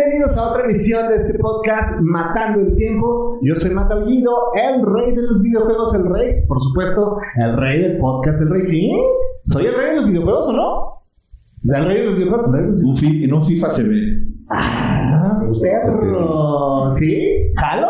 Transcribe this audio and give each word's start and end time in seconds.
bienvenidos 0.00 0.34
a 0.38 0.48
otra 0.50 0.64
emisión 0.64 1.08
de 1.08 1.16
este 1.16 1.38
podcast 1.38 2.00
Matando 2.00 2.60
el 2.60 2.74
Tiempo. 2.74 3.38
Yo 3.42 3.54
soy 3.56 3.70
Mataullido, 3.70 4.30
el 4.54 4.82
rey 4.86 5.14
de 5.14 5.20
los 5.22 5.42
videojuegos, 5.42 5.94
el 5.94 6.06
rey, 6.10 6.46
por 6.48 6.58
supuesto, 6.62 7.18
el 7.36 7.54
rey 7.58 7.82
del 7.82 7.98
podcast, 7.98 8.40
el 8.40 8.48
rey, 8.50 8.62
¿sí? 8.62 8.90
¿Soy 9.46 9.66
el 9.66 9.74
rey 9.74 9.90
de 9.90 9.96
los 9.96 10.06
videojuegos 10.06 10.48
o 10.48 10.52
no? 10.54 11.74
¿El 11.76 11.84
rey 11.84 11.98
de 11.98 12.04
los 12.06 12.16
videojuegos? 12.18 12.48
Un 12.82 12.96
fi- 12.96 13.24
en 13.24 13.34
un 13.34 13.44
FIFA 13.44 13.70
se 13.70 13.82
ve. 13.82 13.96
Ah, 14.48 15.38
perro. 16.00 16.90
¿Sí? 16.92 17.52
¿Jalo? 17.56 17.88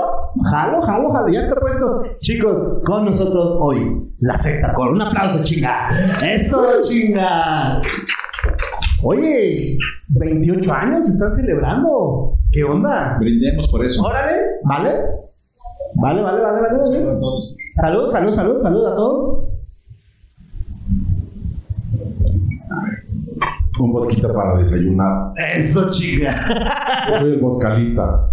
Jalo, 0.50 0.82
jalo, 0.82 1.12
jalo. 1.12 1.28
Ya 1.28 1.40
está 1.42 1.60
puesto. 1.60 2.02
Chicos, 2.18 2.80
con 2.86 3.04
nosotros 3.04 3.56
hoy, 3.60 4.02
la 4.18 4.36
secta 4.36 4.72
con 4.74 4.88
un 4.88 5.02
aplauso, 5.02 5.40
chinga. 5.44 5.90
Eso, 6.24 6.60
chinga. 6.82 7.78
Oye, 9.02 9.78
28 10.08 10.72
años 10.72 11.08
están 11.08 11.34
celebrando. 11.34 12.34
¿Qué 12.52 12.64
onda? 12.64 13.16
Brindemos 13.18 13.68
por 13.68 13.84
eso. 13.84 14.02
Órale, 14.02 14.38
¿vale? 14.64 14.90
Vale, 15.94 16.22
vale, 16.22 16.40
vale, 16.40 16.60
vale, 16.60 16.78
vale. 16.78 17.20
Salud, 17.76 18.08
salud, 18.10 18.34
salud, 18.34 18.60
salud 18.60 18.86
a 18.86 18.94
todos. 18.94 19.44
Un 23.78 23.92
vodka 23.92 24.32
para 24.32 24.58
desayunar. 24.58 25.32
Eso, 25.56 25.90
chinga. 25.90 26.34
Yo 27.08 27.18
soy 27.20 27.32
el 27.32 27.40
vodkalista. 27.40 28.30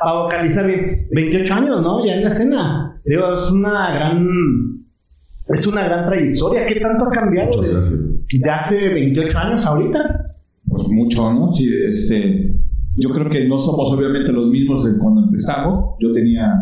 Para 0.00 0.22
vocalizar 0.22 0.66
bien. 0.66 1.08
28 1.10 1.54
años, 1.54 1.82
¿no? 1.82 2.06
Ya 2.06 2.14
en 2.14 2.24
la 2.24 2.30
escena. 2.30 3.00
Digo, 3.04 3.34
es 3.34 3.50
una 3.50 3.94
gran. 3.94 4.28
Es 5.48 5.66
una 5.66 5.84
gran 5.84 6.06
trayectoria. 6.06 6.66
¿Qué 6.66 6.80
tanto 6.80 7.06
ha 7.06 7.10
cambiado 7.10 7.48
Muchas 7.48 7.72
gracias. 7.72 8.13
De 8.38 8.50
hace 8.50 8.88
28 8.88 9.38
años 9.38 9.66
ahorita? 9.66 10.26
Pues 10.66 10.88
mucho, 10.88 11.32
¿no? 11.32 11.52
Sí, 11.52 11.68
este. 11.88 12.54
Yo 12.96 13.10
creo 13.10 13.28
que 13.28 13.48
no 13.48 13.58
somos 13.58 13.92
obviamente 13.92 14.32
los 14.32 14.48
mismos 14.48 14.84
de 14.84 14.98
cuando 14.98 15.24
empezamos. 15.24 15.96
Yo 16.00 16.12
tenía 16.12 16.52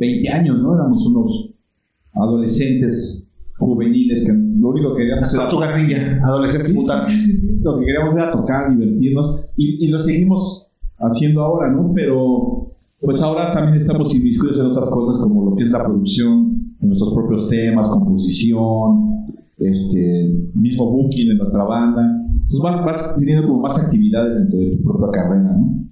20 0.00 0.28
años, 0.28 0.58
¿no? 0.58 0.74
Éramos 0.74 1.06
unos 1.06 1.50
adolescentes 2.12 3.28
juveniles 3.56 4.24
que 4.24 4.32
lo 4.32 4.68
único 4.68 4.94
que 4.94 5.02
queríamos 5.02 5.34
era 5.34 5.48
Tu 5.48 5.58
gatilla, 5.58 6.20
adolescentes 6.24 6.70
sí, 6.70 7.16
sí, 7.16 7.32
sí. 7.36 7.60
Lo 7.60 7.78
que 7.78 7.86
queríamos 7.86 8.14
era 8.14 8.30
tocar, 8.30 8.70
divertirnos 8.70 9.46
y, 9.56 9.84
y 9.84 9.88
lo 9.88 9.98
seguimos 9.98 10.68
haciendo 10.98 11.42
ahora, 11.42 11.70
¿no? 11.70 11.92
Pero 11.94 12.68
pues 13.00 13.22
ahora 13.22 13.52
también 13.52 13.80
estamos 13.80 14.14
inmiscuidos 14.14 14.58
en 14.58 14.66
otras 14.66 14.88
cosas 14.90 15.22
como 15.22 15.50
lo 15.50 15.56
que 15.56 15.64
es 15.64 15.70
la 15.70 15.84
producción 15.84 16.76
de 16.80 16.88
nuestros 16.88 17.14
propios 17.14 17.48
temas, 17.48 17.88
composición, 17.88 19.26
este, 19.60 20.34
mismo 20.54 20.90
booking 20.90 21.28
de 21.28 21.34
nuestra 21.34 21.64
banda. 21.64 22.02
Entonces 22.32 22.60
vas, 22.62 22.84
vas 22.84 23.16
teniendo 23.18 23.46
como 23.46 23.60
más 23.60 23.78
actividades 23.78 24.38
dentro 24.38 24.58
de 24.58 24.76
tu 24.76 24.82
propia 24.82 25.22
carrera, 25.22 25.52
¿no? 25.56 25.88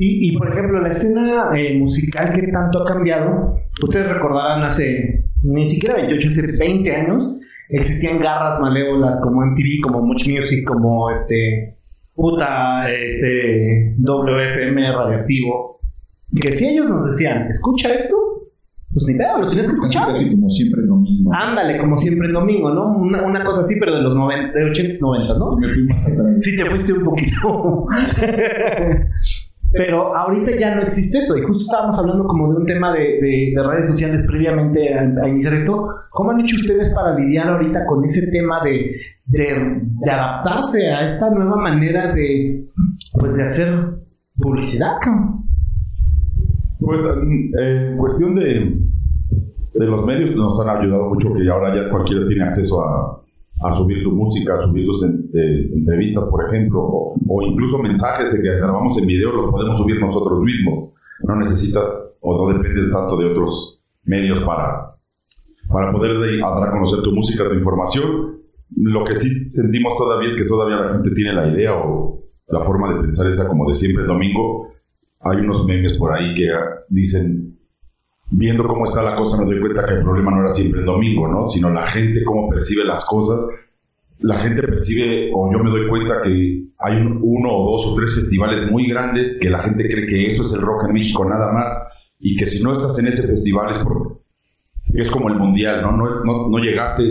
Y, 0.00 0.28
y, 0.28 0.36
por 0.36 0.48
ejemplo, 0.48 0.80
la 0.80 0.92
escena 0.92 1.50
eh, 1.56 1.76
musical 1.76 2.32
que 2.32 2.46
tanto 2.52 2.82
ha 2.82 2.84
cambiado, 2.84 3.56
ustedes 3.82 4.08
recordarán 4.08 4.62
hace 4.62 5.24
ni 5.42 5.66
siquiera 5.66 5.96
28, 5.96 6.28
hace 6.28 6.56
20 6.56 6.94
años, 6.94 7.40
existían 7.68 8.20
garras 8.20 8.60
malévolas 8.60 9.16
como 9.20 9.44
MTV, 9.44 9.82
como 9.82 10.02
Much 10.02 10.28
Music, 10.28 10.64
como 10.66 11.10
este 11.10 11.78
puta 12.14 12.90
este 12.92 13.94
WFM 13.98 14.92
radioactivo. 14.92 15.80
Que 16.40 16.52
si 16.52 16.68
ellos 16.68 16.88
nos 16.88 17.10
decían, 17.10 17.48
escucha 17.48 17.94
esto, 17.94 18.37
pues 18.92 19.04
ni 19.06 19.14
pedo, 19.18 19.38
lo 19.40 19.48
tienes 19.48 19.68
que 19.68 19.74
Casi, 19.76 19.86
escuchar. 19.86 20.08
casi 20.14 20.30
como 20.30 20.50
siempre 20.50 20.80
el 20.82 20.88
domingo. 20.88 21.30
Ándale, 21.34 21.78
como 21.78 21.98
siempre 21.98 22.26
el 22.28 22.32
domingo, 22.32 22.70
¿no? 22.74 22.96
Una, 22.96 23.22
una 23.22 23.44
cosa 23.44 23.62
así, 23.62 23.74
pero 23.78 23.94
de 23.96 24.02
los 24.02 24.14
90, 24.16 24.58
de 24.58 24.64
80s, 24.70 25.00
90, 25.00 25.38
¿no? 25.38 25.52
Y 25.58 25.60
me 25.66 25.72
fui 25.74 25.84
más 25.84 26.06
atrás. 26.06 26.26
Sí, 26.40 26.56
te 26.56 26.64
fuiste 26.66 26.92
un 26.94 27.04
poquito. 27.04 27.86
Pero 29.70 30.16
ahorita 30.16 30.52
ya 30.58 30.74
no 30.74 30.80
existe 30.82 31.18
eso. 31.18 31.36
Y 31.36 31.42
justo 31.42 31.64
estábamos 31.64 31.98
hablando 31.98 32.24
como 32.24 32.50
de 32.50 32.56
un 32.60 32.64
tema 32.66 32.90
de, 32.94 33.20
de- 33.20 33.52
de 33.54 33.62
redes 33.62 33.88
sociales 33.88 34.24
previamente 34.26 34.94
a, 34.94 35.02
a 35.22 35.28
iniciar 35.28 35.52
esto. 35.54 35.88
¿Cómo 36.10 36.30
han 36.30 36.40
hecho 36.40 36.56
ustedes 36.56 36.88
para 36.94 37.14
lidiar 37.18 37.48
ahorita 37.48 37.84
con 37.84 38.02
ese 38.06 38.26
tema 38.28 38.62
de, 38.64 38.96
de, 39.26 39.82
de 39.82 40.10
adaptarse 40.10 40.90
a 40.90 41.04
esta 41.04 41.28
nueva 41.30 41.56
manera 41.56 42.14
de, 42.14 42.64
pues, 43.20 43.36
de 43.36 43.42
hacer 43.44 43.74
publicidad? 44.38 44.92
cabrón? 45.02 45.44
Pues 46.88 47.00
en 47.60 47.98
cuestión 47.98 48.34
de, 48.34 48.78
de 49.74 49.86
los 49.86 50.06
medios 50.06 50.34
nos 50.34 50.58
han 50.60 50.70
ayudado 50.70 51.10
mucho 51.10 51.34
que 51.34 51.46
ahora 51.50 51.74
ya 51.76 51.90
cualquiera 51.90 52.26
tiene 52.26 52.44
acceso 52.44 52.80
a, 52.82 53.20
a 53.68 53.74
subir 53.74 54.00
su 54.02 54.12
música, 54.16 54.54
a 54.54 54.60
subir 54.60 54.86
sus 54.86 55.04
en- 55.04 55.28
eh, 55.34 55.70
entrevistas, 55.74 56.24
por 56.30 56.46
ejemplo, 56.48 56.80
o, 56.80 57.14
o 57.28 57.42
incluso 57.42 57.78
mensajes 57.82 58.32
que 58.40 58.48
grabamos 58.56 58.96
en 58.98 59.06
video 59.06 59.32
los 59.32 59.50
podemos 59.50 59.76
subir 59.76 60.00
nosotros 60.00 60.40
mismos. 60.40 60.94
No 61.24 61.36
necesitas 61.36 62.16
o 62.20 62.38
no 62.46 62.56
dependes 62.56 62.90
tanto 62.90 63.18
de 63.18 63.26
otros 63.32 63.82
medios 64.04 64.40
para, 64.44 64.94
para 65.68 65.92
poder 65.92 66.18
de- 66.20 66.38
dar 66.38 66.68
a 66.68 66.70
conocer 66.70 67.02
tu 67.02 67.12
música, 67.12 67.46
tu 67.46 67.54
información. 67.54 68.38
Lo 68.76 69.04
que 69.04 69.16
sí 69.16 69.50
sentimos 69.52 69.92
todavía 69.98 70.28
es 70.28 70.36
que 70.36 70.44
todavía 70.48 70.76
la 70.76 70.92
gente 70.94 71.10
tiene 71.10 71.34
la 71.34 71.48
idea 71.48 71.74
o 71.74 72.20
la 72.48 72.60
forma 72.60 72.94
de 72.94 73.00
pensar 73.02 73.28
esa 73.30 73.46
como 73.46 73.68
de 73.68 73.74
siempre 73.74 74.04
el 74.04 74.08
domingo. 74.08 74.68
Hay 75.20 75.38
unos 75.38 75.66
memes 75.66 75.96
por 75.98 76.12
ahí 76.12 76.34
que 76.34 76.48
dicen, 76.88 77.58
viendo 78.30 78.66
cómo 78.66 78.84
está 78.84 79.02
la 79.02 79.16
cosa, 79.16 79.38
me 79.38 79.46
doy 79.46 79.60
cuenta 79.60 79.84
que 79.86 79.94
el 79.94 80.02
problema 80.02 80.30
no 80.30 80.40
era 80.42 80.50
siempre 80.50 80.80
el 80.80 80.86
domingo, 80.86 81.26
¿no? 81.28 81.46
Sino 81.48 81.70
la 81.70 81.86
gente 81.86 82.22
cómo 82.24 82.48
percibe 82.48 82.84
las 82.84 83.04
cosas. 83.04 83.44
La 84.20 84.38
gente 84.38 84.62
percibe, 84.62 85.30
o 85.34 85.50
yo 85.52 85.58
me 85.62 85.70
doy 85.70 85.88
cuenta 85.88 86.20
que 86.22 86.64
hay 86.78 86.96
un- 86.96 87.18
uno 87.22 87.50
o 87.52 87.72
dos 87.72 87.86
o 87.86 87.94
tres 87.94 88.14
festivales 88.14 88.70
muy 88.70 88.88
grandes 88.88 89.38
que 89.40 89.50
la 89.50 89.62
gente 89.62 89.88
cree 89.88 90.06
que 90.06 90.30
eso 90.30 90.42
es 90.42 90.52
el 90.52 90.60
rock 90.60 90.84
en 90.88 90.94
México 90.94 91.24
nada 91.24 91.52
más 91.52 91.88
y 92.20 92.36
que 92.36 92.46
si 92.46 92.62
no 92.62 92.72
estás 92.72 92.98
en 92.98 93.06
ese 93.08 93.26
festival 93.26 93.70
es 93.72 93.78
por 93.78 94.18
es 94.94 95.10
como 95.10 95.28
el 95.28 95.36
mundial, 95.36 95.82
¿no? 95.82 95.92
No, 95.96 96.24
no, 96.24 96.48
no 96.48 96.58
llegaste, 96.58 97.02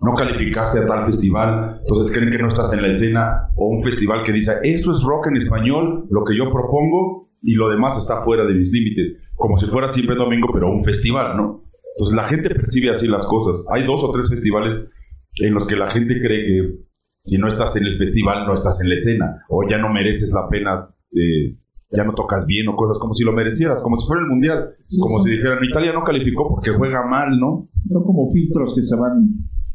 no 0.00 0.14
calificaste 0.14 0.78
a 0.78 0.86
tal 0.86 1.04
festival, 1.06 1.80
entonces 1.80 2.14
creen 2.16 2.30
que 2.30 2.38
no 2.38 2.48
estás 2.48 2.72
en 2.72 2.80
la 2.82 2.88
escena 2.88 3.50
o 3.56 3.66
un 3.68 3.82
festival 3.82 4.22
que 4.22 4.32
dice, 4.32 4.52
esto 4.62 4.92
es 4.92 5.02
rock 5.02 5.26
en 5.26 5.36
español, 5.36 6.06
lo 6.10 6.24
que 6.24 6.36
yo 6.36 6.44
propongo 6.52 7.27
y 7.42 7.54
lo 7.54 7.68
demás 7.68 7.98
está 7.98 8.20
fuera 8.22 8.44
de 8.44 8.54
mis 8.54 8.72
límites, 8.72 9.18
como 9.34 9.56
si 9.58 9.66
fuera 9.66 9.88
siempre 9.88 10.16
domingo, 10.16 10.48
pero 10.52 10.70
un 10.70 10.82
festival, 10.82 11.36
¿no? 11.36 11.64
Entonces 11.96 12.16
la 12.16 12.24
gente 12.24 12.50
percibe 12.50 12.90
así 12.90 13.08
las 13.08 13.26
cosas. 13.26 13.66
Hay 13.72 13.84
dos 13.84 14.04
o 14.04 14.12
tres 14.12 14.30
festivales 14.30 14.88
en 15.36 15.54
los 15.54 15.66
que 15.66 15.76
la 15.76 15.90
gente 15.90 16.18
cree 16.20 16.44
que 16.44 16.88
si 17.20 17.38
no 17.38 17.48
estás 17.48 17.76
en 17.76 17.86
el 17.86 17.98
festival 17.98 18.46
no 18.46 18.54
estás 18.54 18.82
en 18.82 18.88
la 18.88 18.94
escena 18.94 19.44
o 19.48 19.68
ya 19.68 19.78
no 19.78 19.92
mereces 19.92 20.32
la 20.32 20.48
pena, 20.48 20.88
eh, 21.12 21.58
ya 21.90 22.04
no 22.04 22.14
tocas 22.14 22.46
bien 22.46 22.68
o 22.68 22.76
cosas 22.76 22.98
como 22.98 23.14
si 23.14 23.24
lo 23.24 23.32
merecieras, 23.32 23.82
como 23.82 23.98
si 23.98 24.06
fuera 24.06 24.22
el 24.22 24.28
mundial, 24.28 24.70
como 25.00 25.22
si 25.22 25.30
dijeran 25.30 25.64
Italia 25.64 25.92
no 25.92 26.04
calificó 26.04 26.48
porque 26.48 26.70
juega 26.70 27.06
mal, 27.06 27.38
¿no? 27.38 27.68
Son 27.88 28.04
como 28.04 28.30
filtros 28.30 28.74
que 28.74 28.82
se 28.82 28.96
van 28.96 29.28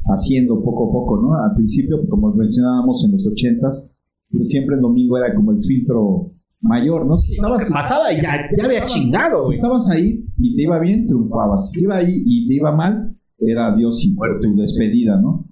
haciendo 0.06 0.62
poco 0.62 0.88
a 0.88 0.92
poco, 0.92 1.20
¿no? 1.20 1.34
Al 1.42 1.54
principio, 1.56 1.98
como 2.08 2.32
mencionábamos 2.34 3.04
en 3.04 3.12
los 3.12 3.26
ochentas, 3.26 3.92
pues 4.30 4.48
siempre 4.48 4.76
el 4.76 4.82
domingo 4.82 5.18
era 5.18 5.34
como 5.34 5.52
el 5.52 5.64
filtro 5.64 6.33
mayor, 6.64 7.06
¿no? 7.06 7.18
Si 7.18 7.34
estabas, 7.34 7.70
Pasaba 7.70 8.12
y 8.12 8.22
ya, 8.22 8.48
ya 8.56 8.64
había 8.64 8.84
chingado, 8.86 9.50
si 9.50 9.56
estabas 9.56 9.88
ahí 9.90 10.24
y 10.38 10.56
te 10.56 10.62
iba 10.62 10.78
bien, 10.78 11.06
triunfabas. 11.06 11.70
Si 11.70 11.78
te 11.78 11.80
iba 11.82 11.96
ahí 11.96 12.22
y 12.24 12.48
te 12.48 12.54
iba 12.54 12.72
mal, 12.72 13.14
era 13.38 13.68
adiós 13.68 14.02
y 14.04 14.14
tu 14.14 14.56
despedida, 14.56 15.20
¿no? 15.20 15.46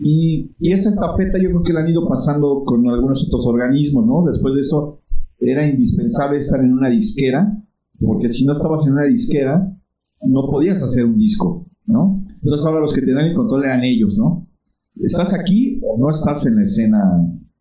Y, 0.00 0.50
y 0.58 0.72
esa 0.72 0.90
estafeta 0.90 1.38
yo 1.38 1.50
creo 1.50 1.62
que 1.62 1.72
la 1.72 1.80
han 1.80 1.88
ido 1.88 2.08
pasando 2.08 2.64
con 2.64 2.88
algunos 2.88 3.26
otros 3.26 3.46
organismos, 3.46 4.06
¿no? 4.06 4.24
Después 4.30 4.54
de 4.54 4.62
eso 4.62 5.00
era 5.38 5.66
indispensable 5.68 6.38
estar 6.38 6.60
en 6.60 6.72
una 6.72 6.88
disquera, 6.88 7.62
porque 8.00 8.30
si 8.30 8.44
no 8.46 8.54
estabas 8.54 8.86
en 8.86 8.94
una 8.94 9.04
disquera, 9.04 9.70
no 10.22 10.50
podías 10.50 10.82
hacer 10.82 11.04
un 11.04 11.18
disco, 11.18 11.66
¿no? 11.86 12.24
Entonces 12.42 12.66
ahora 12.66 12.80
los 12.80 12.92
que 12.94 13.02
tenían 13.02 13.26
el 13.26 13.34
control 13.34 13.64
eran 13.64 13.84
ellos, 13.84 14.16
¿no? 14.18 14.46
¿Estás 14.96 15.34
aquí 15.34 15.80
o 15.82 15.98
no 15.98 16.10
estás 16.10 16.46
en 16.46 16.56
la 16.56 16.64
escena 16.64 17.02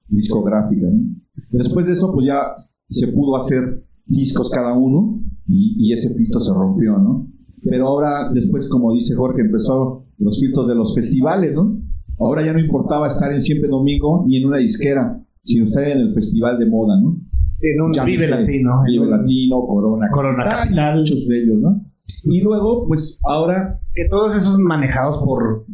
discográfica? 0.07 0.87
¿no? 0.87 1.15
Después 1.49 1.85
de 1.85 1.93
eso, 1.93 2.13
pues 2.13 2.27
ya 2.27 2.55
se 2.93 3.07
pudo 3.07 3.37
hacer 3.37 3.83
discos 4.05 4.49
cada 4.51 4.73
uno 4.73 5.19
y, 5.47 5.75
y 5.79 5.93
ese 5.93 6.13
filtro 6.13 6.39
se 6.39 6.53
rompió, 6.53 6.97
¿no? 6.97 7.27
Pero 7.63 7.87
ahora, 7.87 8.29
después, 8.33 8.67
como 8.69 8.93
dice 8.93 9.15
Jorge, 9.15 9.41
empezó 9.41 10.05
los 10.17 10.39
filtros 10.39 10.67
de 10.67 10.75
los 10.75 10.93
festivales, 10.93 11.55
¿no? 11.55 11.79
Ahora 12.19 12.45
ya 12.45 12.53
no 12.53 12.59
importaba 12.59 13.07
estar 13.07 13.31
en 13.33 13.41
Siempre 13.41 13.69
Domingo 13.69 14.23
ni 14.27 14.37
en 14.37 14.45
una 14.47 14.57
disquera, 14.57 15.19
sino 15.43 15.65
estar 15.65 15.83
en 15.87 15.99
el 15.99 16.13
festival 16.13 16.59
de 16.59 16.65
moda, 16.67 16.99
¿no? 17.01 17.17
En 17.61 17.81
un 17.81 17.91
Vive 18.05 18.27
Latino. 18.27 18.83
Vive 18.85 19.05
Latino, 19.07 19.65
Corona, 19.65 20.09
Corona 20.11 20.43
Capital, 20.43 20.63
Capital. 20.65 20.99
muchos 20.99 21.27
de 21.27 21.43
ellos, 21.43 21.59
¿no? 21.59 21.81
Y 22.25 22.41
luego, 22.41 22.85
pues 22.87 23.19
ahora 23.23 23.79
Que 23.93 24.07
todos 24.09 24.35
esos 24.35 24.59
manejados 24.59 25.23
por 25.23 25.65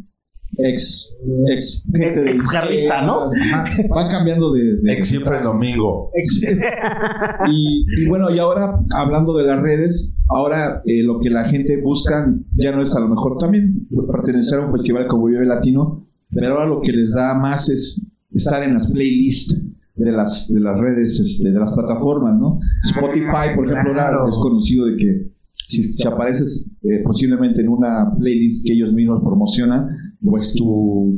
ex, 0.64 1.16
ex, 1.48 1.82
gente 1.92 2.20
de 2.22 2.30
Ex 2.32 2.50
jarrita, 2.50 3.02
¿no? 3.02 3.26
Van 3.88 4.08
cambiando 4.10 4.52
de, 4.52 4.76
de- 4.82 4.92
Ex 4.92 5.08
siempre 5.08 5.38
el 5.38 5.44
domingo. 5.44 6.10
ex- 6.14 6.42
y, 7.50 7.84
y 8.02 8.08
bueno, 8.08 8.30
y 8.30 8.38
ahora 8.38 8.78
hablando 8.96 9.36
de 9.36 9.44
las 9.44 9.60
redes, 9.60 10.14
ahora 10.28 10.82
eh, 10.84 11.02
lo 11.02 11.18
que 11.20 11.30
la 11.30 11.44
gente 11.48 11.80
busca 11.80 12.32
ya 12.54 12.72
no 12.72 12.82
es 12.82 12.94
a 12.94 13.00
lo 13.00 13.08
mejor 13.08 13.38
también 13.38 13.86
pertenecer 14.10 14.60
a 14.60 14.66
un 14.66 14.72
festival 14.72 15.06
como 15.06 15.26
Vive 15.26 15.46
Latino, 15.46 16.06
pero 16.32 16.54
ahora 16.54 16.66
lo 16.66 16.80
que 16.80 16.92
les 16.92 17.12
da 17.12 17.34
más 17.34 17.68
es 17.68 18.00
estar 18.32 18.62
en 18.62 18.74
las 18.74 18.90
playlists 18.90 19.60
de 19.96 20.12
las, 20.12 20.48
de 20.52 20.60
las 20.60 20.78
redes, 20.78 21.18
este, 21.20 21.50
de 21.50 21.58
las 21.58 21.72
plataformas, 21.72 22.38
¿no? 22.38 22.60
Spotify, 22.84 23.54
por 23.54 23.70
ejemplo, 23.70 23.92
Claro. 23.92 24.28
es 24.28 24.38
conocido 24.38 24.86
de 24.86 24.96
que 24.96 25.26
si, 25.66 25.82
si 25.84 26.06
apareces 26.08 26.68
eh, 26.82 27.02
posiblemente 27.04 27.60
en 27.60 27.68
una 27.68 28.10
playlist 28.18 28.64
que 28.64 28.72
ellos 28.72 28.92
mismos 28.92 29.20
promocionan, 29.20 29.88
pues 30.22 30.54
tu, 30.54 31.14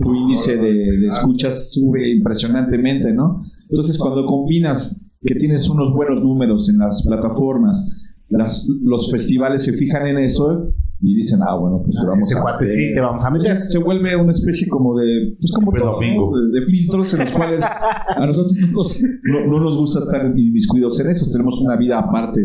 tu 0.00 0.14
índice 0.14 0.56
de, 0.56 0.72
de 0.98 1.08
escuchas 1.08 1.72
sube 1.72 2.10
impresionantemente, 2.10 3.12
¿no? 3.12 3.42
Entonces, 3.68 3.98
cuando 3.98 4.24
combinas 4.26 5.00
que 5.22 5.34
tienes 5.34 5.68
unos 5.70 5.92
buenos 5.92 6.22
números 6.22 6.68
en 6.68 6.78
las 6.78 7.04
plataformas, 7.06 7.90
las, 8.28 8.68
los 8.82 9.10
festivales 9.10 9.64
se 9.64 9.72
fijan 9.72 10.06
en 10.06 10.18
eso 10.18 10.72
y 11.00 11.14
dicen, 11.14 11.40
ah, 11.46 11.54
bueno, 11.56 11.82
pues 11.84 11.94
te 11.96 12.02
Ah, 12.02 12.08
vamos 12.10 12.28
sí, 12.30 12.34
a 12.36 12.68
sí, 12.68 12.94
te 12.94 13.00
vamos 13.00 13.24
a 13.24 13.30
meter. 13.30 13.58
Se 13.58 13.78
vuelve 13.78 14.16
una 14.16 14.30
especie 14.30 14.66
como 14.68 14.96
de, 14.98 15.36
pues 15.38 15.52
como 15.52 15.70
Pues 15.70 15.82
todo, 15.82 15.92
domingo. 15.94 16.32
¿no? 16.34 16.50
de, 16.52 16.60
de 16.60 16.66
filtros 16.66 17.12
en 17.14 17.20
los 17.20 17.32
cuales 17.32 17.62
a 17.64 18.26
nosotros 18.26 18.54
no 18.60 18.68
nos, 18.72 19.02
no- 19.24 19.46
no 19.46 19.60
nos 19.60 19.76
gusta 19.78 20.00
estar 20.00 20.24
inmiscuidos 20.36 20.98
en 21.00 21.10
eso, 21.10 21.26
tenemos 21.30 21.60
una 21.60 21.76
vida 21.76 21.98
aparte 21.98 22.40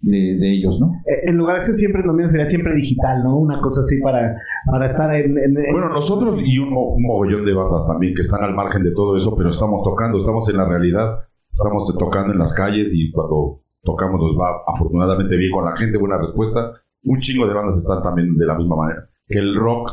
de, 0.00 0.36
de 0.38 0.52
ellos, 0.54 0.78
¿no? 0.80 0.92
Eh, 1.06 1.30
En 1.30 1.36
lugar 1.36 1.58
de 1.58 1.66
ser 1.66 1.74
siempre 1.74 2.02
lo 2.04 2.12
mío 2.12 2.28
sería 2.28 2.46
siempre 2.46 2.74
digital, 2.74 3.22
¿no? 3.24 3.36
Una 3.38 3.60
cosa 3.60 3.80
así 3.80 4.00
para, 4.00 4.36
para 4.70 4.86
estar 4.86 5.12
en... 5.14 5.36
en- 5.36 5.56
en- 5.58 5.72
Bueno, 5.72 5.88
nosotros 5.88 6.38
y 6.44 6.58
un, 6.58 6.68
un 6.72 7.02
mogollón 7.02 7.44
de 7.44 7.52
bandas 7.54 7.86
también 7.86 8.14
que 8.14 8.22
están 8.22 8.42
al 8.44 8.54
margen 8.54 8.84
de 8.84 8.92
todo 8.92 9.16
eso, 9.16 9.34
pero 9.36 9.50
estamos 9.50 9.82
tocando, 9.82 10.18
estamos 10.18 10.48
en 10.50 10.56
la 10.56 10.68
realidad, 10.68 11.18
estamos 11.52 11.96
tocando 11.98 12.32
en 12.32 12.38
las 12.38 12.52
calles 12.54 12.92
y 12.94 13.10
cuando 13.10 13.60
tocamos 13.82 14.20
nos 14.20 14.36
va 14.38 14.62
afortunadamente 14.66 15.36
bien 15.36 15.50
con 15.50 15.64
la 15.64 15.76
gente, 15.76 15.98
buena 15.98 16.18
respuesta. 16.18 16.72
Un 17.04 17.18
chingo 17.18 17.46
de 17.46 17.54
bandas 17.54 17.78
están 17.78 18.02
también 18.02 18.36
de 18.36 18.46
la 18.46 18.54
misma 18.56 18.76
manera. 18.76 19.08
Que 19.26 19.38
el 19.38 19.54
rock 19.56 19.88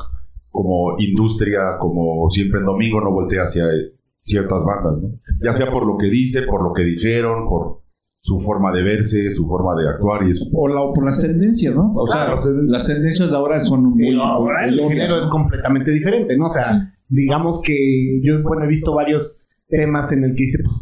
como 0.50 0.96
industria, 1.00 1.78
como 1.80 2.30
siempre 2.30 2.60
en 2.60 2.66
domingo, 2.66 3.02
no 3.02 3.12
voltea 3.12 3.44
hacia 3.44 3.66
ciertas 4.22 4.64
bandas, 4.64 5.02
¿no? 5.02 5.10
Ya 5.44 5.52
sea 5.54 5.70
por 5.72 5.86
lo 5.86 5.98
que 5.98 6.08
dice, 6.08 6.44
por 6.44 6.64
lo 6.64 6.74
que 6.74 6.84
dijeron, 6.84 7.48
por 7.50 7.82
su 8.26 8.40
forma 8.40 8.72
de 8.72 8.82
verse, 8.82 9.36
su 9.36 9.46
forma 9.48 9.76
de 9.80 9.88
actuar 9.88 10.28
y 10.28 10.32
eso. 10.32 10.46
O, 10.52 10.68
la- 10.68 10.82
o 10.82 10.92
por 10.94 11.06
las 11.06 11.22
tendencias, 11.22 11.76
¿no? 11.76 11.94
O 11.94 12.08
sea, 12.08 12.26
Claro. 12.26 12.36
las, 12.38 12.46
las 12.68 12.88
tendencias 12.88 13.30
de 13.30 13.38
ahora 13.38 13.64
son 13.64 13.84
muy... 13.92 14.10
Sí, 14.10 14.18
ahora 14.20 14.66
el 14.68 14.80
obvias, 14.80 14.90
género 14.90 15.16
es 15.18 15.26
¿no? 15.26 15.30
completamente 15.30 15.92
diferente, 15.92 16.36
¿no? 16.36 16.48
O 16.48 16.52
sea, 16.52 16.92
digamos 17.08 17.62
que 17.64 18.20
yo, 18.24 18.42
bueno, 18.42 18.64
he 18.66 18.68
visto 18.68 18.96
varios 18.96 19.38
temas 19.68 20.12
en 20.12 20.24
el 20.24 20.32
que 20.36 20.42
dice, 20.44 20.64
pues, 20.64 20.76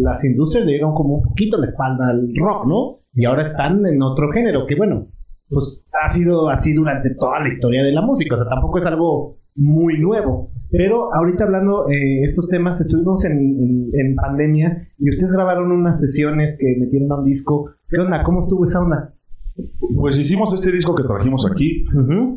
las 0.00 0.24
industrias 0.24 0.64
le 0.64 0.72
dieron 0.72 0.94
como 0.94 1.16
un 1.16 1.22
poquito 1.22 1.58
la 1.58 1.66
espalda 1.66 2.08
al 2.08 2.30
rock, 2.34 2.66
¿no? 2.66 3.00
Y 3.14 3.26
ahora 3.26 3.42
están 3.42 3.84
en 3.84 4.00
otro 4.02 4.30
género, 4.32 4.64
que 4.66 4.74
bueno, 4.74 5.08
pues 5.50 5.86
ha 6.04 6.08
sido 6.08 6.48
así 6.50 6.72
durante 6.74 7.10
toda 7.18 7.40
la 7.40 7.48
historia 7.48 7.82
de 7.82 7.92
la 7.92 8.02
música, 8.02 8.34
o 8.34 8.38
sea, 8.38 8.48
tampoco 8.48 8.78
es 8.78 8.86
algo 8.86 9.38
muy 9.56 9.98
nuevo. 9.98 10.50
Pero 10.70 11.12
ahorita 11.14 11.44
hablando 11.44 11.88
eh, 11.88 12.22
estos 12.22 12.48
temas, 12.48 12.80
estuvimos 12.80 13.24
en, 13.24 13.32
en- 13.32 13.90
en 13.94 14.14
pandemia 14.16 14.86
y 14.98 15.08
ustedes 15.10 15.32
grabaron 15.32 15.72
unas 15.72 16.00
sesiones 16.00 16.56
que 16.58 16.76
metieron 16.78 17.10
a 17.12 17.16
un 17.16 17.24
disco. 17.24 17.70
¿Qué 17.88 17.98
onda? 17.98 18.22
¿Cómo 18.22 18.42
estuvo 18.42 18.64
esa 18.64 18.80
onda? 18.82 19.14
Pues 19.96 20.18
hicimos 20.18 20.52
este 20.54 20.70
disco 20.70 20.94
que 20.94 21.02
trajimos 21.02 21.50
aquí, 21.50 21.84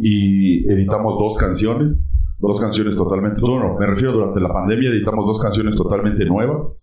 y 0.02 0.66
editamos 0.72 1.20
dos 1.20 1.38
canciones, 1.38 2.08
dos 2.40 2.60
canciones 2.60 2.98
totalmente, 2.98 3.40
no, 3.42 3.78
me 3.78 3.86
refiero 3.86 4.14
durante 4.14 4.40
la 4.40 4.52
pandemia, 4.52 4.90
editamos 4.90 5.28
dos 5.28 5.40
canciones 5.40 5.76
totalmente 5.76 6.26
nuevas 6.26 6.82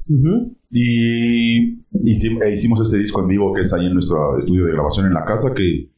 y 0.70 1.78
e 1.80 2.52
hicimos 2.52 2.80
este 2.82 2.98
disco 2.98 3.20
en 3.22 3.26
vivo 3.28 3.52
que 3.52 3.62
es 3.62 3.72
ahí 3.72 3.86
en 3.86 3.94
nuestro 3.94 4.38
estudio 4.38 4.66
de 4.66 4.72
grabación 4.74 5.06
en 5.06 5.14
la 5.14 5.24
casa, 5.24 5.52
que 5.54 5.90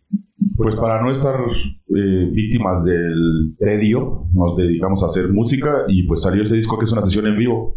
pues 0.56 0.76
para 0.76 1.02
no 1.02 1.10
estar 1.10 1.36
eh, 1.36 2.28
víctimas 2.32 2.84
del 2.84 3.54
tedio, 3.58 4.26
nos 4.32 4.56
dedicamos 4.56 5.02
a 5.02 5.06
hacer 5.06 5.28
música 5.32 5.84
y 5.88 6.04
pues 6.04 6.22
salió 6.22 6.42
este 6.42 6.56
disco 6.56 6.78
que 6.78 6.84
es 6.84 6.92
una 6.92 7.02
sesión 7.02 7.26
en 7.26 7.38
vivo. 7.38 7.76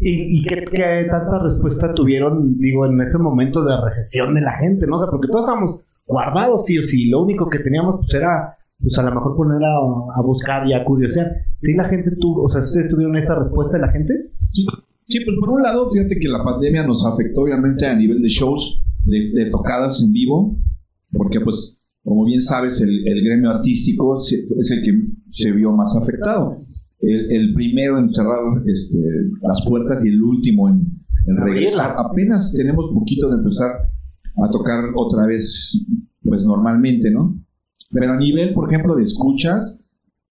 ¿Y, 0.00 0.38
y 0.38 0.44
qué, 0.44 0.64
qué 0.72 1.06
tanta 1.10 1.40
respuesta 1.40 1.92
tuvieron, 1.92 2.56
digo, 2.58 2.86
en 2.86 3.00
ese 3.00 3.18
momento 3.18 3.64
de 3.64 3.74
recesión 3.82 4.34
de 4.34 4.42
la 4.42 4.56
gente, 4.56 4.86
¿no? 4.86 4.96
O 4.96 4.98
sea, 4.98 5.08
porque 5.10 5.26
todos 5.26 5.44
estábamos 5.44 5.80
guardados, 6.06 6.64
sí 6.64 6.78
o 6.78 6.82
sí. 6.82 7.08
Lo 7.08 7.22
único 7.22 7.48
que 7.50 7.58
teníamos, 7.58 7.96
pues, 7.96 8.14
era, 8.14 8.56
pues, 8.80 8.96
a 8.96 9.02
lo 9.02 9.14
mejor 9.14 9.36
poner 9.36 9.60
a, 9.60 10.18
a 10.18 10.22
buscar 10.22 10.66
y 10.68 10.72
a 10.72 10.84
curiosear. 10.84 11.26
Sí, 11.56 11.74
la 11.74 11.88
gente 11.88 12.12
tuvo, 12.20 12.44
o 12.44 12.48
sea, 12.48 12.60
¿ustedes 12.60 12.88
tuvieron 12.88 13.16
esa 13.16 13.34
respuesta 13.34 13.76
de 13.76 13.80
la 13.80 13.90
gente? 13.90 14.14
Sí, 14.52 14.64
sí, 15.08 15.24
pues 15.24 15.36
por 15.40 15.50
un 15.50 15.62
lado, 15.62 15.90
fíjate 15.90 16.16
que 16.20 16.28
la 16.28 16.44
pandemia 16.44 16.86
nos 16.86 17.04
afectó 17.04 17.42
obviamente 17.42 17.84
a 17.84 17.96
nivel 17.96 18.22
de 18.22 18.28
shows, 18.28 18.80
de, 19.04 19.32
de 19.34 19.50
tocadas 19.50 20.00
en 20.02 20.12
vivo, 20.12 20.56
porque 21.12 21.40
pues, 21.40 21.80
como 22.04 22.24
bien 22.24 22.42
sabes, 22.42 22.80
el, 22.80 23.06
el 23.06 23.24
gremio 23.24 23.50
artístico 23.50 24.18
es 24.18 24.70
el 24.70 24.82
que 24.82 25.02
se 25.26 25.52
vio 25.52 25.72
más 25.72 25.94
afectado. 25.96 26.58
El, 27.00 27.30
el 27.30 27.54
primero 27.54 27.98
en 27.98 28.10
cerrar 28.10 28.40
este, 28.66 28.98
las 29.42 29.64
puertas 29.68 30.04
y 30.04 30.08
el 30.08 30.22
último 30.22 30.68
en, 30.68 30.86
en 31.26 31.36
regresar. 31.36 31.92
Apenas 32.10 32.52
tenemos 32.52 32.90
poquito 32.92 33.28
de 33.30 33.36
empezar 33.38 33.70
a 34.36 34.50
tocar 34.50 34.84
otra 34.96 35.26
vez, 35.26 35.84
pues 36.22 36.42
normalmente, 36.44 37.10
¿no? 37.10 37.38
Pero 37.90 38.12
a 38.12 38.16
nivel, 38.16 38.52
por 38.52 38.68
ejemplo, 38.68 38.96
de 38.96 39.02
escuchas, 39.02 39.80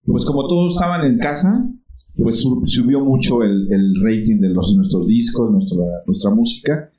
pues 0.06 0.26
como 0.26 0.48
todos 0.48 0.76
estaban 0.76 1.06
en 1.06 1.18
casa, 1.20 1.70
pues 2.16 2.42
su- 2.42 2.64
subió 2.66 3.00
mucho 3.04 3.44
el, 3.44 3.72
el 3.72 3.96
rating 4.04 4.40
de 4.40 4.50
los, 4.50 4.74
nuestros 4.76 5.08
discos, 5.08 5.52
nuestra, 5.52 5.84
nuestra 6.06 6.32
música. 6.32 6.90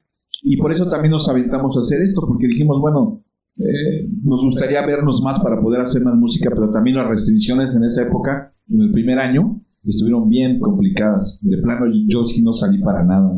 Y 0.43 0.57
por 0.57 0.73
eso 0.73 0.89
también 0.89 1.13
nos 1.13 1.29
aventamos 1.29 1.77
a 1.77 1.81
hacer 1.81 2.01
esto, 2.03 2.23
porque 2.27 2.47
dijimos, 2.47 2.81
bueno, 2.81 3.23
eh, 3.59 4.09
nos 4.23 4.43
gustaría 4.43 4.85
vernos 4.87 5.21
más 5.23 5.41
para 5.41 5.61
poder 5.61 5.81
hacer 5.81 6.03
más 6.03 6.15
música, 6.17 6.51
pero 6.51 6.71
también 6.71 6.97
las 6.97 7.09
restricciones 7.09 7.75
en 7.75 7.85
esa 7.85 8.03
época, 8.03 8.55
en 8.69 8.83
el 8.83 8.93
primer 8.93 9.19
año, 9.19 9.61
estuvieron 9.85 10.29
bien 10.29 10.61
complicadas. 10.61 11.39
De 11.43 11.59
plano, 11.59 11.87
yo 12.07 12.25
sí 12.25 12.43
no 12.43 12.53
salí 12.53 12.79
para 12.79 13.05
nada. 13.05 13.37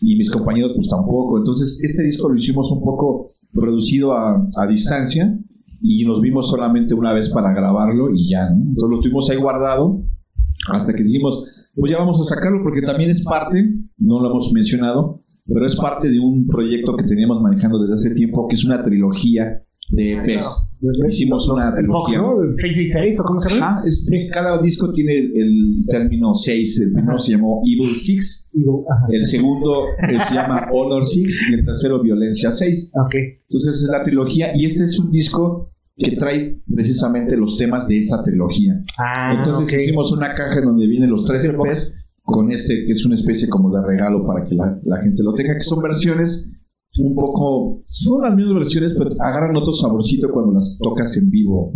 Y 0.00 0.16
mis 0.16 0.30
compañeros, 0.30 0.72
pues 0.74 0.88
tampoco. 0.88 1.38
Entonces, 1.38 1.80
este 1.82 2.02
disco 2.02 2.28
lo 2.28 2.36
hicimos 2.36 2.70
un 2.72 2.80
poco 2.80 3.32
producido 3.52 4.12
a, 4.12 4.48
a 4.56 4.66
distancia 4.66 5.38
y 5.80 6.04
nos 6.04 6.20
vimos 6.20 6.48
solamente 6.48 6.94
una 6.94 7.12
vez 7.12 7.30
para 7.30 7.52
grabarlo 7.52 8.14
y 8.14 8.30
ya, 8.30 8.48
¿no? 8.48 8.70
Entonces 8.70 8.90
lo 8.90 9.00
tuvimos 9.00 9.28
ahí 9.28 9.36
guardado 9.36 10.04
hasta 10.70 10.94
que 10.94 11.02
dijimos, 11.02 11.44
pues 11.74 11.90
ya 11.90 11.98
vamos 11.98 12.20
a 12.20 12.34
sacarlo 12.34 12.62
porque 12.62 12.82
también 12.82 13.10
es 13.10 13.24
parte, 13.24 13.74
no 13.98 14.20
lo 14.20 14.30
hemos 14.30 14.52
mencionado, 14.52 15.21
pero 15.46 15.66
es 15.66 15.76
parte 15.76 16.08
de 16.08 16.18
un 16.20 16.46
proyecto 16.46 16.96
que 16.96 17.04
teníamos 17.04 17.40
manejando 17.42 17.80
desde 17.82 17.94
hace 17.94 18.14
tiempo, 18.14 18.46
que 18.48 18.54
es 18.54 18.64
una 18.64 18.82
trilogía 18.82 19.62
de 19.90 20.12
EPs. 20.14 20.68
Hicimos 21.08 21.48
una 21.48 21.74
El 21.76 21.86
box, 21.86 22.06
trilogía. 22.06 22.18
¿no? 22.18 22.42
¿El 22.42 22.56
666 22.56 23.20
o 23.20 23.24
cómo 23.24 23.40
se 23.40 23.50
llama? 23.50 23.82
Es- 23.86 24.10
es- 24.10 24.30
cada 24.32 24.60
disco 24.62 24.90
tiene 24.92 25.18
el, 25.18 25.32
el 25.36 25.86
término 25.88 26.32
6. 26.34 26.80
El 26.80 26.92
primero 26.92 27.18
se 27.18 27.32
llamó 27.32 27.60
Evil 27.66 27.94
Six, 27.96 28.48
Digo, 28.52 28.84
ajá. 28.90 29.06
el 29.10 29.24
segundo 29.26 29.84
eh, 30.08 30.18
se 30.28 30.34
llama 30.34 30.68
Honor 30.72 31.04
Six 31.04 31.50
y 31.50 31.54
el 31.54 31.64
tercero 31.64 32.00
Violencia 32.02 32.50
6. 32.52 32.92
Ok. 33.04 33.14
Entonces 33.48 33.82
es 33.82 33.88
la 33.90 34.02
trilogía 34.02 34.56
y 34.56 34.64
este 34.64 34.84
es 34.84 34.98
un 34.98 35.10
disco 35.10 35.70
que 35.96 36.16
trae 36.16 36.58
precisamente 36.74 37.36
los 37.36 37.58
temas 37.58 37.86
de 37.86 37.98
esa 37.98 38.22
trilogía. 38.24 38.80
Ah, 38.98 39.34
Entonces 39.36 39.68
ok. 39.68 39.78
hicimos 39.82 40.10
una 40.12 40.34
caja 40.34 40.58
en 40.60 40.64
donde 40.64 40.86
vienen 40.86 41.10
los 41.10 41.26
tres. 41.26 41.44
EPs 41.44 42.01
con 42.22 42.50
este 42.50 42.84
que 42.86 42.92
es 42.92 43.04
una 43.04 43.14
especie 43.14 43.48
como 43.48 43.70
de 43.70 43.84
regalo 43.86 44.26
para 44.26 44.44
que 44.44 44.54
la, 44.54 44.80
la 44.84 44.98
gente 45.02 45.22
lo 45.22 45.34
tenga, 45.34 45.54
que 45.54 45.62
son 45.62 45.82
versiones 45.82 46.52
un 46.98 47.14
poco, 47.14 47.82
son 47.86 48.22
las 48.22 48.34
mismas 48.34 48.56
versiones, 48.56 48.94
pero 48.96 49.10
agarran 49.18 49.56
otro 49.56 49.72
saborcito 49.72 50.30
cuando 50.30 50.52
las 50.52 50.78
tocas 50.82 51.16
en 51.16 51.30
vivo. 51.30 51.72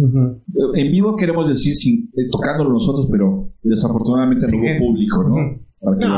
En 0.75 0.93
vivo 0.93 1.17
queremos 1.17 1.49
decir 1.49 1.75
sin, 1.75 2.11
eh, 2.15 2.29
tocándolo 2.31 2.71
nosotros, 2.71 3.09
pero 3.11 3.49
desafortunadamente 3.62 4.47
no 4.53 4.59
hubo 4.59 4.87
público, 4.87 5.25
¿no? 5.25 5.67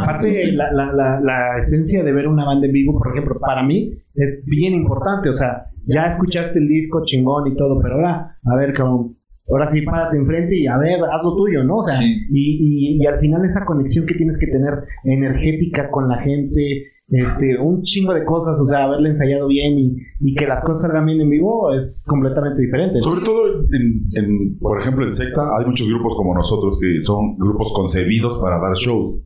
Aparte, 0.01 0.53
la, 0.53 0.73
la, 0.73 0.93
la, 0.93 1.21
la 1.21 1.59
esencia 1.59 2.03
de 2.03 2.13
ver 2.13 2.27
una 2.27 2.45
banda 2.45 2.67
en 2.67 2.73
vivo, 2.73 2.99
por 2.99 3.13
ejemplo, 3.13 3.39
para 3.39 3.63
mí 3.63 3.91
es 4.15 4.45
bien 4.47 4.75
importante. 4.75 5.29
O 5.29 5.35
sea, 5.35 5.67
ya 5.87 6.07
escuchaste 6.07 6.59
el 6.59 6.69
disco 6.69 7.03
chingón 7.05 7.49
y 7.49 7.57
todo, 7.57 7.79
pero 7.81 7.97
ahora, 7.97 8.39
a 8.45 8.57
ver, 8.57 8.75
como, 8.75 9.15
ahora 9.51 9.69
sí, 9.69 9.83
párate 9.83 10.17
enfrente 10.17 10.57
y 10.57 10.67
a 10.67 10.77
ver, 10.79 11.01
haz 11.03 11.23
lo 11.25 11.37
tuyo, 11.37 11.65
¿no? 11.65 11.77
O 11.79 11.83
sea, 11.83 11.97
Sí. 11.99 12.05
y, 12.31 12.97
y, 12.97 13.03
y 13.03 13.07
al 13.07 13.19
final 13.21 13.45
esa 13.45 13.65
conexión 13.65 14.07
que 14.07 14.15
tienes 14.15 14.37
que 14.39 14.47
tener 14.47 14.75
energética 15.05 15.91
con 15.91 16.09
la 16.09 16.19
gente, 16.19 16.85
este, 17.11 17.59
un 17.59 17.83
chingo 17.83 18.13
de 18.13 18.25
cosas, 18.25 18.61
o 18.61 18.67
sea, 18.67 18.85
haberle 18.85 19.11
ensayado 19.11 19.49
bien 19.49 19.79
y, 19.79 19.97
y 20.21 20.35
que 20.35 20.47
las 20.47 20.63
cosas 20.63 20.83
salgan 20.83 21.07
bien 21.07 21.21
en 21.23 21.31
vivo 21.31 21.73
es 21.73 22.05
completamente 22.07 22.61
diferente. 22.61 23.01
Sobre 23.01 23.23
todo, 23.25 23.65
en, 23.73 24.03
en, 24.15 24.59
por 24.59 24.79
ejemplo, 24.81 25.05
en 25.05 25.13
Secta 25.13 25.43
hay 25.59 25.65
muchos 25.65 25.89
grupos 25.89 26.15
como 26.17 26.35
nosotros 26.35 26.79
que 26.81 27.01
son 27.01 27.37
grupos 27.39 27.73
concebidos 27.75 28.39
para 28.43 28.59
dar 28.59 28.75
shows. 28.75 29.23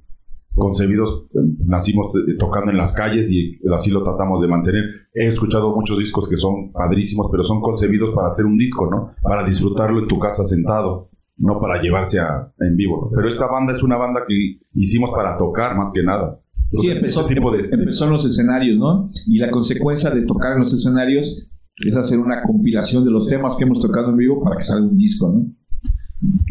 Concebidos, 0.55 1.27
nacimos 1.67 2.13
eh, 2.15 2.37
tocando 2.39 2.71
en 2.71 2.77
las 2.77 2.93
calles 2.93 3.33
y 3.33 3.59
así 3.75 3.91
lo 3.91 4.03
tratamos 4.03 4.41
de 4.43 4.49
mantener. 4.49 4.85
He 5.15 5.29
escuchado 5.29 5.75
muchos 5.75 5.99
discos 5.99 6.29
que 6.29 6.37
son 6.37 6.73
padrísimos, 6.73 7.29
pero 7.31 7.43
son 7.43 7.61
concebidos 7.61 8.11
para 8.15 8.27
hacer 8.27 8.45
un 8.45 8.59
disco, 8.59 8.91
¿no? 8.91 9.15
Para 9.23 9.45
disfrutarlo 9.45 10.01
en 10.01 10.09
tu 10.09 10.19
casa 10.19 10.45
sentado, 10.45 11.11
no 11.39 11.59
para 11.59 11.81
llevarse 11.81 12.21
a, 12.21 12.53
en 12.61 12.77
vivo. 12.77 13.11
Pero 13.15 13.29
esta 13.29 13.47
banda 13.47 13.73
es 13.73 13.83
una 13.83 13.97
banda 13.97 14.25
que 14.29 14.61
hicimos 14.75 15.11
para 15.15 15.37
tocar 15.39 15.77
más 15.77 15.91
que 15.93 16.03
nada. 16.03 16.39
Sí, 16.71 16.91
empezó, 16.91 17.21
ese 17.21 17.35
tipo 17.35 17.51
de, 17.51 17.59
empezó 17.73 18.05
en 18.05 18.13
los 18.13 18.25
escenarios, 18.25 18.79
¿no? 18.79 19.09
Y 19.29 19.39
la 19.39 19.51
consecuencia 19.51 20.11
de 20.11 20.23
tocar 20.23 20.55
en 20.55 20.61
los 20.61 20.73
escenarios 20.73 21.49
es 21.77 21.97
hacer 21.97 22.19
una 22.19 22.43
compilación 22.43 23.05
de 23.05 23.11
los 23.11 23.27
temas 23.27 23.57
que 23.57 23.65
hemos 23.65 23.81
tocado 23.81 24.11
en 24.11 24.17
vivo 24.17 24.43
para 24.43 24.57
que 24.57 24.63
salga 24.63 24.87
un 24.87 24.97
disco, 24.97 25.33
¿no? 25.33 25.47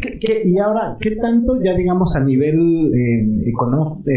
¿Qué- 0.02 0.18
qué- 0.18 0.42
y 0.44 0.58
ahora, 0.58 0.96
¿qué 1.00 1.16
tanto 1.16 1.60
ya 1.62 1.74
digamos 1.74 2.14
a 2.16 2.24
nivel 2.24 2.92
eh, 2.94 3.50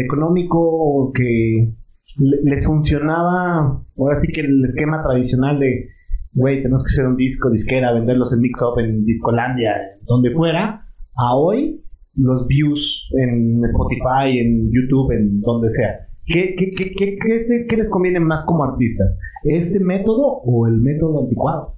económico 0.04 1.12
que 1.14 1.72
le- 2.18 2.42
les 2.50 2.64
funcionaba, 2.66 3.82
ahora 3.96 4.20
sí 4.20 4.28
que 4.32 4.40
el 4.42 4.64
esquema 4.64 5.02
tradicional 5.02 5.58
de, 5.60 5.88
güey, 6.32 6.62
tenemos 6.62 6.84
que 6.84 6.90
hacer 6.92 7.06
un 7.06 7.16
disco, 7.16 7.50
disquera, 7.50 7.92
venderlos 7.92 8.32
en 8.32 8.40
Mix 8.40 8.60
Up, 8.62 8.78
en 8.80 9.04
Discolandia, 9.04 9.72
donde 10.06 10.30
fuera, 10.32 10.84
a 11.16 11.34
hoy 11.36 11.82
los 12.14 12.46
views 12.46 13.12
en 13.18 13.62
Spotify, 13.64 14.38
en 14.38 14.70
YouTube, 14.72 15.12
en 15.12 15.40
donde 15.40 15.70
sea. 15.70 16.00
¿Qué, 16.24 16.54
qué, 16.56 16.70
qué, 16.72 16.90
qué, 16.94 17.16
qué- 17.18 17.66
qué 17.68 17.76
les 17.76 17.88
conviene 17.90 18.18
más 18.20 18.44
como 18.44 18.64
artistas? 18.64 19.20
¿Este 19.44 19.78
método 19.80 20.40
o 20.44 20.66
el 20.66 20.80
método 20.80 21.22
anticuado? 21.22 21.76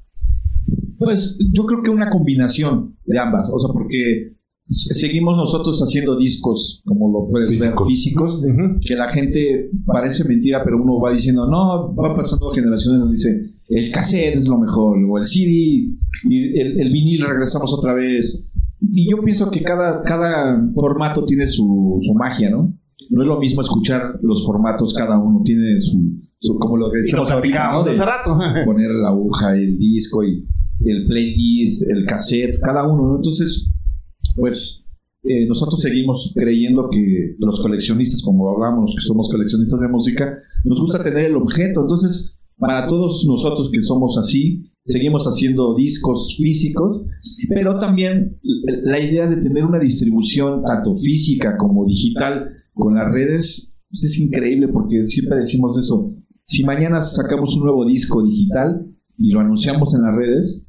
Pues 0.98 1.38
yo 1.52 1.64
creo 1.66 1.82
que 1.82 1.90
una 1.90 2.10
combinación 2.10 2.96
de 3.04 3.18
ambas, 3.18 3.48
o 3.52 3.58
sea, 3.58 3.72
porque 3.72 4.34
seguimos 4.70 5.36
nosotros 5.36 5.80
haciendo 5.80 6.16
discos, 6.16 6.82
como 6.84 7.10
lo 7.10 7.30
puedes 7.30 7.50
Físicos. 7.50 7.78
ver, 7.78 7.88
físicos, 7.88 8.40
que 8.86 8.94
la 8.94 9.08
gente 9.12 9.70
parece 9.86 10.24
mentira, 10.24 10.62
pero 10.64 10.82
uno 10.82 11.00
va 11.00 11.12
diciendo, 11.12 11.46
no, 11.48 11.94
va 11.94 12.14
pasando 12.14 12.50
generaciones 12.50 13.00
donde 13.00 13.14
dice, 13.14 13.54
el 13.68 13.90
cassette 13.92 14.36
es 14.36 14.48
lo 14.48 14.58
mejor, 14.58 14.98
o 15.08 15.18
el 15.18 15.24
CD, 15.24 15.50
y 16.28 16.60
el, 16.60 16.80
el 16.80 16.92
vinil 16.92 17.24
regresamos 17.26 17.72
otra 17.72 17.94
vez. 17.94 18.46
Y 18.80 19.10
yo 19.10 19.22
pienso 19.24 19.50
que 19.50 19.62
cada, 19.62 20.02
cada 20.02 20.60
formato 20.74 21.24
tiene 21.24 21.48
su, 21.48 21.98
su 22.02 22.14
magia, 22.14 22.50
¿no? 22.50 22.72
No 23.10 23.22
es 23.22 23.28
lo 23.28 23.38
mismo 23.40 23.62
escuchar 23.62 24.18
los 24.22 24.44
formatos, 24.44 24.92
cada 24.94 25.18
uno 25.18 25.40
tiene 25.44 25.80
su, 25.80 25.98
su 26.40 26.58
como 26.58 26.76
lo 26.76 26.90
que 26.90 26.98
decíamos 26.98 27.30
ahorita, 27.30 27.72
¿no? 27.72 27.82
De- 27.82 27.90
hace 27.92 28.04
rato. 28.04 28.36
poner 28.66 28.90
la 28.90 29.08
aguja, 29.08 29.54
el 29.56 29.78
disco 29.78 30.22
y 30.24 30.44
el 30.84 31.06
playlist, 31.06 31.82
el 31.88 32.06
cassette, 32.06 32.60
cada 32.60 32.86
uno, 32.86 33.08
¿no? 33.08 33.16
Entonces, 33.16 33.70
pues 34.36 34.84
eh, 35.24 35.46
nosotros 35.46 35.80
seguimos 35.80 36.32
creyendo 36.34 36.88
que 36.90 37.36
los 37.38 37.60
coleccionistas, 37.60 38.22
como 38.22 38.48
hablamos, 38.48 38.94
que 38.96 39.04
somos 39.04 39.28
coleccionistas 39.30 39.80
de 39.80 39.88
música, 39.88 40.38
nos 40.64 40.80
gusta 40.80 41.02
tener 41.02 41.26
el 41.26 41.36
objeto. 41.36 41.82
Entonces, 41.82 42.36
para 42.56 42.86
todos 42.86 43.24
nosotros 43.26 43.70
que 43.72 43.82
somos 43.82 44.16
así, 44.18 44.70
seguimos 44.84 45.26
haciendo 45.26 45.74
discos 45.74 46.34
físicos, 46.36 47.04
pero 47.48 47.78
también 47.78 48.38
la 48.42 49.00
idea 49.00 49.26
de 49.26 49.36
tener 49.36 49.64
una 49.64 49.78
distribución 49.78 50.62
tanto 50.64 50.96
física 50.96 51.56
como 51.56 51.84
digital 51.84 52.50
con 52.72 52.94
las 52.94 53.12
redes 53.12 53.76
pues, 53.90 54.04
es 54.04 54.18
increíble 54.18 54.68
porque 54.68 55.04
siempre 55.04 55.38
decimos 55.38 55.76
eso. 55.78 56.14
Si 56.46 56.64
mañana 56.64 57.00
sacamos 57.00 57.54
un 57.56 57.64
nuevo 57.64 57.84
disco 57.86 58.22
digital 58.22 58.86
y 59.18 59.32
lo 59.32 59.40
anunciamos 59.40 59.94
en 59.94 60.02
las 60.02 60.16
redes, 60.16 60.66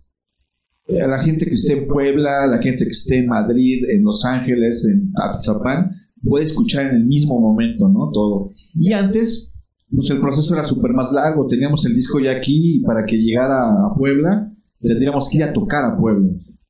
a 0.98 1.08
la 1.08 1.24
gente 1.24 1.46
que 1.46 1.54
esté 1.54 1.74
en 1.74 1.88
Puebla, 1.88 2.48
la 2.48 2.60
gente 2.60 2.86
que 2.86 2.92
esté 2.92 3.20
en 3.20 3.28
Madrid, 3.28 3.84
en 3.90 4.04
Los 4.04 4.26
Ángeles, 4.26 4.88
en 4.90 5.12
Atizapán, 5.16 5.92
puede 6.24 6.46
escuchar 6.46 6.88
en 6.88 6.96
el 6.96 7.06
mismo 7.06 7.40
momento, 7.40 7.88
¿no? 7.88 8.10
Todo. 8.12 8.50
Y 8.74 8.94
antes, 8.94 9.54
pues 9.94 10.10
el 10.10 10.20
proceso 10.20 10.54
era 10.54 10.64
súper 10.64 10.94
más 10.94 11.12
largo. 11.12 11.48
Teníamos 11.48 11.86
el 11.86 11.94
disco 11.94 12.20
ya 12.20 12.32
aquí 12.32 12.78
y 12.78 12.84
para 12.84 13.06
que 13.06 13.18
llegara 13.18 13.70
a 13.70 13.94
Puebla, 13.96 14.52
tendríamos 14.82 15.30
que 15.30 15.38
ir 15.38 15.44
a 15.44 15.54
tocar 15.54 15.86
a 15.86 15.98
Puebla. 15.98 16.30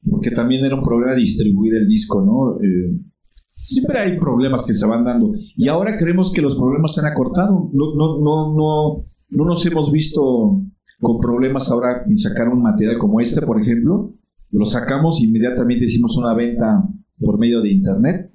Porque 0.10 0.32
también 0.32 0.66
era 0.66 0.76
un 0.76 0.84
problema 0.84 1.16
distribuir 1.16 1.76
el 1.76 1.88
disco, 1.88 2.22
¿no? 2.22 2.62
Eh, 2.64 3.00
siempre 3.52 4.00
hay 4.00 4.20
problemas 4.20 4.66
que 4.66 4.74
se 4.74 4.86
van 4.86 5.04
dando. 5.04 5.34
Y 5.56 5.68
ahora 5.68 5.98
creemos 5.98 6.32
que 6.32 6.42
los 6.42 6.56
problemas 6.56 6.94
se 6.94 7.02
han 7.02 7.08
acortado. 7.08 7.70
No, 7.74 7.96
no, 7.96 8.20
no, 8.20 8.56
no, 8.56 9.06
no 9.30 9.46
nos 9.46 9.66
hemos 9.66 9.92
visto 9.92 10.64
con 11.00 11.20
problemas 11.20 11.72
ahora 11.72 12.04
en 12.08 12.18
sacar 12.18 12.50
un 12.50 12.62
material 12.62 12.98
como 12.98 13.20
este, 13.20 13.42
por 13.42 13.62
ejemplo. 13.62 14.14
Lo 14.52 14.66
sacamos 14.66 15.22
inmediatamente 15.22 15.86
hicimos 15.86 16.18
una 16.18 16.34
venta 16.34 16.84
por 17.20 17.38
medio 17.38 17.62
de 17.62 17.72
internet 17.72 18.32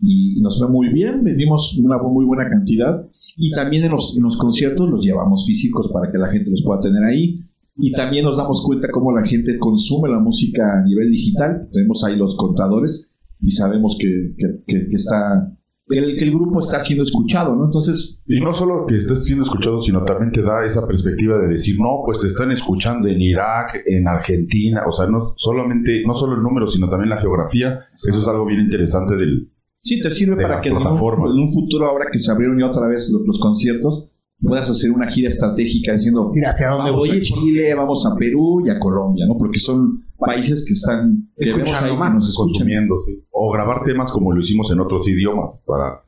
y 0.00 0.40
nos 0.40 0.58
fue 0.60 0.68
muy 0.68 0.88
bien, 0.92 1.24
vendimos 1.24 1.76
una 1.78 1.98
muy 1.98 2.24
buena 2.24 2.48
cantidad 2.48 3.04
y 3.36 3.50
también 3.50 3.84
en 3.84 3.90
los, 3.90 4.14
en 4.16 4.22
los 4.22 4.36
conciertos 4.36 4.88
los 4.88 5.04
llevamos 5.04 5.44
físicos 5.46 5.90
para 5.92 6.12
que 6.12 6.18
la 6.18 6.28
gente 6.28 6.50
los 6.50 6.62
pueda 6.64 6.80
tener 6.80 7.02
ahí 7.02 7.40
y 7.76 7.92
también 7.92 8.24
nos 8.24 8.36
damos 8.36 8.62
cuenta 8.64 8.88
cómo 8.92 9.10
la 9.10 9.26
gente 9.26 9.58
consume 9.58 10.08
la 10.08 10.20
música 10.20 10.78
a 10.78 10.84
nivel 10.84 11.10
digital, 11.10 11.68
tenemos 11.72 12.04
ahí 12.04 12.16
los 12.16 12.36
contadores 12.36 13.10
y 13.40 13.50
sabemos 13.50 13.96
que, 14.00 14.34
que- 14.66 14.88
está 14.92 15.52
el, 15.90 16.16
que 16.16 16.24
el 16.24 16.30
grupo 16.30 16.60
está 16.60 16.80
siendo 16.80 17.04
escuchado, 17.04 17.54
¿no? 17.54 17.66
Entonces, 17.66 18.20
Y 18.26 18.40
no 18.40 18.52
solo 18.52 18.86
que 18.86 18.96
estés 18.96 19.24
siendo 19.24 19.44
escuchado, 19.44 19.82
sino 19.82 20.04
también 20.04 20.32
te 20.32 20.42
da 20.42 20.64
esa 20.64 20.86
perspectiva 20.86 21.38
de 21.38 21.48
decir, 21.48 21.76
no, 21.80 22.02
pues 22.04 22.20
te 22.20 22.26
están 22.26 22.50
escuchando 22.50 23.08
en 23.08 23.20
Irak, 23.20 23.82
en 23.86 24.06
Argentina, 24.08 24.82
o 24.86 24.92
sea, 24.92 25.06
no 25.06 25.34
solamente, 25.36 26.02
no 26.06 26.14
solo 26.14 26.36
el 26.36 26.42
número, 26.42 26.66
sino 26.66 26.88
también 26.88 27.10
la 27.10 27.20
geografía. 27.20 27.80
Eso 28.06 28.18
es 28.18 28.28
algo 28.28 28.44
bien 28.46 28.60
interesante 28.60 29.16
del... 29.16 29.50
Sí, 29.80 30.00
te 30.00 30.12
sirve 30.12 30.42
para 30.42 30.58
que 30.58 30.68
en 30.68 30.76
un, 30.76 30.82
plataformas. 30.82 31.34
en 31.34 31.42
un 31.42 31.52
futuro, 31.52 31.86
ahora 31.86 32.06
que 32.12 32.18
se 32.18 32.30
abrieron 32.30 32.58
ya 32.58 32.66
otra 32.66 32.86
vez 32.88 33.10
los, 33.12 33.22
los 33.26 33.38
conciertos, 33.38 34.10
puedas 34.40 34.68
hacer 34.68 34.90
una 34.90 35.10
gira 35.10 35.28
estratégica 35.28 35.92
diciendo, 35.94 36.30
Mira, 36.34 36.50
¿hacia 36.50 36.68
dónde 36.68 36.90
vamos 36.90 37.08
voy? 37.08 37.18
a 37.18 37.20
Chile, 37.20 37.74
vamos 37.74 38.04
a 38.06 38.16
Perú 38.16 38.62
y 38.66 38.70
a 38.70 38.78
Colombia, 38.78 39.24
¿no? 39.26 39.36
Porque 39.38 39.58
son 39.58 40.04
países 40.18 40.64
que 40.66 40.72
están, 40.72 41.28
que 41.36 41.46
vemos 41.46 41.60
Escuchando 41.62 41.86
ahí 41.90 41.92
que 41.96 41.98
más, 42.00 42.14
nos 42.14 42.28
escuchan. 42.28 42.52
consumiendo, 42.52 42.94
sí. 43.06 43.24
O 43.30 43.52
grabar 43.52 43.82
temas 43.84 44.10
como 44.12 44.32
lo 44.32 44.40
hicimos 44.40 44.70
en 44.72 44.80
otros 44.80 45.08
idiomas 45.08 45.52
para 45.66 46.02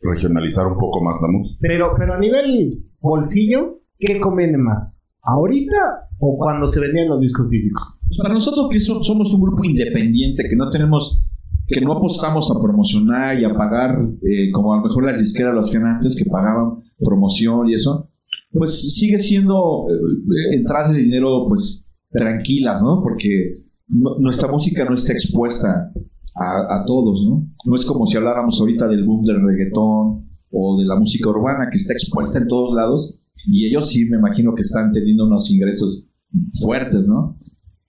regionalizar 0.00 0.66
un 0.66 0.78
poco 0.78 1.02
más 1.02 1.16
la 1.22 1.28
música. 1.28 1.58
Pero, 1.60 1.92
pero 1.96 2.14
a 2.14 2.18
nivel 2.18 2.84
bolsillo, 3.00 3.80
¿qué 3.98 4.20
conviene 4.20 4.58
más? 4.58 5.00
¿Ahorita 5.22 6.08
o 6.18 6.36
cuando 6.36 6.66
se 6.66 6.80
vendían 6.80 7.08
los 7.08 7.20
discos 7.20 7.48
físicos? 7.48 8.00
Pues 8.08 8.18
para 8.20 8.34
nosotros 8.34 8.68
que 8.70 8.80
so- 8.80 9.02
somos 9.04 9.32
un 9.32 9.40
grupo 9.42 9.64
independiente, 9.64 10.42
que 10.50 10.56
no 10.56 10.68
tenemos, 10.70 11.24
que 11.68 11.80
no 11.80 11.92
apostamos 11.92 12.50
a 12.50 12.60
promocionar 12.60 13.38
y 13.38 13.44
a 13.44 13.54
pagar, 13.54 13.96
eh, 14.22 14.50
como 14.52 14.74
a 14.74 14.78
lo 14.78 14.82
mejor 14.82 15.04
las 15.06 15.18
disqueras 15.20 15.54
lo 15.54 15.60
hacían 15.60 15.86
antes, 15.86 16.16
que 16.16 16.28
pagaban 16.28 16.82
promoción 16.98 17.68
y 17.68 17.74
eso, 17.74 18.08
pues 18.50 18.80
sigue 18.94 19.20
siendo 19.20 19.86
eh, 19.88 20.56
entradas 20.56 20.92
de 20.92 20.98
dinero, 20.98 21.46
pues 21.48 21.86
tranquilas, 22.12 22.82
¿no? 22.82 23.02
Porque 23.02 23.54
nuestra 23.88 24.50
música 24.50 24.84
no 24.84 24.94
está 24.94 25.12
expuesta 25.12 25.92
a, 26.34 26.80
a 26.80 26.84
todos, 26.86 27.26
¿no? 27.26 27.46
No 27.64 27.74
es 27.74 27.84
como 27.84 28.06
si 28.06 28.16
habláramos 28.16 28.60
ahorita 28.60 28.86
del 28.88 29.04
boom 29.04 29.24
del 29.24 29.42
reggaetón 29.42 30.28
o 30.50 30.78
de 30.78 30.86
la 30.86 30.96
música 30.98 31.28
urbana 31.28 31.68
que 31.70 31.76
está 31.76 31.92
expuesta 31.92 32.38
en 32.38 32.48
todos 32.48 32.74
lados 32.74 33.18
y 33.46 33.66
ellos 33.66 33.90
sí 33.90 34.04
me 34.04 34.18
imagino 34.18 34.54
que 34.54 34.62
están 34.62 34.92
teniendo 34.92 35.26
unos 35.26 35.50
ingresos 35.50 36.06
fuertes, 36.62 37.06
¿no? 37.06 37.38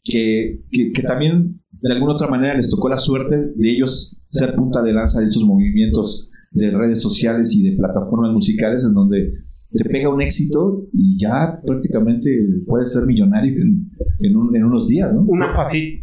Que, 0.04 0.66
que, 0.70 0.92
que 0.92 1.04
también 1.04 1.62
de 1.72 1.94
alguna 1.94 2.14
otra 2.14 2.28
manera 2.28 2.56
les 2.56 2.70
tocó 2.70 2.90
la 2.90 2.98
suerte 2.98 3.54
de 3.56 3.72
ellos 3.72 4.18
ser 4.30 4.56
punta 4.56 4.82
de 4.82 4.94
lanza 4.94 5.20
de 5.20 5.28
estos 5.28 5.44
movimientos 5.44 6.30
de 6.52 6.72
redes 6.72 7.02
sociales 7.02 7.56
y 7.56 7.64
de 7.64 7.78
plataformas 7.78 8.32
musicales 8.32 8.86
en 8.86 8.94
donde 8.94 9.34
te 9.74 9.84
pega 9.90 10.10
un 10.10 10.22
éxito 10.22 10.84
y 10.94 11.20
ya 11.22 11.60
prácticamente 11.66 12.30
puedes 12.68 12.94
ser 12.94 13.06
millonario 13.06 13.62
en, 13.62 13.90
en, 14.20 14.36
un- 14.38 14.56
en 14.56 14.64
unos 14.64 14.88
días, 14.88 15.12
¿no? 15.14 15.22
Una. 15.22 15.48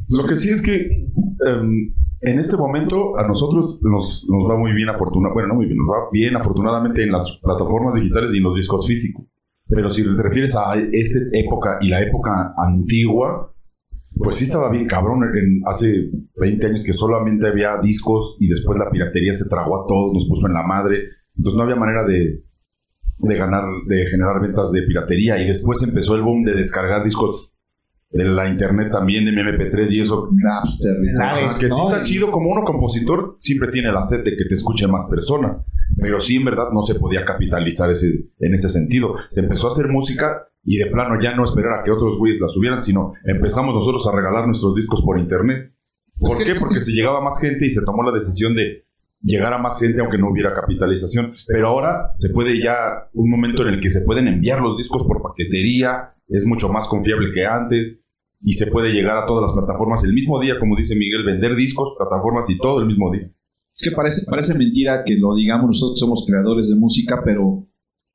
Lo 0.08 0.26
que 0.26 0.36
sí 0.36 0.50
es 0.50 0.60
que 0.60 1.06
em, 1.46 1.94
en 2.22 2.38
este 2.38 2.56
momento 2.56 3.16
a 3.18 3.26
nosotros 3.26 3.80
nos, 3.82 4.26
nos 4.28 4.50
va 4.50 4.58
muy 4.58 4.72
bien 4.72 4.88
afortunadamente, 4.88 5.34
bueno, 5.34 5.48
no 5.48 5.54
muy 5.54 5.66
bien, 5.66 5.78
nos 5.78 5.86
va 5.88 6.08
bien 6.12 6.36
afortunadamente 6.36 7.02
en 7.02 7.12
las 7.12 7.38
plataformas 7.42 7.94
digitales 7.94 8.34
y 8.34 8.38
en 8.38 8.42
los 8.44 8.56
discos 8.56 8.86
físicos. 8.86 9.24
Pero 9.68 9.88
si 9.88 10.02
te 10.02 10.20
refieres 10.22 10.56
a 10.56 10.74
esta 10.92 11.20
época 11.32 11.78
y 11.80 11.88
la 11.88 12.02
época 12.02 12.52
antigua, 12.58 13.54
pues 14.16 14.34
sí 14.36 14.44
estaba 14.44 14.68
bien 14.70 14.86
cabrón. 14.86 15.22
En, 15.22 15.60
hace 15.64 16.10
20 16.36 16.66
años 16.66 16.84
que 16.84 16.92
solamente 16.92 17.46
había 17.46 17.78
discos 17.80 18.36
y 18.40 18.48
después 18.48 18.76
la 18.78 18.90
piratería 18.90 19.32
se 19.32 19.48
tragó 19.48 19.76
a 19.82 19.86
todos, 19.86 20.12
nos 20.12 20.26
puso 20.28 20.48
en 20.48 20.54
la 20.54 20.66
madre. 20.66 20.98
Entonces 21.36 21.56
no 21.56 21.62
había 21.62 21.76
manera 21.76 22.04
de, 22.04 22.42
de 23.22 23.36
ganar, 23.36 23.64
de 23.86 24.06
generar 24.06 24.40
ventas 24.40 24.72
de 24.72 24.82
piratería. 24.82 25.42
Y 25.42 25.48
después 25.48 25.82
empezó 25.82 26.14
el 26.14 26.22
boom 26.22 26.44
de 26.44 26.54
descargar 26.54 27.04
discos 27.04 27.54
de 28.10 28.24
la 28.24 28.48
internet 28.48 28.90
también, 28.90 29.28
en 29.28 29.36
MP3 29.36 29.92
y 29.92 30.00
eso. 30.00 30.28
Napster 30.32 30.96
Ajá, 31.22 31.58
que 31.58 31.70
sí 31.70 31.80
¿no? 31.80 31.90
está 31.90 32.04
chido 32.04 32.30
como 32.32 32.50
uno 32.50 32.64
compositor, 32.64 33.36
siempre 33.38 33.70
tiene 33.70 33.92
la 33.92 34.02
sed 34.02 34.24
de 34.24 34.36
que 34.36 34.44
te 34.44 34.54
escuche 34.54 34.88
más 34.88 35.06
personas. 35.08 35.64
Pero 35.96 36.20
sí, 36.20 36.36
en 36.36 36.44
verdad, 36.44 36.70
no 36.72 36.82
se 36.82 36.96
podía 36.96 37.24
capitalizar 37.24 37.90
ese, 37.90 38.30
en 38.38 38.54
ese 38.54 38.68
sentido. 38.68 39.14
Se 39.28 39.40
empezó 39.40 39.68
a 39.68 39.70
hacer 39.70 39.88
música 39.88 40.48
y 40.64 40.78
de 40.78 40.86
plano 40.86 41.20
ya 41.22 41.34
no 41.34 41.44
esperar 41.44 41.80
a 41.80 41.82
que 41.82 41.90
otros 41.90 42.18
güeyes 42.18 42.40
la 42.40 42.48
subieran, 42.48 42.82
sino 42.82 43.12
empezamos 43.24 43.74
nosotros 43.74 44.06
a 44.06 44.16
regalar 44.16 44.46
nuestros 44.46 44.74
discos 44.74 45.02
por 45.02 45.18
internet. 45.18 45.72
¿Por 46.18 46.42
qué? 46.42 46.54
Porque 46.54 46.80
se 46.80 46.92
llegaba 46.92 47.22
más 47.22 47.40
gente 47.40 47.66
y 47.66 47.70
se 47.70 47.82
tomó 47.84 48.02
la 48.02 48.12
decisión 48.12 48.54
de 48.54 48.84
llegar 49.22 49.52
a 49.52 49.58
más 49.58 49.80
gente 49.80 50.00
aunque 50.00 50.18
no 50.18 50.30
hubiera 50.30 50.54
capitalización. 50.54 51.34
Pero 51.48 51.68
ahora 51.68 52.10
se 52.14 52.30
puede 52.30 52.62
ya, 52.62 53.08
un 53.14 53.30
momento 53.30 53.66
en 53.66 53.74
el 53.74 53.80
que 53.80 53.90
se 53.90 54.02
pueden 54.02 54.28
enviar 54.28 54.60
los 54.60 54.76
discos 54.76 55.04
por 55.04 55.22
paquetería, 55.22 56.14
es 56.28 56.46
mucho 56.46 56.68
más 56.68 56.88
confiable 56.88 57.32
que 57.34 57.44
antes 57.44 58.00
y 58.42 58.54
se 58.54 58.68
puede 58.68 58.92
llegar 58.92 59.18
a 59.18 59.26
todas 59.26 59.42
las 59.42 59.52
plataformas 59.52 60.02
el 60.04 60.14
mismo 60.14 60.40
día, 60.40 60.58
como 60.58 60.76
dice 60.76 60.96
Miguel, 60.96 61.24
vender 61.24 61.54
discos, 61.54 61.94
plataformas 61.98 62.48
y 62.48 62.58
todo 62.58 62.80
el 62.80 62.86
mismo 62.86 63.10
día. 63.10 63.30
Es 63.74 63.82
que 63.82 63.94
parece, 63.94 64.22
parece 64.28 64.54
mentira 64.54 65.04
que 65.04 65.16
lo 65.16 65.34
digamos, 65.34 65.68
nosotros 65.68 66.00
somos 66.00 66.24
creadores 66.26 66.68
de 66.68 66.76
música, 66.76 67.20
pero 67.24 67.66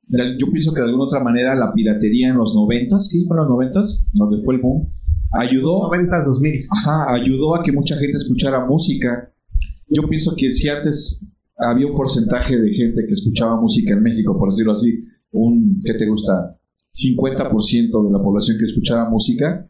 yo 0.08 0.50
pienso 0.50 0.72
que 0.72 0.80
de 0.80 0.86
alguna 0.86 1.04
otra 1.04 1.20
manera 1.20 1.54
la 1.54 1.72
piratería 1.72 2.28
en 2.28 2.36
los 2.36 2.54
noventas, 2.54 3.08
¿sí? 3.08 3.24
Fue 3.26 3.36
en 3.36 3.42
los 3.42 3.50
noventas, 3.50 4.06
donde 4.12 4.44
fue 4.44 4.54
el 4.54 4.60
boom, 4.60 4.88
ayudó, 5.32 5.88
90, 5.88 6.24
2000. 6.24 6.60
ajá, 6.70 7.14
ayudó 7.14 7.56
a 7.56 7.62
que 7.62 7.72
mucha 7.72 7.96
gente 7.96 8.16
escuchara 8.16 8.64
música. 8.64 9.32
Yo 9.88 10.02
pienso 10.08 10.34
que 10.36 10.52
si 10.52 10.68
antes 10.68 11.22
había 11.56 11.86
un 11.86 11.94
porcentaje 11.94 12.58
de 12.58 12.70
gente 12.72 13.02
que 13.06 13.12
escuchaba 13.12 13.60
música 13.60 13.92
en 13.94 14.02
México, 14.02 14.36
por 14.38 14.50
decirlo 14.50 14.72
así, 14.72 15.04
un, 15.32 15.80
¿qué 15.84 15.94
te 15.94 16.06
gusta? 16.06 16.56
50% 16.92 18.06
de 18.06 18.10
la 18.12 18.22
población 18.22 18.56
que 18.58 18.64
escuchaba 18.64 19.08
música, 19.10 19.68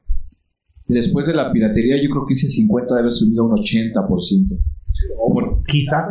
después 0.87 1.27
de 1.27 1.35
la 1.35 1.53
piratería 1.53 1.97
yo 2.03 2.09
creo 2.11 2.27
que 2.27 2.35
ese 2.35 2.49
50 2.49 2.87
debe 2.95 3.01
haber 3.01 3.13
subido 3.13 3.43
a 3.43 3.47
un 3.47 3.53
80%. 3.57 4.59
O 5.19 5.33
por- 5.33 5.63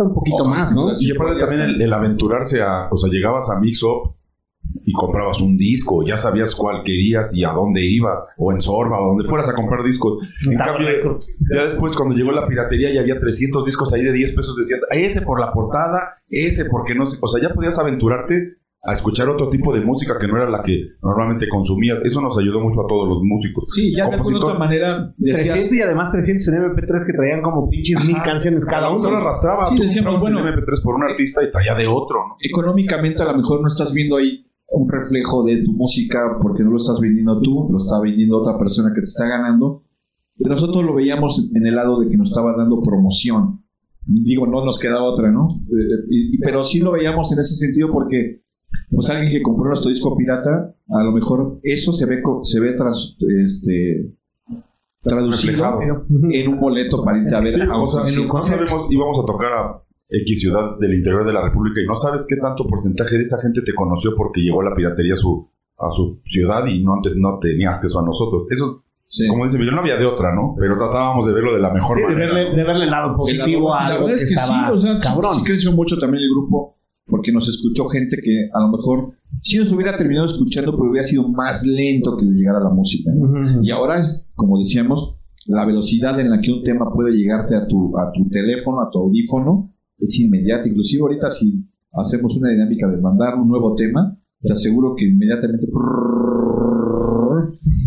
un 0.03 0.13
poquito 0.13 0.45
más, 0.45 0.71
¿no? 0.75 0.81
Y 1.01 1.11
aparte 1.11 1.39
también 1.39 1.61
el, 1.61 1.81
el 1.81 1.93
aventurarse 1.93 2.61
a, 2.61 2.89
o 2.91 2.97
sea, 2.97 3.09
llegabas 3.09 3.49
a 3.49 3.59
Mix 3.59 3.81
Up 3.83 4.13
y 4.85 4.93
comprabas 4.93 5.41
un 5.41 5.57
disco, 5.57 6.03
ya 6.05 6.17
sabías 6.17 6.53
cuál 6.55 6.83
querías 6.83 7.35
y 7.35 7.43
a 7.43 7.51
dónde 7.51 7.81
ibas, 7.83 8.23
o 8.37 8.51
en 8.51 8.61
Sorba, 8.61 9.01
o 9.01 9.07
donde 9.09 9.23
fueras 9.27 9.49
a 9.49 9.53
comprar 9.55 9.83
discos. 9.83 10.19
En 10.49 10.57
cambio, 10.57 10.87
Records. 10.87 11.45
ya 11.55 11.65
después 11.65 11.95
cuando 11.95 12.15
llegó 12.15 12.31
la 12.31 12.47
piratería 12.47 12.91
y 12.91 12.97
había 12.97 13.19
300 13.19 13.65
discos 13.65 13.91
ahí 13.93 14.03
de 14.03 14.13
10 14.13 14.31
pesos, 14.35 14.55
decías, 14.55 14.81
ese 14.91 15.21
por 15.23 15.39
la 15.39 15.51
portada, 15.51 16.19
ese 16.29 16.65
porque 16.65 16.93
no 16.95 17.05
sé, 17.07 17.17
o 17.21 17.27
sea, 17.27 17.41
ya 17.41 17.53
podías 17.53 17.77
aventurarte 17.79 18.57
a 18.87 18.93
escuchar 18.93 19.27
otro 19.29 19.49
tipo 19.49 19.73
de 19.73 19.81
música 19.81 20.13
que 20.19 20.27
no 20.27 20.37
era 20.37 20.47
la 20.47 20.61
que 20.61 20.79
normalmente 21.01 21.49
consumías. 21.49 21.97
Eso 22.03 22.21
nos 22.21 22.37
ayudó 22.37 22.59
mucho 22.59 22.81
a 22.81 22.87
todos 22.87 23.09
los 23.09 23.17
músicos. 23.23 23.63
Sí, 23.73 23.91
ya 23.91 24.07
de 24.07 24.13
alguna 24.13 24.37
otra 24.37 24.59
manera 24.59 25.11
decías, 25.17 25.53
300 25.55 25.73
y 25.73 25.81
además 25.81 26.11
300 26.11 26.47
en 26.49 26.53
MP3 26.55 27.05
que 27.07 27.13
traían 27.13 27.41
como 27.41 27.67
pinches 27.67 28.05
mil 28.05 28.17
canciones 28.23 28.63
cada 28.63 28.91
uno. 28.91 28.99
Solo 28.99 29.17
arrastraba, 29.17 29.69
Sí, 29.69 29.79
decíamos, 29.79 30.21
bueno. 30.21 30.47
el 30.47 30.53
MP3 30.53 30.83
por 30.83 30.93
un 30.93 31.03
artista 31.03 31.43
y 31.43 31.49
traía 31.49 31.73
de 31.73 31.87
otro, 31.87 32.27
¿no? 32.27 32.35
económicamente 32.39 33.23
a 33.23 33.25
lo 33.25 33.37
mejor 33.37 33.61
no 33.63 33.69
estás 33.69 33.91
viendo 33.91 34.17
ahí 34.17 34.44
un 34.75 34.89
reflejo 34.89 35.43
de 35.43 35.63
tu 35.63 35.71
música 35.73 36.37
porque 36.41 36.63
no 36.63 36.71
lo 36.71 36.77
estás 36.77 36.99
vendiendo 36.99 37.39
tú, 37.41 37.67
lo 37.71 37.77
está 37.77 37.99
vendiendo 38.01 38.37
otra 38.39 38.57
persona 38.57 38.91
que 38.93 39.01
te 39.01 39.05
está 39.05 39.27
ganando. 39.27 39.83
Pero 40.37 40.51
nosotros 40.51 40.83
lo 40.83 40.93
veíamos 40.93 41.49
en 41.55 41.65
el 41.65 41.75
lado 41.75 41.99
de 41.99 42.09
que 42.09 42.17
nos 42.17 42.29
estaba 42.29 42.53
dando 42.57 42.81
promoción. 42.81 43.61
Digo, 44.05 44.45
no 44.45 44.63
nos 44.65 44.77
queda 44.77 45.01
otra, 45.01 45.31
¿no? 45.31 45.47
Eh, 45.67 46.05
y- 46.09 46.35
y- 46.35 46.37
pero 46.39 46.63
sí 46.63 46.79
lo 46.79 46.91
veíamos 46.91 47.31
en 47.31 47.39
ese 47.39 47.55
sentido 47.55 47.89
porque 47.91 48.41
pues 48.91 49.09
alguien 49.09 49.31
que 49.31 49.41
compró 49.41 49.69
nuestro 49.69 49.89
disco 49.89 50.15
pirata, 50.17 50.75
a 50.89 51.03
lo 51.03 51.11
mejor 51.13 51.59
eso 51.63 51.93
se 51.93 52.05
ve 52.05 52.21
co- 52.21 52.43
se 52.43 52.59
ve 52.59 52.73
tras, 52.73 53.15
este, 53.45 54.13
traducido 55.01 55.51
Reflejado. 55.53 56.05
en 56.31 56.47
un 56.49 56.59
boleto 56.59 57.03
para 57.03 57.17
irte 57.19 57.35
a 57.35 57.39
ver 57.39 57.53
Sí, 57.53 57.61
a 57.61 57.73
o 57.77 57.81
un 57.81 57.87
sea, 57.87 58.01
no 58.03 58.43
sabemos, 58.43 58.87
íbamos 58.89 59.19
a 59.19 59.25
tocar 59.25 59.53
a 59.53 59.81
X 60.09 60.41
ciudad 60.41 60.77
del 60.79 60.93
interior 60.93 61.25
de 61.25 61.33
la 61.33 61.41
República 61.43 61.81
y 61.81 61.87
no 61.87 61.95
sabes 61.95 62.25
qué 62.29 62.35
tanto 62.37 62.65
porcentaje 62.67 63.17
de 63.17 63.23
esa 63.23 63.41
gente 63.41 63.61
te 63.61 63.73
conoció 63.73 64.11
porque 64.15 64.41
llegó 64.41 64.61
la 64.61 64.75
piratería 64.75 65.13
a 65.13 65.17
su, 65.17 65.49
a 65.79 65.89
su 65.91 66.21
ciudad 66.25 66.65
y 66.67 66.83
no 66.83 66.93
antes 66.93 67.17
no 67.17 67.39
tenía 67.41 67.71
acceso 67.71 67.99
a 67.99 68.05
nosotros. 68.05 68.43
Eso, 68.49 68.81
Sí. 69.07 69.27
como 69.27 69.45
dice 69.45 69.59
Miguel, 69.59 69.75
no 69.75 69.81
había 69.81 69.97
de 69.97 70.05
otra, 70.05 70.33
¿no? 70.33 70.55
Pero 70.59 70.77
tratábamos 70.77 71.27
de 71.27 71.33
verlo 71.33 71.53
de 71.53 71.61
la 71.61 71.71
mejor 71.71 71.95
Sí, 71.97 72.01
de, 72.03 72.09
manera. 72.09 72.33
verle, 72.33 72.55
de 72.55 72.63
verle 72.63 72.83
el 72.85 72.89
lado 72.91 73.15
positivo 73.15 73.69
la, 73.69 73.77
a 73.77 73.83
la 73.83 73.93
algo 73.95 74.05
verdad 74.07 74.21
es 74.23 74.27
que 74.27 74.33
estaba 74.33 74.67
sí, 74.67 74.73
o 74.73 74.79
sea, 74.79 74.93
sí- 74.95 74.99
cabrón. 75.01 75.35
sí 75.35 75.43
creció 75.43 75.71
mucho 75.73 75.97
también 75.99 76.23
el 76.23 76.29
grupo 76.31 76.75
porque 77.07 77.31
nos 77.31 77.47
escuchó 77.47 77.85
gente 77.87 78.17
que 78.23 78.49
a 78.51 78.59
lo 78.61 78.69
mejor 78.69 79.11
si 79.43 79.57
nos 79.59 79.71
hubiera 79.71 79.95
terminado 79.95 80.25
escuchando, 80.25 80.75
pero 80.75 80.89
hubiera 80.89 81.05
sido 81.07 81.27
más 81.29 81.63
lento 81.67 82.17
que 82.17 82.25
le 82.25 82.31
llegara 82.31 82.59
la 82.59 82.69
música. 82.71 83.11
¿no? 83.15 83.61
Y 83.63 83.69
ahora 83.69 83.99
es, 83.99 84.27
como 84.33 84.57
decíamos, 84.57 85.15
la 85.45 85.65
velocidad 85.65 86.19
en 86.19 86.31
la 86.31 86.41
que 86.41 86.51
un 86.51 86.63
tema 86.63 86.91
puede 86.91 87.11
llegarte 87.11 87.55
a 87.55 87.67
tu, 87.67 87.95
a 87.99 88.11
tu 88.11 88.27
teléfono, 88.29 88.81
a 88.81 88.89
tu 88.89 88.97
audífono, 88.99 89.71
es 89.99 90.19
inmediata. 90.19 90.67
Inclusive 90.67 91.01
ahorita 91.01 91.29
si 91.31 91.63
hacemos 91.93 92.35
una 92.37 92.49
dinámica 92.49 92.87
de 92.89 92.97
mandar 92.97 93.35
un 93.35 93.47
nuevo 93.47 93.75
tema, 93.75 94.17
te 94.41 94.53
aseguro 94.53 94.95
que 94.95 95.05
inmediatamente... 95.07 95.67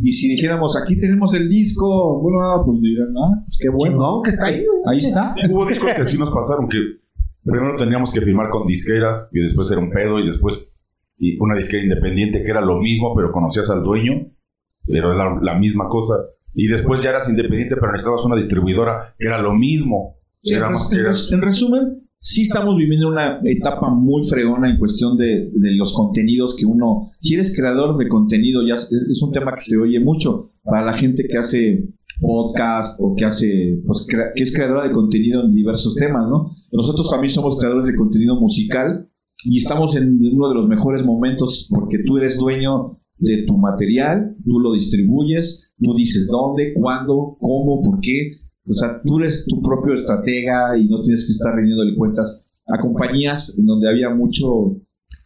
Y 0.03 0.13
si 0.13 0.29
dijéramos, 0.29 0.77
aquí 0.81 0.99
tenemos 0.99 1.35
el 1.35 1.49
disco, 1.49 2.21
bueno, 2.21 2.63
pues 2.65 2.81
dirán, 2.81 3.09
ah, 3.17 3.43
pues 3.45 3.59
qué 3.61 3.69
bueno. 3.69 3.95
Chingón 3.97 4.23
que 4.23 4.31
está 4.31 4.45
ahí. 4.47 4.65
Ahí 4.87 4.99
está. 4.99 5.35
Hubo 5.51 5.67
discos 5.67 5.93
que 5.95 6.05
sí 6.05 6.19
nos 6.19 6.31
pasaron, 6.31 6.69
que 6.69 6.79
primero 7.43 7.75
teníamos 7.77 8.13
que 8.13 8.21
firmar 8.21 8.49
con 8.51 8.67
disqueras, 8.67 9.31
y 9.33 9.41
después 9.41 9.71
era 9.71 9.81
un 9.81 9.91
pedo, 9.91 10.19
y 10.21 10.27
después 10.27 10.77
y 11.19 11.37
una 11.41 11.57
disquera 11.57 11.83
independiente 11.83 12.43
que 12.45 12.51
era 12.51 12.61
lo 12.61 12.79
mismo, 12.79 13.13
pero 13.17 13.33
conocías 13.33 13.69
al 13.71 13.83
dueño, 13.83 14.29
pero 14.87 15.13
era 15.13 15.25
la, 15.35 15.41
la 15.43 15.59
misma 15.59 15.89
cosa. 15.89 16.15
Y 16.55 16.69
después 16.69 17.03
ya 17.03 17.11
eras 17.11 17.29
independiente, 17.29 17.75
pero 17.77 17.91
necesitabas 17.93 18.25
una 18.25 18.37
distribuidora 18.37 19.15
que 19.19 19.27
era 19.27 19.43
lo 19.43 19.53
mismo. 19.55 20.17
Sí, 20.43 20.55
Era 20.55 20.67
en, 20.67 20.73
más 20.73 20.83
res- 20.83 20.89
que 20.91 20.95
en 20.95 21.01
era- 21.01 21.11
res- 21.11 21.33
en 21.33 21.43
resumen, 21.43 22.08
sí 22.21 22.43
estamos 22.43 22.77
viviendo 22.77 23.09
una 23.09 23.41
etapa 23.45 23.91
muy 23.91 24.25
fregona 24.25 24.71
en 24.71 24.79
cuestión 24.79 25.17
de, 25.17 25.51
los 25.77 25.93
contenidos 25.93 26.57
que 26.57 26.67
uno, 26.67 27.11
si 27.21 27.35
eres 27.35 27.55
creador 27.55 27.97
de 27.97 28.09
contenido, 28.09 28.67
ya 28.67 28.75
es, 28.75 29.23
un 29.23 29.33
tema 29.33 29.55
que 29.55 29.61
se 29.61 29.79
oye 29.79 30.01
mucho 30.01 30.53
para 30.63 30.85
la 30.85 30.99
gente 30.99 31.25
que 31.29 31.39
hace 31.39 31.89
podcast 32.21 32.99
o 33.01 33.15
que 33.15 33.25
hace, 33.25 33.81
pues, 33.87 34.07
que 34.09 34.43
es 34.43 34.53
creadora 34.53 34.89
de 34.89 34.93
contenido 34.93 35.45
en 35.45 35.55
diversos 35.55 35.95
temas, 35.95 36.29
¿no? 36.29 36.51
Nosotros 36.73 37.09
también 37.11 37.31
somos 37.31 37.57
creadores 37.57 37.87
de 37.87 37.95
contenido 37.95 38.35
musical 38.41 39.09
y 39.45 39.59
estamos 39.59 39.95
en 39.97 40.19
uno 40.21 40.49
de 40.49 40.55
los 40.55 40.69
mejores 40.69 41.05
momentos 41.05 41.69
porque 41.71 41.99
tú 42.05 42.19
eres 42.19 42.37
dueño 42.39 42.99
de 43.19 43.45
tu 43.47 43.57
material, 43.57 44.37
tú 44.45 44.59
lo 44.59 44.73
distribuyes, 44.73 45.73
tú 45.79 45.95
dices 45.95 46.29
dónde, 46.29 46.73
cuándo, 46.75 47.37
cómo, 47.41 47.83
por 47.83 48.01
qué. 48.01 48.39
O 48.69 48.75
sea, 48.75 49.01
tú 49.03 49.19
eres 49.19 49.47
tu 49.49 49.63
propio 49.63 49.95
estratega 49.95 50.77
y 50.77 50.87
no 50.89 51.03
tienes 51.03 51.25
que 51.25 51.33
estar 51.33 51.55
rindiéndole 51.55 51.97
cuentas 51.97 52.45
a 52.67 52.79
compañías 52.79 53.59
en 53.59 53.67
donde 53.67 53.89
había 53.89 54.11
mucho 54.11 54.77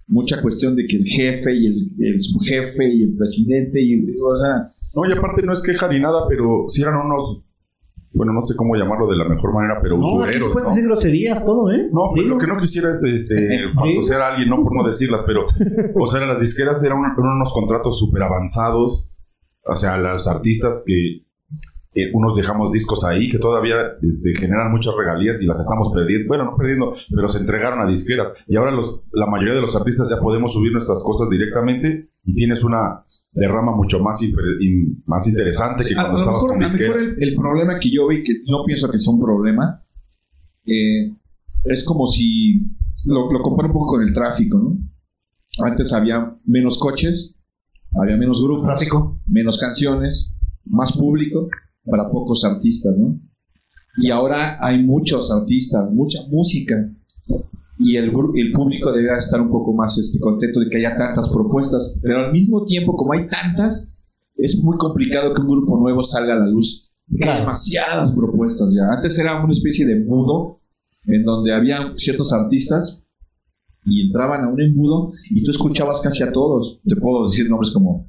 mucha 0.07 0.42
cuestión 0.42 0.76
de 0.76 0.87
que 0.87 0.96
el 0.96 1.05
jefe 1.05 1.55
y 1.55 1.66
el, 1.66 1.90
el 1.98 2.20
subjefe 2.20 2.87
y 2.87 3.02
el 3.05 3.16
presidente 3.16 3.81
y 3.81 4.05
o 4.20 4.37
sea, 4.37 4.70
No, 4.94 5.09
y 5.09 5.12
aparte 5.16 5.42
no 5.42 5.52
es 5.52 5.62
queja 5.62 5.88
ni 5.88 5.98
nada, 6.00 6.26
pero 6.28 6.66
si 6.68 6.83
eran 6.83 6.96
unos, 6.96 7.42
bueno, 8.12 8.33
no 8.35 8.44
sé 8.44 8.55
cómo 8.55 8.76
llamarlo 8.76 9.07
de 9.09 9.16
la 9.16 9.26
mejor 9.26 9.55
manera, 9.55 9.81
pero 9.83 9.96
No, 9.96 10.02
aquí 10.22 10.37
usureros, 10.37 10.48
se 10.48 10.52
pueden 10.52 10.68
¿no? 10.68 10.74
decir 10.74 10.85
groserías, 10.85 11.44
todo, 11.44 11.72
¿eh? 11.72 11.88
No, 11.90 12.11
pues 12.14 12.28
lo 12.28 12.37
que 12.37 12.46
no 12.46 12.59
quisiera 12.59 12.92
es 12.92 13.02
este, 13.02 13.35
fantasear 13.74 14.20
a 14.20 14.28
alguien, 14.33 14.50
no 14.50 14.62
por 14.62 14.76
no 14.76 14.87
decirlas, 14.87 15.22
pero, 15.26 15.46
o 15.94 16.07
sea, 16.07 16.26
las 16.26 16.40
disqueras 16.42 16.83
eran, 16.85 16.98
eran 16.98 17.37
unos 17.37 17.52
contratos 17.55 17.98
súper 17.98 18.22
avanzados, 18.22 19.11
o 19.64 19.74
sea, 19.74 19.96
los 19.96 20.28
artistas 20.28 20.85
que 20.87 21.24
eh, 21.94 22.11
unos 22.14 22.35
dejamos 22.35 22.72
discos 22.72 23.05
ahí 23.05 23.28
que 23.28 23.38
todavía 23.38 23.74
este, 24.00 24.35
generan 24.35 24.72
muchas 24.72 24.94
regalías 24.96 25.42
y 25.42 25.46
las 25.46 25.61
estamos 25.61 25.92
perdiendo, 25.92 26.26
bueno, 26.26 26.44
no 26.44 26.57
perdiendo, 26.57 26.94
pero 27.14 27.28
se 27.28 27.40
entregaron 27.40 27.81
a 27.81 27.87
disqueras. 27.87 28.28
Y 28.48 28.57
ahora 28.57 28.70
los, 28.70 29.05
la 29.12 29.26
mayoría 29.26 29.55
de 29.55 29.61
los 29.61 29.76
artistas 29.76 30.09
ya 30.09 30.18
podemos 30.18 30.55
subir 30.55 30.72
nuestras 30.72 31.02
cosas 31.02 31.28
directamente 31.28 32.09
y 32.24 32.35
tienes 32.35 32.64
una 32.64 33.05
derrama 33.33 33.76
mucho 33.76 34.00
más, 34.00 34.22
más 35.05 35.28
interesante 35.28 35.85
que 35.85 35.94
cuando 35.94 36.16
estabas 36.16 36.42
mejor, 36.42 36.57
con 36.57 36.62
a 36.62 36.66
lo 36.66 36.70
mejor 36.70 36.98
disqueras. 36.98 37.18
el, 37.18 37.28
el 37.28 37.37
problema 37.37 37.78
que 37.78 37.90
yo 37.94 38.09
vi, 38.09 38.22
que 38.22 38.40
no 38.46 38.64
pienso 38.64 38.90
que 38.90 38.98
sea 38.98 39.12
un 39.12 39.20
problema, 39.20 39.83
eh, 40.64 41.12
es 41.64 41.85
como 41.85 42.09
si 42.09 42.70
lo, 43.05 43.31
lo 43.31 43.42
comparo 43.42 43.68
un 43.68 43.74
poco 43.74 43.87
con 43.88 44.02
el 44.02 44.14
tráfico, 44.14 44.59
¿no? 44.59 44.78
Antes 45.62 45.92
había 45.92 46.37
menos 46.46 46.78
coches, 46.78 47.37
había 48.00 48.16
menos 48.16 48.42
grupos, 48.42 48.64
Tráfico. 48.64 49.20
menos 49.26 49.59
canciones, 49.59 50.35
más 50.64 50.96
público 50.96 51.48
para 51.84 52.10
pocos 52.10 52.44
artistas, 52.44 52.94
¿no? 52.96 53.18
Y 53.98 54.10
ahora 54.10 54.58
hay 54.60 54.82
muchos 54.82 55.30
artistas, 55.30 55.90
mucha 55.90 56.20
música. 56.30 56.90
Y 57.78 57.96
el, 57.96 58.12
el 58.36 58.52
público 58.52 58.92
debe 58.92 59.16
estar 59.18 59.40
un 59.40 59.50
poco 59.50 59.72
más 59.74 59.98
este, 59.98 60.18
contento 60.18 60.60
de 60.60 60.68
que 60.70 60.78
haya 60.78 60.96
tantas 60.96 61.28
propuestas. 61.30 61.94
Pero 62.00 62.26
al 62.26 62.32
mismo 62.32 62.64
tiempo, 62.64 62.96
como 62.96 63.12
hay 63.12 63.26
tantas, 63.28 63.90
es 64.36 64.62
muy 64.62 64.76
complicado 64.78 65.34
que 65.34 65.40
un 65.42 65.48
grupo 65.48 65.78
nuevo 65.78 66.02
salga 66.02 66.34
a 66.34 66.38
la 66.38 66.46
luz. 66.46 66.90
Porque 67.08 67.24
hay 67.24 67.28
Claro. 67.28 67.40
demasiadas 67.40 68.12
propuestas 68.12 68.68
ya. 68.74 68.88
Antes 68.94 69.18
era 69.18 69.42
una 69.42 69.52
especie 69.52 69.86
de 69.86 69.94
embudo 69.94 70.60
en 71.04 71.24
donde 71.24 71.52
había 71.52 71.92
ciertos 71.96 72.32
artistas 72.32 73.02
y 73.84 74.06
entraban 74.06 74.44
a 74.44 74.48
un 74.48 74.60
embudo 74.60 75.10
y 75.28 75.42
tú 75.42 75.50
escuchabas 75.50 76.00
casi 76.00 76.22
a 76.22 76.32
todos. 76.32 76.80
Te 76.84 76.96
puedo 76.96 77.24
decir 77.28 77.50
nombres 77.50 77.72
como 77.72 78.08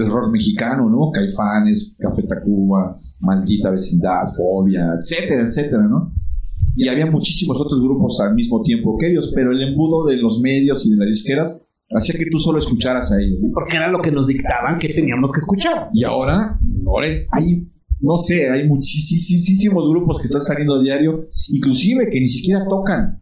el 0.00 0.10
rock 0.10 0.30
mexicano, 0.32 0.88
¿no? 0.88 1.10
Caifanes, 1.10 1.96
Café 1.98 2.22
Tacuba, 2.24 2.98
Maldita 3.20 3.70
Vecindad, 3.70 4.22
Fobia, 4.36 4.94
etcétera, 4.98 5.44
etcétera, 5.46 5.82
¿no? 5.88 6.12
Y 6.74 6.88
había 6.88 7.06
muchísimos 7.06 7.60
otros 7.60 7.80
grupos 7.82 8.18
al 8.20 8.34
mismo 8.34 8.62
tiempo 8.62 8.96
que 8.98 9.10
ellos, 9.10 9.32
pero 9.34 9.52
el 9.52 9.62
embudo 9.62 10.06
de 10.06 10.16
los 10.16 10.40
medios 10.40 10.86
y 10.86 10.90
de 10.90 10.96
las 10.96 11.08
disqueras 11.08 11.58
hacía 11.94 12.18
que 12.18 12.30
tú 12.30 12.38
solo 12.38 12.58
escucharas 12.58 13.12
a 13.12 13.20
ellos. 13.20 13.38
Porque 13.52 13.76
era 13.76 13.90
lo 13.90 14.00
que 14.00 14.10
nos 14.10 14.26
dictaban 14.28 14.78
que 14.78 14.88
teníamos 14.94 15.30
que 15.32 15.40
escuchar. 15.40 15.90
Y 15.92 16.04
ahora, 16.04 16.58
ahora 16.86 17.06
es- 17.08 17.26
hay, 17.32 17.68
no 18.00 18.16
sé, 18.16 18.48
hay 18.48 18.66
muchísimos 18.66 19.88
grupos 19.90 20.18
que 20.18 20.26
están 20.26 20.40
saliendo 20.42 20.76
a 20.76 20.82
diario, 20.82 21.26
inclusive 21.48 22.08
que 22.10 22.20
ni 22.20 22.28
siquiera 22.28 22.64
tocan. 22.66 23.20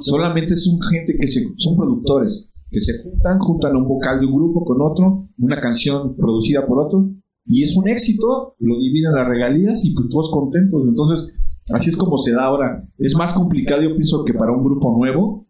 Solamente 0.00 0.54
son 0.56 0.78
gente 0.90 1.16
que 1.18 1.26
se, 1.26 1.44
son 1.56 1.76
productores, 1.76 2.47
que 2.70 2.80
se 2.80 3.02
juntan, 3.02 3.38
juntan 3.38 3.76
un 3.76 3.88
vocal 3.88 4.20
de 4.20 4.26
un 4.26 4.34
grupo 4.34 4.64
con 4.64 4.80
otro, 4.80 5.28
una 5.38 5.60
canción 5.60 6.16
producida 6.16 6.66
por 6.66 6.84
otro, 6.86 7.10
y 7.44 7.62
es 7.62 7.76
un 7.76 7.88
éxito, 7.88 8.54
lo 8.58 8.78
dividen 8.78 9.14
las 9.14 9.26
regalías 9.26 9.84
y 9.84 9.94
pues 9.94 10.08
todos 10.10 10.30
contentos. 10.30 10.84
Entonces, 10.86 11.34
así 11.72 11.88
es 11.88 11.96
como 11.96 12.18
se 12.18 12.32
da 12.32 12.44
ahora. 12.44 12.86
Es 12.98 13.14
más 13.16 13.32
complicado, 13.32 13.82
yo 13.82 13.94
pienso 13.96 14.22
que 14.24 14.34
para 14.34 14.52
un 14.52 14.62
grupo 14.62 14.94
nuevo 14.98 15.48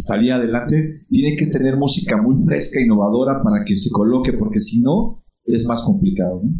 salir 0.00 0.32
adelante, 0.32 1.04
tiene 1.08 1.36
que 1.36 1.46
tener 1.46 1.76
música 1.76 2.20
muy 2.20 2.42
fresca, 2.44 2.80
innovadora 2.80 3.42
para 3.42 3.64
que 3.64 3.76
se 3.76 3.90
coloque, 3.90 4.32
porque 4.32 4.58
si 4.58 4.80
no, 4.80 5.22
es 5.44 5.66
más 5.66 5.82
complicado. 5.84 6.40
¿no? 6.42 6.50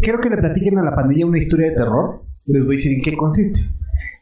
Quiero, 0.00 0.20
que 0.20 0.30
le 0.30 0.36
platiquen 0.36 0.78
a 0.78 0.84
la 0.84 0.94
pandilla 0.94 1.26
una 1.26 1.38
historia 1.38 1.68
de 1.68 1.74
terror. 1.74 2.22
Les 2.46 2.64
voy 2.64 2.74
a 2.74 2.76
decir 2.76 2.92
en 2.96 3.02
qué 3.02 3.16
consiste. 3.16 3.60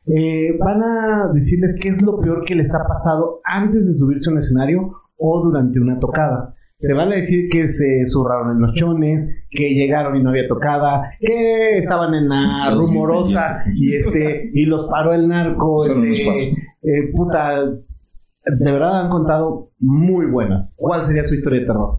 Eh, 0.06 0.56
van 0.58 0.82
a 0.82 1.32
decirles 1.32 1.76
qué 1.80 1.90
es 1.90 2.02
lo 2.02 2.20
peor 2.20 2.44
que 2.44 2.54
les 2.54 2.74
ha 2.74 2.86
pasado 2.86 3.40
antes 3.44 3.86
de 3.86 3.94
subirse 3.94 4.30
a 4.30 4.32
un 4.32 4.40
escenario 4.40 4.92
o 5.18 5.42
durante 5.42 5.81
una 5.81 5.98
tocada. 5.98 6.54
Se 6.76 6.94
van 6.94 7.11
a 7.11 7.16
decir 7.16 7.48
que 7.50 7.68
se 7.68 8.07
zurraron 8.07 8.57
en 8.57 8.62
los 8.62 8.74
chones, 8.74 9.28
que 9.50 9.74
llegaron 9.74 10.16
y 10.16 10.22
no 10.22 10.31
había 10.31 10.46
tocada, 10.46 11.11
que 11.18 11.78
estaban 11.78 12.14
en 12.14 12.28
la 12.28 12.70
rumorosa 12.70 13.64
y 13.74 13.96
este 13.96 14.50
y 14.54 14.64
los 14.64 14.88
paró 14.88 15.12
el 15.12 15.26
narco. 15.26 15.85
Este, 15.85 16.50
eh, 16.83 17.11
puta, 17.12 17.64
de 17.64 18.72
verdad 18.72 19.02
han 19.02 19.11
contado 19.11 19.72
muy 19.81 20.26
buenas. 20.26 20.76
¿Cuál 20.78 21.04
sería 21.04 21.24
su 21.24 21.35
historia 21.35 21.61
de 21.61 21.66
terror? 21.66 21.98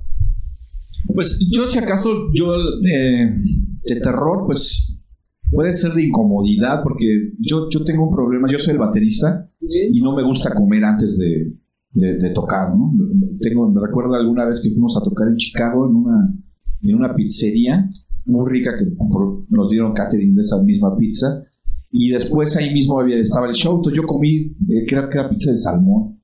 Pues 1.14 1.38
yo 1.52 1.68
si 1.68 1.80
acaso, 1.80 2.10
yo 2.34 2.54
eh, 2.56 3.36
de 3.84 4.00
terror, 4.02 4.46
pues 4.46 4.98
puede 5.52 5.74
ser 5.74 5.92
de 5.94 6.04
incomodidad, 6.04 6.84
porque 6.84 7.34
yo, 7.40 7.68
yo 7.70 7.84
tengo 7.84 8.08
un 8.08 8.16
problema, 8.16 8.48
yo 8.50 8.60
soy 8.60 8.74
el 8.74 8.80
baterista 8.80 9.50
y 9.60 10.00
no 10.02 10.16
me 10.16 10.24
gusta 10.24 10.54
comer 10.54 10.86
antes 10.86 11.18
de, 11.18 11.54
de- 11.94 12.30
tocar, 12.32 12.76
¿no? 12.76 12.94
Tengo, 13.40 13.70
me 13.70 13.82
alguna 14.18 14.46
vez 14.46 14.62
que 14.62 14.70
fuimos 14.70 14.96
a 14.98 15.04
tocar 15.04 15.28
en 15.28 15.38
Chicago 15.38 15.88
en 15.90 15.96
una, 15.96 16.34
en 16.82 16.96
una 16.96 17.16
pizzería 17.16 17.90
muy 18.26 18.50
rica 18.50 18.72
que 18.78 18.86
nos 19.50 19.70
dieron 19.70 19.94
catering 19.94 20.36
de 20.36 20.42
esa 20.42 20.62
misma 20.62 20.96
pizza. 20.98 21.44
Y 21.92 22.10
después 22.10 22.56
ahí 22.58 22.72
mismo 22.74 23.00
había, 23.00 23.18
estaba 23.18 23.48
el 23.48 23.54
show, 23.54 23.78
entonces 23.78 23.98
yo 23.98 24.06
comí, 24.06 24.36
eh, 24.70 24.86
que 24.88 24.96
era 24.96 25.30
pizza 25.30 25.52
de 25.52 25.58
salmón. 25.58 26.20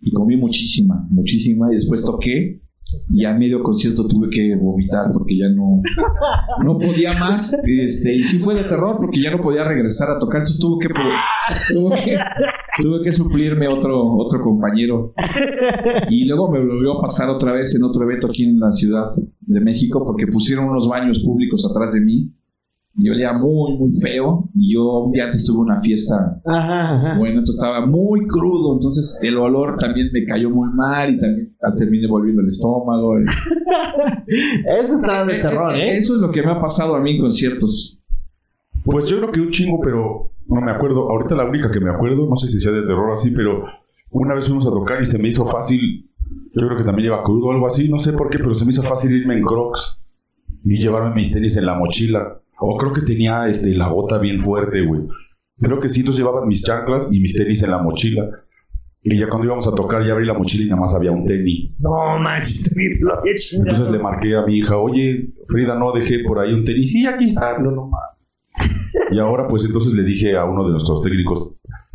Y 0.00 0.12
comí 0.12 0.36
muchísima, 0.36 1.06
muchísima. 1.10 1.70
Y 1.72 1.76
después 1.76 2.02
toqué 2.02 2.62
y 3.10 3.24
a 3.24 3.32
medio 3.32 3.62
concierto 3.62 4.06
tuve 4.06 4.28
que 4.30 4.56
vomitar 4.56 5.10
porque 5.12 5.36
ya 5.36 5.48
no, 5.48 5.82
no 6.64 6.78
podía 6.78 7.14
más. 7.14 7.56
Este, 7.64 8.14
y 8.14 8.22
sí 8.22 8.38
fue 8.38 8.54
de 8.54 8.64
terror 8.64 8.96
porque 8.98 9.22
ya 9.22 9.30
no 9.30 9.40
podía 9.40 9.64
regresar 9.64 10.10
a 10.10 10.18
tocar. 10.18 10.40
Entonces 10.40 10.60
tuve 10.60 10.86
que, 10.86 10.94
tuve 11.72 11.96
que, 12.04 12.18
tuve 12.80 13.02
que 13.02 13.12
suplirme 13.12 13.68
otro, 13.68 14.16
otro 14.16 14.40
compañero. 14.40 15.14
Y 16.08 16.24
luego 16.26 16.50
me 16.50 16.60
volvió 16.60 16.98
a 16.98 17.02
pasar 17.02 17.28
otra 17.28 17.52
vez 17.52 17.74
en 17.74 17.84
otro 17.84 18.04
evento 18.04 18.28
aquí 18.28 18.44
en 18.44 18.58
la 18.58 18.72
Ciudad 18.72 19.12
de 19.40 19.60
México 19.60 20.04
porque 20.04 20.26
pusieron 20.26 20.66
unos 20.66 20.88
baños 20.88 21.20
públicos 21.20 21.66
atrás 21.70 21.92
de 21.92 22.00
mí. 22.00 22.32
Y 23.00 23.08
olía 23.08 23.32
muy, 23.32 23.78
muy 23.78 23.92
feo. 24.00 24.48
Y 24.54 24.74
yo 24.74 25.04
un 25.04 25.12
día 25.12 25.24
antes 25.24 25.44
tuve 25.46 25.60
una 25.60 25.80
fiesta 25.80 26.40
Ajá, 26.44 26.96
ajá. 26.96 27.18
bueno, 27.18 27.38
entonces 27.40 27.56
estaba 27.56 27.86
muy 27.86 28.26
crudo, 28.26 28.74
entonces 28.74 29.18
el 29.22 29.38
olor 29.38 29.78
también 29.78 30.10
me 30.12 30.24
cayó 30.24 30.50
muy 30.50 30.68
mal 30.70 31.14
y 31.14 31.18
también 31.18 31.56
terminé 31.78 32.06
volviendo 32.06 32.42
el 32.42 32.48
estómago. 32.48 33.18
Eso 34.26 34.96
está 34.96 35.24
de 35.24 35.38
terror, 35.38 35.74
¿eh? 35.74 35.96
Eso 35.96 36.14
es 36.14 36.20
lo 36.20 36.30
que 36.30 36.42
me 36.42 36.52
ha 36.52 36.60
pasado 36.60 36.94
a 36.94 37.00
mí 37.00 37.16
en 37.16 37.20
conciertos. 37.20 38.00
Pues 38.84 39.08
yo 39.08 39.18
creo 39.18 39.32
que 39.32 39.40
un 39.40 39.50
chingo, 39.50 39.80
pero 39.82 40.30
no 40.46 40.60
me 40.60 40.72
acuerdo. 40.72 41.10
Ahorita 41.10 41.34
la 41.34 41.44
única 41.44 41.70
que 41.70 41.80
me 41.80 41.90
acuerdo, 41.90 42.26
no 42.28 42.36
sé 42.36 42.48
si 42.48 42.60
sea 42.60 42.72
de 42.72 42.82
terror 42.82 43.12
así, 43.12 43.30
pero 43.30 43.64
una 44.10 44.34
vez 44.34 44.46
fuimos 44.46 44.66
a 44.66 44.70
tocar 44.70 45.00
y 45.00 45.06
se 45.06 45.18
me 45.18 45.28
hizo 45.28 45.46
fácil. 45.46 46.10
Yo 46.52 46.66
creo 46.66 46.76
que 46.76 46.84
también 46.84 47.10
lleva 47.10 47.22
crudo 47.22 47.46
o 47.46 47.52
algo 47.52 47.66
así, 47.66 47.88
no 47.88 48.00
sé 48.00 48.12
por 48.12 48.28
qué, 48.28 48.38
pero 48.38 48.54
se 48.54 48.64
me 48.64 48.70
hizo 48.70 48.82
fácil 48.82 49.12
irme 49.14 49.36
en 49.36 49.44
crocs 49.44 50.02
y 50.64 50.78
llevarme 50.78 51.14
mis 51.14 51.32
tenis 51.32 51.56
en 51.56 51.66
la 51.66 51.74
mochila. 51.74 52.40
O 52.60 52.76
creo 52.76 52.92
que 52.92 53.02
tenía 53.02 53.48
este, 53.48 53.74
la 53.74 53.88
bota 53.88 54.18
bien 54.18 54.40
fuerte, 54.40 54.82
güey. 54.82 55.02
Creo 55.58 55.80
que 55.80 55.88
sí, 55.88 56.00
entonces 56.00 56.22
llevaba 56.22 56.44
mis 56.46 56.62
chanclas 56.62 57.08
y 57.10 57.20
mis 57.20 57.34
tenis 57.34 57.62
en 57.62 57.70
la 57.70 57.78
mochila. 57.78 58.28
Y 59.02 59.18
ya 59.18 59.28
cuando 59.28 59.46
íbamos 59.46 59.66
a 59.66 59.74
tocar, 59.74 60.04
ya 60.04 60.12
abrí 60.12 60.26
la 60.26 60.34
mochila 60.34 60.64
y 60.64 60.68
nada 60.68 60.80
más 60.80 60.94
había 60.94 61.10
un 61.10 61.26
tenis. 61.26 61.72
No 61.78 62.18
manches, 62.18 62.62
te 62.74 62.98
lo 63.00 63.18
había. 63.18 63.32
Entonces 63.52 63.90
le 63.90 63.98
marqué 63.98 64.36
a 64.36 64.44
mi 64.44 64.58
hija, 64.58 64.76
oye, 64.76 65.32
Frida, 65.48 65.74
no 65.78 65.92
dejé 65.92 66.20
por 66.20 66.38
ahí 66.38 66.52
un 66.52 66.64
tenis. 66.64 66.92
Sí, 66.92 67.06
aquí 67.06 67.24
está. 67.24 67.58
No, 67.58 67.70
no, 67.70 67.88
ma. 67.88 67.98
Y 69.10 69.18
ahora, 69.18 69.48
pues 69.48 69.64
entonces 69.64 69.94
le 69.94 70.02
dije 70.02 70.36
a 70.36 70.44
uno 70.44 70.64
de 70.64 70.72
nuestros 70.72 71.02
técnicos, 71.02 71.54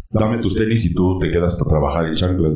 dame 0.10 0.40
tus 0.40 0.56
tenis 0.56 0.86
y 0.86 0.94
tú 0.94 1.20
te 1.20 1.30
quedas 1.30 1.62
a 1.62 1.68
trabajar 1.68 2.08
en 2.08 2.16
chanclas. 2.16 2.54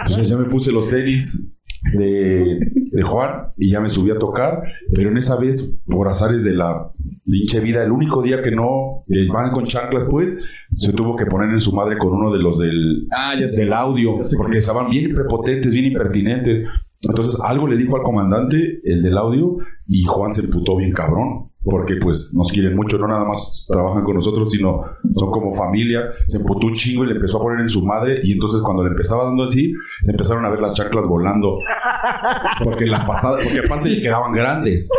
Entonces 0.00 0.28
ya 0.28 0.36
me 0.36 0.44
puse 0.44 0.72
los 0.72 0.88
tenis 0.88 1.50
de, 1.94 2.58
de 2.90 3.02
Juan 3.02 3.52
y 3.56 3.70
ya 3.70 3.80
me 3.80 3.88
subí 3.88 4.10
a 4.10 4.18
tocar, 4.18 4.62
pero 4.92 5.10
en 5.10 5.16
esa 5.16 5.36
vez, 5.36 5.76
por 5.86 6.08
azares 6.08 6.42
de 6.42 6.52
la 6.52 6.90
pinche 7.24 7.60
vida, 7.60 7.82
el 7.84 7.92
único 7.92 8.22
día 8.22 8.42
que 8.42 8.50
no 8.50 9.04
que 9.06 9.26
van 9.28 9.52
con 9.52 9.64
chanclas, 9.64 10.04
pues, 10.10 10.44
se 10.72 10.92
tuvo 10.92 11.16
que 11.16 11.26
poner 11.26 11.50
en 11.50 11.60
su 11.60 11.72
madre 11.74 11.98
con 11.98 12.12
uno 12.12 12.32
de 12.32 12.38
los 12.38 12.58
del, 12.58 13.06
Ah, 13.16 13.34
ya 13.38 13.46
del 13.46 13.72
audio, 13.72 14.18
porque 14.36 14.58
estaban 14.58 14.90
bien 14.90 15.14
prepotentes, 15.14 15.72
bien 15.72 15.86
impertinentes. 15.86 16.66
Entonces 17.02 17.40
algo 17.42 17.66
le 17.66 17.76
dijo 17.76 17.96
al 17.96 18.02
comandante, 18.02 18.80
el 18.84 19.02
del 19.02 19.16
audio, 19.16 19.56
y 19.86 20.02
Juan 20.04 20.32
se 20.34 20.44
emputó 20.44 20.76
bien 20.76 20.92
cabrón, 20.92 21.49
porque 21.62 21.96
pues 21.96 22.34
nos 22.36 22.50
quieren 22.50 22.74
mucho, 22.74 22.98
no 22.98 23.06
nada 23.06 23.24
más 23.24 23.66
trabajan 23.70 24.02
con 24.02 24.16
nosotros, 24.16 24.50
sino 24.50 24.82
son 25.14 25.30
como 25.30 25.52
familia. 25.52 26.10
Se 26.24 26.38
emputó 26.38 26.66
un 26.66 26.72
chingo 26.74 27.04
y 27.04 27.08
le 27.08 27.14
empezó 27.14 27.38
a 27.38 27.42
poner 27.42 27.60
en 27.60 27.68
su 27.68 27.84
madre, 27.84 28.20
y 28.22 28.32
entonces 28.32 28.62
cuando 28.62 28.82
le 28.82 28.90
empezaba 28.90 29.24
dando 29.24 29.44
así, 29.44 29.72
se 30.02 30.10
empezaron 30.10 30.44
a 30.44 30.50
ver 30.50 30.60
las 30.60 30.74
chanclas 30.74 31.04
volando. 31.06 31.58
Porque 32.64 32.86
las 32.86 33.04
patadas, 33.04 33.44
porque 33.44 33.60
aparte 33.60 33.90
le 33.90 34.00
quedaban 34.00 34.32
grandes, 34.32 34.90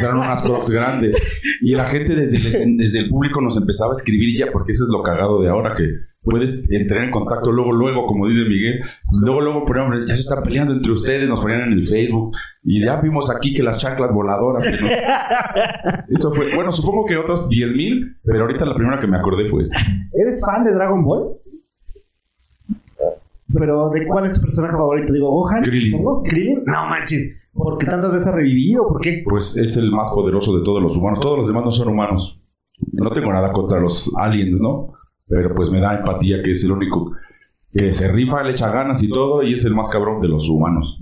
eran 0.00 0.16
unas 0.16 0.42
crocs 0.42 0.70
grandes. 0.70 1.20
Y 1.60 1.74
la 1.74 1.84
gente 1.84 2.14
desde 2.14 2.38
el, 2.38 2.76
desde 2.76 3.00
el 3.00 3.08
público 3.08 3.40
nos 3.40 3.56
empezaba 3.56 3.90
a 3.90 3.96
escribir 3.96 4.38
ya, 4.38 4.50
porque 4.52 4.72
eso 4.72 4.84
es 4.84 4.90
lo 4.90 5.02
cagado 5.02 5.40
de 5.42 5.48
ahora, 5.48 5.74
que 5.74 5.84
puedes 6.28 6.70
entrar 6.70 7.04
en 7.04 7.10
contacto 7.10 7.50
luego, 7.50 7.72
luego, 7.72 8.06
como 8.06 8.26
dice 8.28 8.48
Miguel, 8.48 8.80
luego, 9.22 9.40
luego 9.40 9.64
ponían, 9.64 10.06
ya 10.06 10.14
se 10.14 10.22
están 10.22 10.42
peleando 10.42 10.74
entre 10.74 10.92
ustedes, 10.92 11.28
nos 11.28 11.40
ponían 11.40 11.62
en 11.62 11.72
el 11.72 11.84
Facebook, 11.84 12.36
y 12.62 12.84
ya 12.84 13.00
vimos 13.00 13.34
aquí 13.34 13.54
que 13.54 13.62
las 13.62 13.78
chanclas 13.80 14.12
voladoras, 14.12 14.66
que 14.66 14.82
nos... 14.82 14.92
Eso 16.08 16.32
fue, 16.32 16.54
bueno, 16.54 16.72
supongo 16.72 17.04
que 17.06 17.16
otros 17.16 17.48
10 17.48 17.72
mil, 17.72 18.16
pero 18.24 18.42
ahorita 18.42 18.64
la 18.64 18.74
primera 18.74 19.00
que 19.00 19.06
me 19.06 19.18
acordé 19.18 19.46
fue 19.46 19.62
esa. 19.62 19.80
¿Eres 20.12 20.40
fan 20.44 20.64
de 20.64 20.72
Dragon 20.72 21.04
Ball? 21.04 21.38
Pero, 23.52 23.90
¿de 23.90 24.06
cuál 24.06 24.26
es 24.26 24.34
tu 24.34 24.40
personaje 24.42 24.74
favorito? 24.74 25.12
Digo, 25.12 25.30
Gohan. 25.30 25.62
¿Krillin? 25.62 26.64
No 26.66 26.86
manches. 26.88 27.34
¿Por 27.52 27.78
qué 27.78 27.86
tantas 27.86 28.12
veces 28.12 28.28
ha 28.28 28.32
revivido? 28.32 28.86
¿Por 28.86 29.00
qué? 29.00 29.24
Pues 29.28 29.56
es 29.56 29.76
el 29.76 29.90
más 29.90 30.10
poderoso 30.10 30.56
de 30.56 30.62
todos 30.64 30.82
los 30.82 30.96
humanos, 30.96 31.20
todos 31.20 31.38
los 31.38 31.48
demás 31.48 31.64
no 31.64 31.72
son 31.72 31.88
humanos. 31.88 32.40
No 32.92 33.10
tengo 33.10 33.32
nada 33.32 33.52
contra 33.52 33.80
los 33.80 34.14
aliens, 34.16 34.60
¿no? 34.60 34.92
Pero 35.28 35.54
pues 35.54 35.70
me 35.70 35.80
da 35.80 35.98
empatía 35.98 36.42
que 36.42 36.52
es 36.52 36.64
el 36.64 36.72
único 36.72 37.12
que 37.72 37.92
se 37.92 38.10
rifa, 38.10 38.42
le 38.42 38.52
echa 38.52 38.70
ganas 38.70 39.02
y 39.02 39.08
todo, 39.08 39.42
y 39.42 39.52
es 39.52 39.64
el 39.64 39.74
más 39.74 39.90
cabrón 39.90 40.20
de 40.20 40.28
los 40.28 40.48
humanos. 40.48 41.00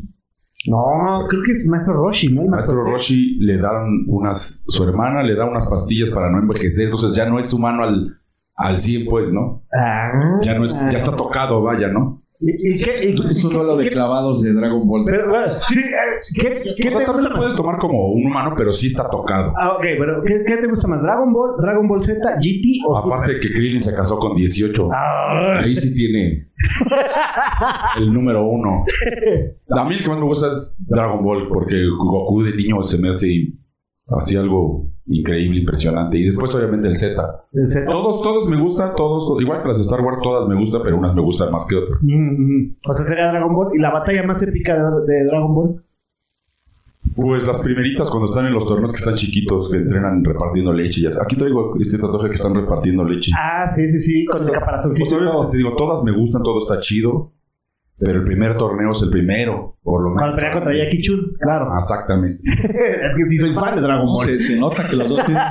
No, 0.67 1.27
creo 1.29 1.43
que 1.45 1.53
es 1.53 1.67
Maestro 1.69 1.95
Roshi, 1.95 2.35
¿no? 2.35 2.43
Maestro 2.45 2.83
Roshi 2.83 3.39
le 3.39 3.59
dan 3.59 4.05
unas, 4.09 4.65
su 4.67 4.83
hermana 4.83 5.23
le 5.23 5.37
da 5.37 5.45
unas 5.45 5.67
pastillas 5.67 6.11
para 6.11 6.29
no 6.29 6.39
envejecer, 6.39 6.87
entonces 6.87 7.15
ya 7.15 7.29
no 7.29 7.39
es 7.39 7.53
humano 7.53 7.85
al, 7.85 8.19
al 8.57 8.79
100, 8.79 9.07
pues, 9.07 9.33
¿no? 9.33 9.63
Ah. 9.73 10.41
Ya 10.43 10.59
no 10.59 10.65
es, 10.65 10.85
ya 10.91 10.97
está 10.97 11.15
tocado, 11.15 11.63
vaya, 11.63 11.87
¿no? 11.89 12.23
¿Y, 12.41 12.75
y 12.75 12.83
qué? 12.83 13.09
y- 13.11 13.31
Es 13.31 13.43
duelo 13.43 13.77
de 13.77 13.89
clavados 13.89 14.43
de 14.43 14.53
Dragon 14.53 14.87
Ball. 14.87 15.05
pero, 15.07 15.33
sí, 15.69 15.79
eh, 15.81 15.85
¿qué, 16.35 16.63
qué 16.77 16.91
te 16.91 17.05
también 17.05 17.31
lo 17.31 17.35
puedes 17.35 17.55
tomar 17.55 17.79
como 17.79 18.13
un 18.13 18.27
humano, 18.27 18.55
pero 18.57 18.73
sí 18.73 18.89
está 18.89 19.09
tocado. 19.09 19.53
Ah, 19.59 19.73
ok, 19.77 19.85
pero 19.99 20.23
¿qué, 20.25 20.45
qué 20.47 20.57
te 20.59 20.67
gusta 20.67 20.87
más? 20.89 21.01
¿Dragon 21.03 21.33
Ball, 21.33 21.55
Dragon 21.61 21.89
Ball 21.89 22.05
Z, 22.05 22.21
GT 22.39 22.85
o 22.87 22.97
Aparte 22.97 23.41
que 23.41 23.49
Krillin 23.53 23.83
se 23.83 23.95
casó 23.95 24.19
con 24.19 24.37
18. 24.37 24.89
Ah, 24.93 25.61
Ahí 25.61 25.75
sí 25.75 25.95
tiene 25.95 26.49
el 27.99 28.13
número 28.13 28.45
uno. 28.47 28.85
A 29.71 29.85
mí 29.85 29.95
el 29.95 30.03
que 30.03 30.09
más 30.09 30.19
me 30.19 30.25
gusta 30.25 30.49
es 30.49 30.83
Dragon 30.87 31.25
Ball, 31.25 31.49
porque 31.49 31.77
Goku 31.99 32.43
de 32.43 32.55
niño 32.55 32.83
se 32.83 32.99
me 32.99 33.11
hace 33.11 33.29
así 34.09 34.37
algo 34.37 34.89
increíble, 35.07 35.61
impresionante. 35.61 36.19
Y 36.19 36.25
después, 36.25 36.55
obviamente, 36.55 36.89
el 36.89 36.97
Z. 36.97 37.45
el 37.53 37.71
Z. 37.71 37.87
Todos, 37.91 38.23
todos 38.23 38.49
me 38.49 38.61
gustan, 38.61 38.95
todos, 38.97 39.41
igual 39.41 39.63
que 39.63 39.69
las 39.69 39.81
Star 39.81 40.01
Wars, 40.01 40.19
todas 40.23 40.49
me 40.49 40.57
gustan, 40.59 40.83
pero 40.85 40.97
unas 40.99 41.15
me 41.15 41.23
gustan 41.23 41.51
más 41.53 41.65
que 41.67 41.77
otras. 41.77 41.99
Mm, 42.03 42.75
o 42.89 42.95
sea, 42.95 43.07
sería 43.07 43.29
Dragon 43.31 43.55
Ball. 43.55 43.69
¿Y 43.75 43.79
la 43.79 43.91
batalla 43.93 44.23
más 44.25 44.43
épica 44.43 44.75
de, 44.75 44.83
de 45.13 45.25
Dragon 45.27 45.55
Ball? 45.55 45.83
Pues 47.15 47.47
las 47.47 47.63
primeritas 47.63 48.11
cuando 48.11 48.27
están 48.27 48.47
en 48.47 48.53
los 48.53 48.67
torneos 48.67 48.91
que 48.91 48.99
están 48.99 49.15
chiquitos, 49.15 49.71
que 49.71 49.77
entrenan 49.79 50.23
repartiendo 50.25 50.73
leche. 50.73 51.01
y 51.03 51.07
así. 51.07 51.17
Aquí 51.23 51.37
traigo 51.37 51.75
este 51.81 51.97
tatuaje 51.99 52.29
que 52.29 52.35
están 52.35 52.55
repartiendo 52.55 53.05
leche. 53.05 53.31
Ah, 53.39 53.71
sí, 53.75 53.89
sí, 53.89 54.01
sí, 54.01 54.25
con 54.27 54.41
el 54.43 54.49
Pues, 54.49 54.59
caparazoncito. 54.59 55.49
te 55.51 55.57
digo, 55.57 55.75
todas 55.77 56.03
me 56.03 56.11
gustan, 56.13 56.43
todo 56.43 56.59
está 56.59 56.79
chido, 56.81 57.31
pero 57.99 58.19
el 58.19 58.25
primer 58.25 58.57
torneo 58.59 58.93
es 58.93 59.03
el 59.03 59.11
primero, 59.11 59.79
por 59.83 60.03
lo 60.03 60.09
menos. 60.11 60.21
Cuando 60.23 60.37
pelea 60.37 60.53
contra 60.53 60.75
Jackie 60.75 61.01
Chun, 61.03 61.21
claro. 61.41 61.71
Ah, 61.73 61.79
Exactamente. 61.79 62.43
es 62.51 63.17
que 63.17 63.29
sí 63.29 63.39
soy 63.39 63.55
fan 63.55 63.77
de 63.77 63.81
Dragon 63.83 64.07
Ball. 64.07 64.27
se, 64.27 64.39
se 64.41 64.59
nota 64.59 64.87
que 64.89 64.97
los 64.97 65.09
dos 65.09 65.25
tienen- 65.25 65.43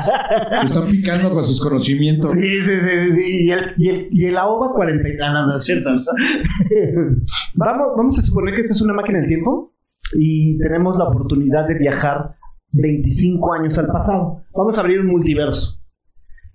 se 0.60 0.66
están 0.68 0.88
picando 0.92 1.32
con 1.34 1.44
sus 1.44 1.60
conocimientos. 1.60 2.34
Sí, 2.36 2.48
sí, 2.62 2.72
sí, 2.72 3.14
sí. 3.16 3.46
Y 3.46 3.52
el, 3.52 3.74
y 3.78 3.90
el, 3.90 4.08
y 4.12 4.26
el 4.26 4.38
AOVA 4.38 4.74
40 4.74 5.10
y 5.10 5.12
ah, 5.24 5.34
no, 5.34 5.48
no 5.48 5.56
es 5.56 5.64
cierto. 5.64 5.90
vamos, 7.56 7.88
vamos 7.98 8.20
a 8.20 8.22
suponer 8.22 8.54
que 8.56 8.62
esto 8.62 8.74
es 8.74 8.82
una 8.82 8.94
máquina 8.94 9.20
del 9.20 9.28
tiempo 9.28 9.74
y 10.14 10.58
tenemos 10.60 10.98
la 10.98 11.06
oportunidad 11.06 11.68
de 11.68 11.76
viajar 11.76 12.36
25 12.72 13.54
años 13.54 13.78
al 13.78 13.88
pasado. 13.88 14.44
Vamos 14.54 14.78
a 14.78 14.82
abrir 14.82 15.00
un 15.00 15.08
multiverso. 15.08 15.80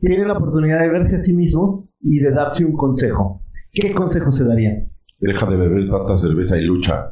Tienen 0.01 0.29
la 0.29 0.35
oportunidad 0.39 0.81
de 0.81 0.89
verse 0.91 1.17
a 1.17 1.21
sí 1.21 1.33
mismo 1.33 1.89
y 2.01 2.19
de 2.21 2.31
darse 2.31 2.65
un 2.65 2.73
consejo. 2.77 3.43
¿Qué 3.73 3.93
consejo 3.93 4.33
se 4.33 4.45
daría? 4.45 4.87
Deja 5.21 5.47
de 5.47 5.57
beber 5.57 5.89
tanta 5.91 6.17
cerveza 6.17 6.59
y 6.59 6.65
lucha. 6.65 7.11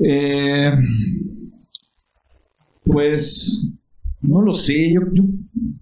Eh, 0.00 0.72
Pues 2.84 3.72
no 4.20 4.40
lo 4.42 4.54
sé, 4.54 4.92
yo, 4.92 5.00
yo, 5.12 5.22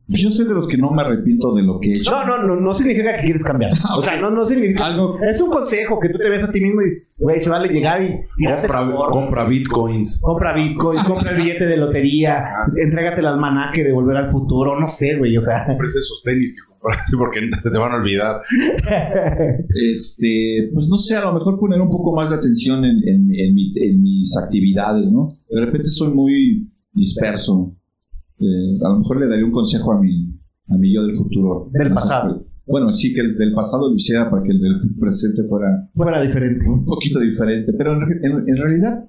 yo 0.09 0.31
soy 0.31 0.47
de 0.47 0.55
los 0.55 0.67
que 0.67 0.77
no 0.77 0.91
me 0.91 1.03
arrepiento 1.03 1.55
de 1.55 1.63
lo 1.63 1.79
que 1.81 1.89
he 1.93 1.93
hecho. 1.99 2.11
No, 2.11 2.27
no, 2.27 2.43
no, 2.47 2.57
no 2.61 2.75
significa 2.75 3.17
que 3.17 3.23
quieres 3.25 3.45
cambiar. 3.45 3.73
O 3.97 4.03
sea, 4.03 4.21
no, 4.21 4.31
no 4.31 4.47
significa. 4.47 4.87
Algo- 4.87 5.19
Es 5.23 5.41
un 5.41 5.51
consejo 5.51 5.99
que 6.01 6.09
tú 6.11 6.19
te 6.19 6.29
ves 6.29 6.45
a 6.45 6.51
ti 6.53 6.61
mismo 6.61 6.83
y, 6.83 7.03
güey, 7.17 7.41
se 7.41 7.49
vale 7.51 7.69
llegar 7.73 8.03
y 8.03 8.21
Compra, 8.47 9.11
compra 9.11 9.45
bitcoins. 9.45 10.21
Compra 10.25 10.55
Bitcoin, 10.55 11.03
compra 11.05 11.31
el 11.33 11.37
billete 11.39 11.67
de 11.67 11.77
lotería, 11.77 12.45
entrégate 12.77 13.21
el 13.21 13.27
almanaque 13.27 13.83
de 13.85 13.93
volver 13.93 14.17
al 14.17 14.31
futuro, 14.31 14.79
no 14.79 14.87
sé, 14.87 15.17
güey, 15.17 15.37
o 15.37 15.41
sea. 15.41 15.65
Compres 15.67 15.95
esos 15.97 16.21
tenis 16.25 16.57
que 16.57 16.72
compraste 16.83 17.17
porque 17.17 17.41
te, 17.71 17.79
van 17.79 17.93
a 17.93 17.97
olvidar. 17.97 18.43
Este, 19.93 20.71
pues 20.73 20.87
no 20.89 20.99
sé, 20.99 21.17
a 21.17 21.23
lo 21.23 21.33
mejor 21.35 21.59
poner 21.59 21.81
un 21.81 21.91
poco 21.91 22.15
más 22.15 22.31
de 22.31 22.37
atención 22.37 22.85
en, 22.85 22.97
en, 23.09 23.35
en 23.35 23.55
mi- 23.55 23.73
en 23.77 24.03
mis 24.03 24.37
actividades, 24.37 25.11
¿no? 25.11 25.29
De 25.49 25.61
repente 25.65 25.87
soy 25.89 26.13
muy 26.13 26.71
disperso. 26.93 27.75
Eh, 28.39 28.79
a 28.85 28.89
lo 28.91 28.99
mejor 28.99 29.21
le 29.21 29.29
daría 29.29 29.45
un 29.45 29.53
consejo 29.53 29.93
a 29.93 30.01
mi, 30.01 30.29
a 30.69 30.77
mi 30.79 30.95
yo 30.95 31.03
del 31.05 31.15
futuro. 31.15 31.69
Del 31.73 31.93
pasado. 31.93 32.45
Bueno, 32.67 32.93
sí, 32.93 33.13
que 33.15 33.21
el 33.21 33.37
del 33.37 33.53
pasado 33.55 33.89
lo 33.89 33.95
hiciera 33.97 34.31
para 34.31 34.43
que 34.43 34.51
el 34.51 34.61
del 34.61 34.77
presente 34.99 35.43
fuera 35.49 35.89
Fuera 35.95 36.23
diferente. 36.23 36.65
un 36.69 36.85
poquito 36.87 37.19
diferente. 37.21 37.73
Pero 37.77 37.93
en, 37.95 38.57
realidad 38.57 39.05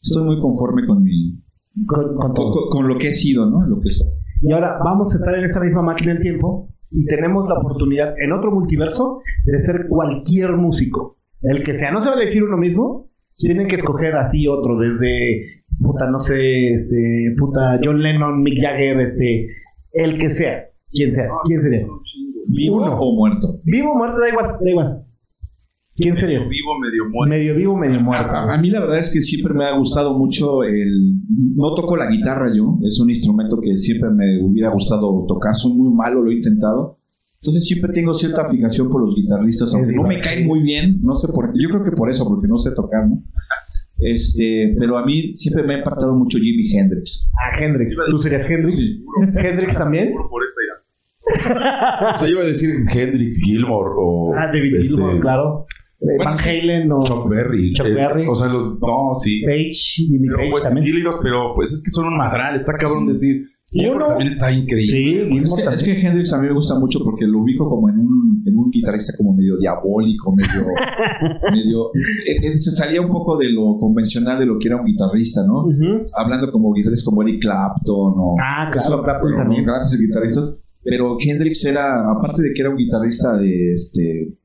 estoy 0.00 0.24
muy 0.24 0.38
conforme 0.40 0.86
con 0.86 1.02
mi 1.02 1.38
Con, 1.86 2.16
con- 2.16 2.52
con 2.70 2.88
lo 2.88 2.98
que 2.98 3.08
he 3.08 3.12
sido, 3.14 3.46
¿no? 3.46 3.66
Lo 3.66 3.80
que 3.80 3.92
soy. 3.92 4.08
Y 4.42 4.52
ahora 4.52 4.78
vamos 4.84 5.12
a 5.14 5.18
estar 5.18 5.34
en 5.36 5.44
esta 5.44 5.60
misma 5.60 5.82
máquina 5.82 6.12
del 6.14 6.22
tiempo 6.22 6.68
y 6.90 7.04
tenemos 7.06 7.48
la 7.48 7.58
oportunidad 7.58 8.14
en 8.18 8.32
otro 8.32 8.50
multiverso 8.50 9.20
de 9.44 9.62
ser 9.62 9.86
cualquier 9.88 10.52
músico. 10.52 11.18
El 11.42 11.62
que 11.62 11.74
sea, 11.74 11.90
no 11.90 12.00
se 12.00 12.10
vale 12.10 12.24
decir 12.24 12.42
uno 12.42 12.56
mismo, 12.56 13.10
tienen 13.36 13.68
que 13.68 13.76
escoger 13.76 14.16
así 14.16 14.48
otro, 14.48 14.78
desde 14.78 15.62
puta, 15.80 16.10
no 16.10 16.18
sé, 16.18 16.70
este, 16.70 17.34
puta, 17.38 17.78
John 17.82 18.02
Lennon, 18.02 18.42
Mick 18.42 18.60
Jagger, 18.60 19.00
este, 19.00 19.48
el 19.92 20.18
que 20.18 20.30
sea, 20.30 20.66
quien 20.90 21.12
sea, 21.12 21.28
quién 21.44 21.62
sería. 21.62 21.86
¿Vivo 22.48 22.76
Uno. 22.78 22.98
o 22.98 23.14
muerto? 23.14 23.60
Vivo 23.64 23.92
o 23.92 23.96
muerto, 23.96 24.20
da 24.20 24.28
igual, 24.28 24.56
da 24.60 24.70
igual. 24.70 25.04
¿Quién 25.98 26.16
sería? 26.16 26.38
Vivo, 26.38 26.78
medio 26.78 27.10
muerto. 27.10 27.28
Medio 27.28 27.54
vivo, 27.56 27.76
medio 27.76 28.00
muerto. 28.00 28.30
A, 28.30 28.54
a 28.54 28.58
mí 28.58 28.70
la 28.70 28.78
verdad 28.78 29.00
es 29.00 29.12
que 29.12 29.20
siempre 29.20 29.52
me 29.52 29.64
ha 29.64 29.72
gustado 29.72 30.16
mucho 30.16 30.62
el... 30.62 31.14
No 31.56 31.74
toco 31.74 31.96
la 31.96 32.08
guitarra 32.08 32.54
yo, 32.54 32.78
es 32.86 33.00
un 33.00 33.10
instrumento 33.10 33.60
que 33.60 33.76
siempre 33.78 34.08
me 34.10 34.40
hubiera 34.40 34.70
gustado 34.70 35.24
tocar, 35.26 35.56
soy 35.56 35.72
muy 35.72 35.92
malo, 35.92 36.22
lo 36.22 36.30
he 36.30 36.34
intentado. 36.34 36.98
Entonces 37.42 37.66
siempre 37.66 37.92
tengo 37.92 38.14
cierta 38.14 38.48
fijación 38.48 38.88
por 38.90 39.04
los 39.04 39.14
guitarristas, 39.16 39.74
aunque 39.74 39.92
no 39.92 40.04
me 40.04 40.20
caen 40.20 40.46
muy 40.46 40.60
bien, 40.62 41.00
no 41.02 41.16
sé 41.16 41.28
por 41.32 41.52
qué, 41.52 41.58
yo 41.60 41.68
creo 41.68 41.84
que 41.84 41.92
por 41.92 42.10
eso, 42.10 42.24
porque 42.28 42.46
no 42.46 42.58
sé 42.58 42.72
tocar, 42.76 43.08
¿no? 43.08 43.22
Este, 43.98 44.76
pero 44.78 44.98
a 44.98 45.04
mí 45.04 45.36
siempre 45.36 45.64
me 45.64 45.74
ha 45.74 45.78
impactado 45.78 46.14
mucho 46.14 46.38
Jimi 46.38 46.76
Hendrix. 46.76 47.28
Ah, 47.34 47.60
Hendrix. 47.60 47.96
¿Tú 48.08 48.18
serías 48.18 48.48
Hendrix? 48.48 48.78
¿Hendrix 49.36 49.76
también? 49.76 50.12
Por 50.14 50.42
esta 50.44 50.60
idea. 50.62 52.14
o 52.14 52.18
sea, 52.18 52.28
iba 52.28 52.42
a 52.42 52.46
decir 52.46 52.70
Hendrix 52.94 53.42
Gilmore 53.42 53.90
o. 53.96 54.32
Ah, 54.36 54.46
David 54.46 54.76
este, 54.76 54.94
Gilmour, 54.94 55.20
claro. 55.20 55.66
Bueno, 56.00 56.24
Van 56.24 56.38
Halen 56.38 56.92
o 56.92 57.00
Chuck 57.02 57.28
Berry. 57.28 57.72
Chuck 57.72 57.86
Eh, 57.86 57.94
Berry. 57.94 58.26
o 58.28 58.34
sea, 58.34 58.48
los. 58.48 58.78
No, 58.80 59.14
sí. 59.14 59.42
Page, 59.44 59.72
Jimmy 59.72 60.26
Pero 60.28 60.38
Page 60.38 60.50
pues 60.50 60.62
también. 60.64 60.96
Pero 61.22 61.54
pues 61.54 61.72
es 61.72 61.82
que 61.82 61.90
son 61.90 62.06
un 62.06 62.16
madral, 62.16 62.54
está 62.54 62.72
cabrón 62.78 63.06
decir. 63.06 63.46
Gilmore 63.70 64.06
también 64.06 64.28
está 64.28 64.50
increíble. 64.50 64.96
Sí, 64.96 65.38
Es 65.44 65.54
que, 65.54 65.60
es 65.60 65.64
también. 65.66 66.00
que 66.00 66.06
Hendrix 66.06 66.32
a 66.32 66.40
mí 66.40 66.46
me 66.48 66.54
gusta 66.54 66.78
mucho 66.78 67.00
porque 67.04 67.26
lo 67.26 67.40
ubico 67.42 67.68
como 67.68 67.90
en 67.90 67.98
un, 67.98 68.42
en 68.46 68.56
un 68.56 68.70
guitarrista 68.70 69.12
como 69.18 69.34
medio 69.36 69.58
diabólico, 69.58 70.34
medio... 70.34 70.64
medio 71.52 71.88
eh, 71.94 72.54
eh, 72.54 72.58
se 72.58 72.72
salía 72.72 73.02
un 73.02 73.10
poco 73.10 73.36
de 73.36 73.50
lo 73.50 73.76
convencional 73.78 74.38
de 74.38 74.46
lo 74.46 74.58
que 74.58 74.68
era 74.68 74.80
un 74.80 74.86
guitarrista, 74.86 75.42
¿no? 75.46 75.66
Hablando 76.16 76.50
como 76.50 76.72
guitarristas 76.72 77.04
como 77.04 77.22
Eric 77.22 77.42
Clapton 77.42 78.14
o... 78.16 78.36
Ah, 78.40 78.70
claro, 78.72 79.02
Clapton 79.02 79.36
también. 79.36 79.66
Grandes 79.66 80.00
guitarristas. 80.00 80.58
Pero 80.82 81.18
Hendrix 81.20 81.62
era, 81.66 82.10
aparte 82.10 82.40
de 82.40 82.52
que 82.54 82.62
era 82.62 82.70
un 82.70 82.76
guitarrista 82.76 83.36
de 83.36 83.74
este 83.74 84.37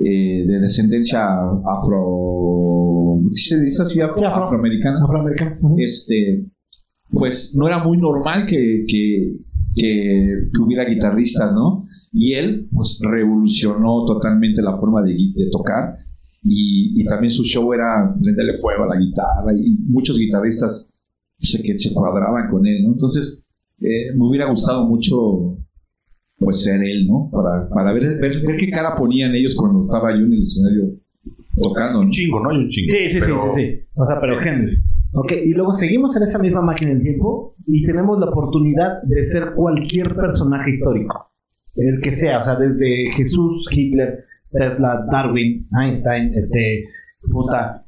eh, 0.00 0.44
de 0.46 0.58
descendencia 0.60 1.24
afro... 1.64 3.20
¿qué 3.34 3.40
se 3.40 3.60
dice 3.60 3.82
así? 3.82 4.00
Afro- 4.00 4.18
Sí, 4.18 4.24
afro. 4.24 4.44
afroamericana 4.44 5.02
Afroamericano. 5.04 5.56
Ujú. 5.62 5.76
este 5.78 6.44
pues 7.10 7.54
no 7.56 7.66
era 7.66 7.82
muy 7.82 7.96
normal 7.98 8.46
que, 8.46 8.84
que, 8.86 9.36
que- 9.74 10.48
que 10.54 10.62
hubiera 10.62 10.84
guitarristas, 10.84 11.52
¿no? 11.52 11.86
Y 12.12 12.34
él 12.34 12.68
pues 12.72 13.00
revolucionó 13.02 14.04
totalmente 14.04 14.60
la 14.62 14.76
forma 14.76 15.02
de, 15.02 15.16
tocar 15.50 15.96
y, 16.42 17.00
y 17.00 17.04
también 17.06 17.30
su 17.30 17.44
show 17.44 17.72
era 17.72 18.14
prenderle 18.22 18.54
fuego 18.54 18.84
a 18.84 18.94
la 18.94 19.00
guitarra 19.00 19.52
y 19.54 19.76
muchos 19.88 20.18
guitarristas 20.18 20.90
se, 21.38 21.62
que 21.62 21.78
se 21.78 21.92
cuadraban 21.94 22.48
con 22.50 22.66
él, 22.66 22.82
¿no? 22.84 22.92
Entonces 22.92 23.40
eh, 23.80 24.12
me 24.14 24.26
hubiera 24.26 24.48
gustado 24.50 24.86
mucho 24.86 25.56
pues 26.38 26.62
ser 26.62 26.82
él, 26.82 27.06
¿no? 27.06 27.28
Para, 27.32 27.68
para 27.68 27.92
ver, 27.92 28.04
ver, 28.20 28.40
ver 28.46 28.56
qué 28.58 28.70
cara 28.70 28.94
ponían 28.96 29.34
ellos 29.34 29.56
cuando 29.56 29.82
estaba 29.82 30.10
yo 30.12 30.24
en 30.24 30.32
el 30.32 30.42
escenario 30.42 30.84
tocando, 31.56 31.98
¿no? 32.00 32.04
Un 32.06 32.10
chingo, 32.10 32.40
¿no? 32.40 32.50
Hay 32.50 32.58
un 32.58 32.68
chingo. 32.68 32.92
Sí, 32.96 33.10
sí, 33.10 33.18
Pero- 33.20 33.40
sí, 33.42 33.48
sí, 33.50 33.60
sí. 33.62 33.80
O 33.94 34.06
sea, 34.06 34.20
pero 34.20 34.40
Hendrix. 34.40 34.84
Ok, 35.12 35.32
y 35.44 35.52
luego 35.54 35.74
seguimos 35.74 36.16
en 36.16 36.22
esa 36.22 36.38
misma 36.38 36.60
máquina 36.60 36.90
del 36.92 37.02
tiempo 37.02 37.54
y 37.66 37.84
tenemos 37.86 38.18
la 38.20 38.26
oportunidad 38.26 39.02
de 39.02 39.24
ser 39.24 39.52
cualquier 39.54 40.14
personaje 40.14 40.72
histórico. 40.72 41.30
El 41.74 42.00
que 42.02 42.14
sea, 42.14 42.38
o 42.38 42.42
sea, 42.42 42.56
desde 42.56 43.10
Jesús, 43.16 43.66
Hitler, 43.70 44.24
Tesla, 44.50 45.06
Darwin, 45.10 45.66
Einstein, 45.72 46.34
este, 46.34 46.84
puta. 47.30 47.82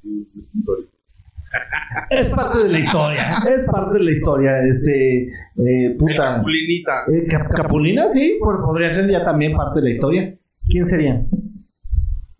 Es 2.10 2.30
parte 2.30 2.58
de 2.64 2.68
la 2.68 2.78
historia, 2.78 3.34
es 3.48 3.66
parte 3.70 3.98
de 3.98 4.04
la 4.04 4.10
historia, 4.12 4.58
este, 4.62 5.22
eh, 5.24 5.96
puta. 5.98 6.36
Capulinita. 6.36 6.92
Eh, 7.08 7.26
Cap- 7.28 7.52
Capulina, 7.54 8.10
sí, 8.10 8.36
por- 8.40 8.62
podría 8.64 8.90
ser 8.90 9.08
ya 9.10 9.24
también 9.24 9.56
parte 9.56 9.80
de 9.80 9.84
la 9.84 9.90
historia. 9.90 10.34
¿Quién 10.68 10.88
sería? 10.88 11.24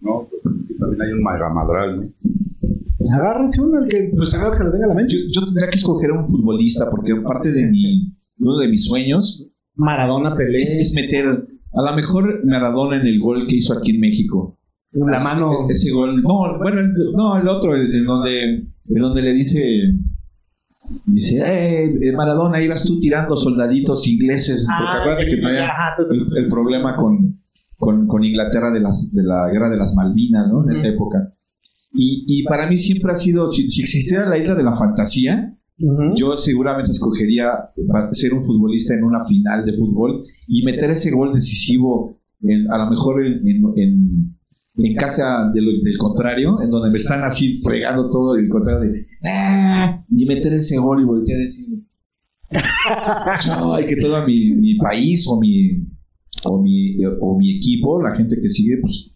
No, 0.01 0.27
pues 0.31 0.55
que 0.68 0.75
también 0.75 1.03
hay 1.03 1.12
un 1.12 1.23
magamadral, 1.23 2.01
¿no? 2.01 3.14
Agárrense 3.16 3.61
uno, 3.61 3.83
el 3.83 3.88
que, 3.88 4.12
pues, 4.16 4.31
primero 4.33 4.53
que 4.57 4.64
le 4.64 4.70
venga 4.70 4.85
a 4.85 4.88
la 4.88 4.94
mente. 4.94 5.14
Yo, 5.14 5.40
yo 5.40 5.44
tendría 5.46 5.68
que 5.70 5.77
escoger 5.77 6.11
a 6.11 6.14
un 6.14 6.29
futbolista 6.29 6.88
porque 6.90 7.14
parte 7.16 7.51
de 7.51 7.66
mi 7.66 8.12
uno 8.38 8.57
de 8.59 8.68
mis 8.68 8.87
sueños 8.87 9.46
Maradona, 9.75 10.35
Pelé, 10.37 10.62
es, 10.62 10.70
es 10.70 10.92
meter 10.94 11.27
a 11.27 11.83
lo 11.83 11.96
mejor 11.96 12.44
Maradona 12.44 13.01
en 13.01 13.07
el 13.07 13.18
gol 13.20 13.46
que 13.49 13.57
hizo 13.57 13.77
aquí 13.77 13.92
en 13.94 14.01
México. 14.01 14.59
la 14.92 15.18
mano. 15.20 15.66
Ese 15.68 15.90
gol. 15.92 16.23
No, 16.23 16.59
bueno, 16.59 16.81
el- 16.81 16.94
no, 17.14 17.38
el 17.40 17.49
otro, 17.49 17.75
el, 17.75 17.94
en 17.94 18.05
donde, 18.05 18.66
donde 18.98 19.22
le 19.22 19.33
dice. 19.35 19.61
Dice, 21.07 21.38
eh, 21.38 21.85
eh, 22.03 22.12
Maradona, 22.16 22.61
ibas 22.61 22.85
tú 22.85 22.98
tirando 22.98 23.37
soldaditos 23.37 24.09
ingleses. 24.09 24.66
Ah, 24.68 24.76
porque 24.79 25.00
acuérdate 25.00 25.31
que 25.31 25.37
tú- 25.40 25.48
el, 26.11 26.44
el 26.44 26.48
problema 26.50 26.96
con, 26.96 27.40
con, 27.76 28.07
con 28.09 28.24
Inglaterra 28.24 28.72
de, 28.72 28.81
las, 28.81 29.12
de 29.12 29.22
la 29.22 29.48
guerra 29.53 29.70
de 29.70 29.76
las 29.76 29.94
Malvinas, 29.94 30.48
¿no? 30.48 30.64
En 30.64 30.70
esa 30.70 30.88
época. 30.88 31.33
Y, 31.92 32.24
y 32.26 32.42
para 32.44 32.68
mí 32.68 32.76
siempre 32.76 33.12
ha 33.12 33.16
sido, 33.16 33.48
si, 33.48 33.70
si 33.70 33.83
existiera 33.83 34.29
la 34.29 34.38
isla 34.38 34.55
de 34.55 34.62
la 34.64 34.74
fantasía, 34.76 35.55
yo 36.16 36.37
seguramente 36.37 36.90
escogería 36.90 37.46
ser 38.11 38.35
un 38.35 38.44
futbolista 38.44 38.92
en 38.94 39.05
una 39.05 39.24
final 39.24 39.64
de 39.64 39.72
fútbol 39.79 40.24
y 40.48 40.62
meter 40.64 40.90
ese 40.90 41.11
gol 41.12 41.33
decisivo, 41.33 42.20
en- 42.42 42.70
a 42.70 42.79
lo 42.85 42.90
mejor 42.90 43.24
en, 43.24 43.46
en, 43.46 43.62
en- 43.76 44.37
en 44.83 44.95
casa 44.97 45.51
de 45.53 45.61
lo- 45.62 45.71
del 45.83 45.97
contrario, 45.99 46.51
en 46.64 46.71
donde 46.71 46.90
me 46.90 46.97
están 46.97 47.23
así 47.23 47.61
fregando 47.62 48.09
todo 48.09 48.37
el 48.37 48.49
contrario 48.49 48.81
de 48.93 49.07
"Ah", 49.25 50.03
y 50.11 50.27
meter 50.27 50.55
ese 50.55 50.79
gol 50.79 51.01
y 51.03 51.05
voltear 51.05 51.38
a 51.38 51.43
decir 51.43 51.66
"Ay, 53.75 53.87
que 53.87 53.97
todo 53.97 54.25
mi, 54.27 54.53
mi 54.53 54.77
país 54.77 55.27
o 55.29 55.38
mi, 55.38 55.87
o 56.45 56.61
mi 56.62 56.97
o 57.21 57.38
mi 57.38 57.57
equipo, 57.57 58.03
la 58.03 58.16
gente 58.16 58.37
que 58.40 58.49
sigue, 58.49 58.79
pues 58.83 59.12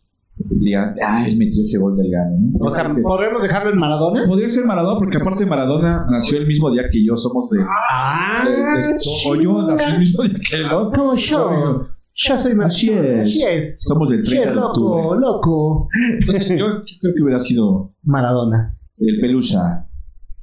diga, 0.60 0.94
ah, 1.04 1.26
él 1.26 1.36
metió 1.36 1.62
ese 1.62 1.78
gol 1.78 1.96
del 1.96 2.10
gano. 2.10 2.36
¿no? 2.38 2.66
O 2.66 2.70
sea, 2.70 2.84
¿podremos 3.02 3.42
dejarlo 3.42 3.70
en 3.72 3.78
Maradona? 3.78 4.24
Podría 4.26 4.50
ser 4.50 4.64
Maradona, 4.64 4.98
porque 4.98 5.16
aparte 5.18 5.46
Maradona 5.46 6.06
nació 6.10 6.38
el 6.38 6.46
mismo 6.46 6.70
día 6.70 6.82
que 6.90 7.04
yo, 7.04 7.16
somos 7.16 7.48
de... 7.50 7.58
Ah, 7.62 8.44
de- 8.44 8.52
de- 8.52 8.98
o 9.28 9.34
yo 9.40 9.62
nací 9.68 9.90
el 9.92 9.98
mismo 10.00 10.22
día 10.24 10.38
que 10.48 10.56
él, 10.56 10.62
¿no? 10.68 10.88
como 10.90 11.14
yo. 11.14 11.86
Yo 12.16 12.38
soy 12.38 12.52
Así 12.62 12.90
Maradona. 12.90 13.22
es. 13.22 13.28
Así 13.28 13.44
es. 13.44 13.76
Somos 13.80 14.08
del 14.08 14.24
Sí, 14.24 14.36
30 14.36 14.52
de 14.52 14.58
octubre. 14.60 15.02
loco, 15.02 15.14
loco. 15.16 15.88
Entonces, 16.20 16.48
yo, 16.50 16.66
yo 16.84 16.94
creo 17.00 17.14
que 17.14 17.22
hubiera 17.22 17.38
sido 17.40 17.92
Maradona. 18.04 18.76
el 18.98 19.20
pelusa. 19.20 19.88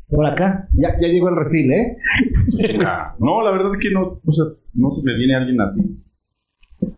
Por 0.10 0.26
acá. 0.26 0.68
Ya, 0.74 0.90
ya 1.00 1.08
llegó 1.08 1.30
el 1.30 1.38
refil, 1.38 1.72
¿eh? 1.72 1.98
Ah, 2.86 3.16
No, 3.20 3.42
la 3.42 3.52
verdad 3.52 3.72
es 3.72 3.78
que 3.80 3.90
no, 3.92 4.20
o 4.26 4.34
sea, 4.34 4.46
no 4.74 4.92
se 4.96 5.02
me 5.04 5.16
viene 5.16 5.36
alguien 5.36 5.62
así. 5.62 5.82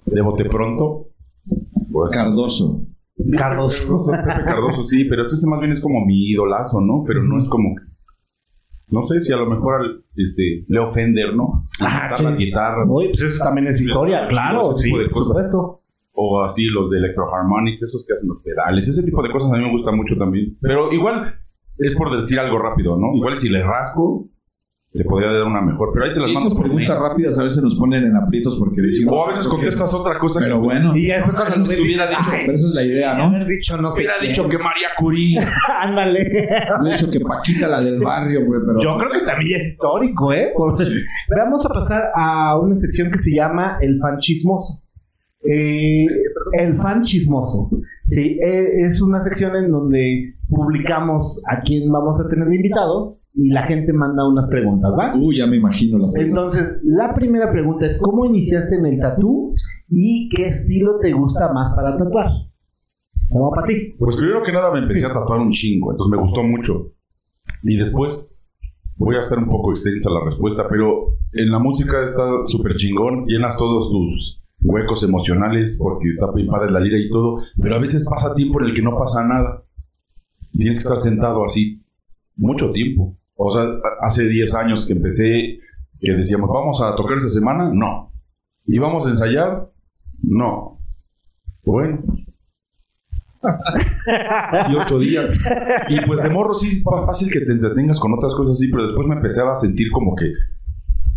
De 0.08 0.22
bote 0.22 0.46
pronto. 0.46 1.10
Pues, 1.92 2.12
Cardoso. 2.12 2.88
Carlos. 3.38 3.88
Pepe 4.10 4.44
Cardoso, 4.44 4.86
sí, 4.88 5.04
pero 5.06 5.28
este 5.28 5.48
más 5.48 5.60
bien 5.60 5.72
es 5.74 5.80
como 5.82 6.04
mi 6.04 6.32
idolazo, 6.32 6.82
¿no? 6.82 7.04
Pero 7.06 7.22
no 7.24 7.38
es 7.38 7.48
como. 7.48 7.76
No 8.94 9.08
sé 9.08 9.22
si 9.22 9.34
a 9.34 9.38
lo 9.38 9.48
mejor 9.48 9.82
al, 9.82 10.04
este, 10.16 10.66
Leo 10.68 10.88
Fender, 10.88 11.36
¿no? 11.36 11.66
Ah, 11.82 12.12
sí. 12.14 12.24
las 12.24 12.38
guitarras. 12.38 12.88
Oye, 12.88 13.10
pues 13.10 13.24
eso 13.24 13.44
también 13.44 13.68
es 13.68 13.82
historia, 13.82 14.28
claro. 14.28 14.78
Sí, 14.78 14.92
por 14.92 15.26
supuesto. 15.26 15.82
O 16.12 16.44
así 16.44 16.66
los 16.66 16.92
de 16.92 17.00
Electroharmonics, 17.00 17.82
esos 17.82 18.06
que 18.06 18.14
hacen 18.14 18.28
los 18.28 18.44
pedales. 18.44 18.88
Ese 18.88 19.04
tipo 19.04 19.24
de 19.24 19.32
cosas 19.32 19.52
a 19.52 19.56
mí 19.56 19.64
me 19.64 19.72
gusta 19.72 19.92
mucho 19.92 20.16
también. 20.16 20.56
Pero 20.62 20.94
igual 20.94 21.34
es 21.80 21.96
por 21.96 22.16
decir 22.16 22.40
algo 22.40 22.60
rápido, 22.60 22.96
¿no? 22.96 23.16
Igual 23.16 23.36
si 23.38 23.50
le 23.50 23.64
rasco, 23.64 24.28
te 24.94 25.04
podría 25.06 25.32
dar 25.34 25.44
una 25.46 25.60
mejor. 25.62 25.90
Pero 25.92 26.06
ahí 26.06 26.12
se 26.14 26.20
las 26.22 26.30
Y 26.30 26.34
mando 26.34 26.56
preguntas 26.60 27.00
rápidas 27.00 27.40
a 27.40 27.44
veces 27.44 27.64
nos 27.64 27.76
ponen 27.76 28.04
en 28.04 28.16
aprietos 28.16 28.58
porque 28.60 28.82
decimos. 28.82 29.14
O 29.16 29.24
a 29.26 29.30
veces 29.30 29.48
contestas 29.48 29.92
otra 29.94 30.20
cosa 30.20 30.40
Pero 30.40 30.58
que 30.58 30.62
bueno, 30.66 30.96
Y 30.96 31.08
ya 31.08 31.16
después 31.18 31.36
cuando 31.36 31.70
ves, 31.70 31.80
hubiera 31.82 32.06
dicho, 32.08 32.20
"Ay, 32.32 32.40
pero 32.46 32.54
esa 32.54 32.68
es 32.68 32.74
la 32.76 32.84
idea, 32.84 33.14
¿no? 33.16 33.24
haber 33.26 33.48
dicho 33.48 33.78
no 33.78 33.92
sé 33.92 34.02
hubiera 34.02 34.14
quién". 34.20 34.32
dicho 34.32 34.48
que 34.50 34.58
María 34.60 34.88
Curie. 34.98 35.40
Ándale. 35.82 36.20
He 36.22 36.92
dicho 36.92 37.10
que 37.10 37.20
Paquita, 37.22 37.68
la 37.68 37.82
del 37.82 38.00
barrio, 38.00 38.46
güey, 38.46 38.62
pero. 38.66 38.82
Yo 38.84 38.98
creo 39.00 39.12
que 39.12 39.26
también 39.26 39.50
ya 39.50 39.58
es 39.64 39.70
histórico, 39.74 40.32
¿eh? 40.32 40.52
Por- 40.56 40.78
Vamos 41.36 41.66
a 41.66 41.70
pasar 41.70 42.04
a 42.16 42.60
una 42.60 42.78
sección 42.78 43.10
que 43.12 43.18
se 43.18 43.34
llama 43.36 43.78
El 43.82 44.00
fan 44.00 44.20
chismoso. 44.20 44.80
Eh, 45.44 46.06
el 46.54 46.78
fan 46.78 47.02
chismoso. 47.02 47.70
Sí, 48.06 48.38
eh, 48.42 48.86
es 48.86 49.02
una 49.02 49.22
sección 49.24 49.56
en 49.56 49.72
donde 49.72 50.36
publicamos 50.48 51.42
a 51.50 51.62
quién 51.62 51.92
vamos 51.92 52.22
a 52.22 52.30
tener 52.30 52.48
invitados 52.54 53.20
y 53.36 53.50
la 53.50 53.64
gente 53.64 53.92
manda 53.94 54.28
unas 54.28 54.48
preguntas, 54.48 54.92
¿va? 54.98 55.16
Uy, 55.16 55.38
ya 55.38 55.48
me 55.48 55.58
imagino 55.58 55.98
las 55.98 56.12
preguntas. 56.12 56.58
Entonces, 56.58 56.84
la 56.84 57.14
primera 57.14 57.52
pregunta 57.52 57.86
es 57.86 58.00
¿cómo 58.00 58.26
iniciaste 58.26 58.76
en 58.76 58.86
el 58.86 59.00
tatú 59.00 59.52
y 59.90 60.30
qué 60.30 60.48
estilo 60.48 61.00
te 61.02 61.12
gusta 61.14 61.52
más 61.52 61.74
para 61.76 61.98
tatuar? 61.98 62.28
Vamos 63.32 63.52
para 63.56 63.68
ti. 63.68 63.96
Pues 63.98 64.18
primero 64.18 64.44
que 64.44 64.52
nada 64.52 64.72
me 64.72 64.80
empecé 64.80 65.08
a 65.08 65.14
tatuar 65.14 65.40
un 65.40 65.50
chingo, 65.50 65.92
entonces 65.92 66.12
me 66.12 66.22
gustó 66.22 66.44
mucho. 66.44 66.94
Y 67.64 67.78
después 67.78 68.36
voy 68.98 69.16
a 69.16 69.22
estar 69.22 69.40
un 69.40 69.50
poco 69.50 69.72
extensa 69.72 70.12
la 70.12 70.24
respuesta, 70.26 70.68
pero 70.70 71.18
en 71.32 71.52
la 71.52 71.58
música 71.58 72.04
está 72.04 72.46
súper 72.46 72.76
chingón, 72.76 73.26
llenas 73.26 73.58
todos 73.58 73.90
tus 73.90 74.44
huecos 74.62 75.04
emocionales 75.04 75.78
porque 75.82 76.10
está 76.10 76.32
bien 76.32 76.48
padre 76.48 76.72
la 76.72 76.80
lira 76.80 76.98
y 76.98 77.10
todo, 77.10 77.42
pero 77.60 77.76
a 77.76 77.80
veces 77.80 78.08
pasa 78.08 78.36
tiempo 78.36 78.62
en 78.62 78.68
el 78.68 78.76
que 78.76 78.84
no 78.84 78.96
pasa 78.96 79.26
nada. 79.26 79.64
Tienes 80.52 80.78
que 80.78 80.84
estar 80.84 81.02
sentado 81.02 81.44
así 81.44 81.84
mucho 82.36 82.72
tiempo. 82.72 83.18
O 83.36 83.52
sea, 83.52 83.64
hace 84.02 84.28
10 84.28 84.54
años 84.56 84.86
que 84.86 84.94
empecé, 84.94 85.60
que 86.00 86.14
decíamos, 86.14 86.50
vamos 86.50 86.82
a 86.82 86.96
tocar 86.96 87.18
esta 87.18 87.30
semana, 87.30 87.72
no. 87.74 88.12
¿Y 88.66 88.78
vamos 88.80 89.06
a 89.08 89.10
ensayar? 89.10 89.70
No. 90.22 90.80
Bueno, 91.64 92.04
sí, 94.66 94.76
ocho 94.76 95.00
días. 95.00 95.38
Y 95.90 96.06
pues 96.06 96.24
de 96.24 96.30
morro 96.30 96.54
sí, 96.54 96.82
fácil 96.84 97.32
que 97.32 97.42
te 97.42 97.52
entretengas 97.52 98.00
con 98.00 98.14
otras 98.14 98.36
cosas 98.36 98.54
así, 98.54 98.70
pero 98.70 98.88
después 98.88 99.08
me 99.08 99.16
empecé 99.16 99.42
a 99.42 99.56
sentir 99.56 99.88
como 99.92 100.16
que 100.16 100.32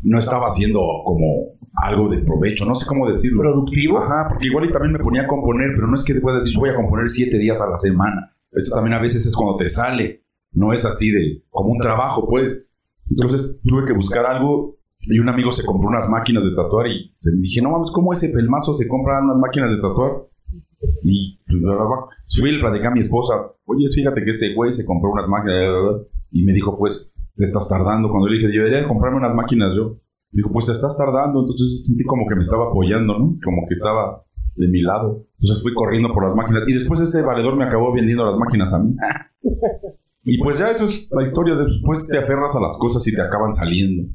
no 0.02 0.18
estaba 0.18 0.46
haciendo 0.46 0.80
como 1.04 1.56
algo 1.74 2.08
de 2.08 2.18
provecho, 2.18 2.64
no 2.64 2.74
sé 2.74 2.86
cómo 2.86 3.08
decirlo. 3.08 3.42
¿Productivo? 3.42 3.98
Ajá, 3.98 4.26
porque 4.28 4.46
igual 4.46 4.66
y 4.66 4.72
también 4.72 4.92
me 4.92 4.98
ponía 4.98 5.22
a 5.22 5.26
componer, 5.26 5.70
pero 5.74 5.86
no 5.86 5.94
es 5.94 6.04
que 6.04 6.14
puedas 6.16 6.44
decir, 6.44 6.58
voy 6.58 6.70
a 6.70 6.74
componer 6.74 7.08
siete 7.08 7.38
días 7.38 7.60
a 7.60 7.70
la 7.70 7.78
semana. 7.78 8.32
Eso 8.52 8.74
también 8.74 8.94
a 8.94 9.00
veces 9.00 9.26
es 9.26 9.34
cuando 9.34 9.56
te 9.56 9.68
sale, 9.68 10.24
no 10.56 10.72
es 10.72 10.84
así 10.84 11.10
de 11.10 11.44
como 11.50 11.70
un 11.70 11.78
trabajo, 11.78 12.28
pues. 12.28 12.66
Entonces 13.08 13.60
tuve 13.62 13.84
que 13.86 13.92
buscar 13.92 14.26
algo 14.26 14.76
y 15.02 15.20
un 15.20 15.28
amigo 15.28 15.52
se 15.52 15.64
compró 15.64 15.88
unas 15.88 16.08
máquinas 16.08 16.44
de 16.44 16.56
tatuar 16.56 16.88
y 16.88 17.14
dije, 17.40 17.62
no 17.62 17.70
mames, 17.70 17.92
¿cómo 17.92 18.12
ese 18.12 18.30
pelmazo 18.30 18.74
se 18.74 18.88
compra 18.88 19.22
unas 19.22 19.36
máquinas 19.36 19.70
de 19.70 19.76
tatuar? 19.76 20.26
Y 21.02 21.38
pues, 21.46 22.40
fui 22.40 22.50
le 22.50 22.58
platicé 22.58 22.86
a 22.86 22.90
mi 22.90 23.00
esposa, 23.00 23.34
oye, 23.64 23.86
fíjate 23.94 24.24
que 24.24 24.30
este 24.32 24.54
güey 24.54 24.74
se 24.74 24.84
compró 24.84 25.10
unas 25.12 25.28
máquinas, 25.28 25.70
bla, 25.70 25.70
bla, 25.70 25.90
bla". 25.90 26.02
y 26.32 26.44
me 26.44 26.52
dijo, 26.52 26.74
pues, 26.76 27.16
te 27.36 27.44
estás 27.44 27.68
tardando. 27.68 28.08
Cuando 28.10 28.28
le 28.28 28.36
dije, 28.36 28.48
yo 28.52 28.62
debería 28.62 28.80
de 28.82 28.88
comprarme 28.88 29.18
unas 29.18 29.34
máquinas 29.34 29.74
yo. 29.76 29.98
Dijo, 30.32 30.50
pues 30.52 30.66
te 30.66 30.72
estás 30.72 30.96
tardando. 30.96 31.40
Entonces 31.40 31.86
sentí 31.86 32.04
como 32.04 32.26
que 32.26 32.34
me 32.34 32.42
estaba 32.42 32.68
apoyando, 32.68 33.18
¿no? 33.18 33.36
Como 33.44 33.66
que 33.68 33.74
estaba 33.74 34.24
de 34.56 34.68
mi 34.68 34.82
lado. 34.82 35.26
Entonces 35.38 35.62
fui 35.62 35.74
corriendo 35.74 36.12
por 36.12 36.26
las 36.26 36.34
máquinas. 36.34 36.64
Y 36.66 36.74
después 36.74 37.00
ese 37.00 37.22
valedor 37.22 37.56
me 37.56 37.64
acabó 37.64 37.92
vendiendo 37.92 38.24
las 38.24 38.38
máquinas 38.38 38.74
a 38.74 38.78
mí. 38.82 38.94
Y 40.28 40.38
pues 40.38 40.58
ya 40.58 40.72
eso 40.72 40.86
es 40.86 41.08
la 41.12 41.22
historia. 41.22 41.54
Después 41.54 42.08
te 42.08 42.18
aferras 42.18 42.56
a 42.56 42.60
las 42.60 42.76
cosas 42.76 43.06
y 43.06 43.14
te 43.14 43.22
acaban 43.22 43.52
saliendo. 43.52 44.10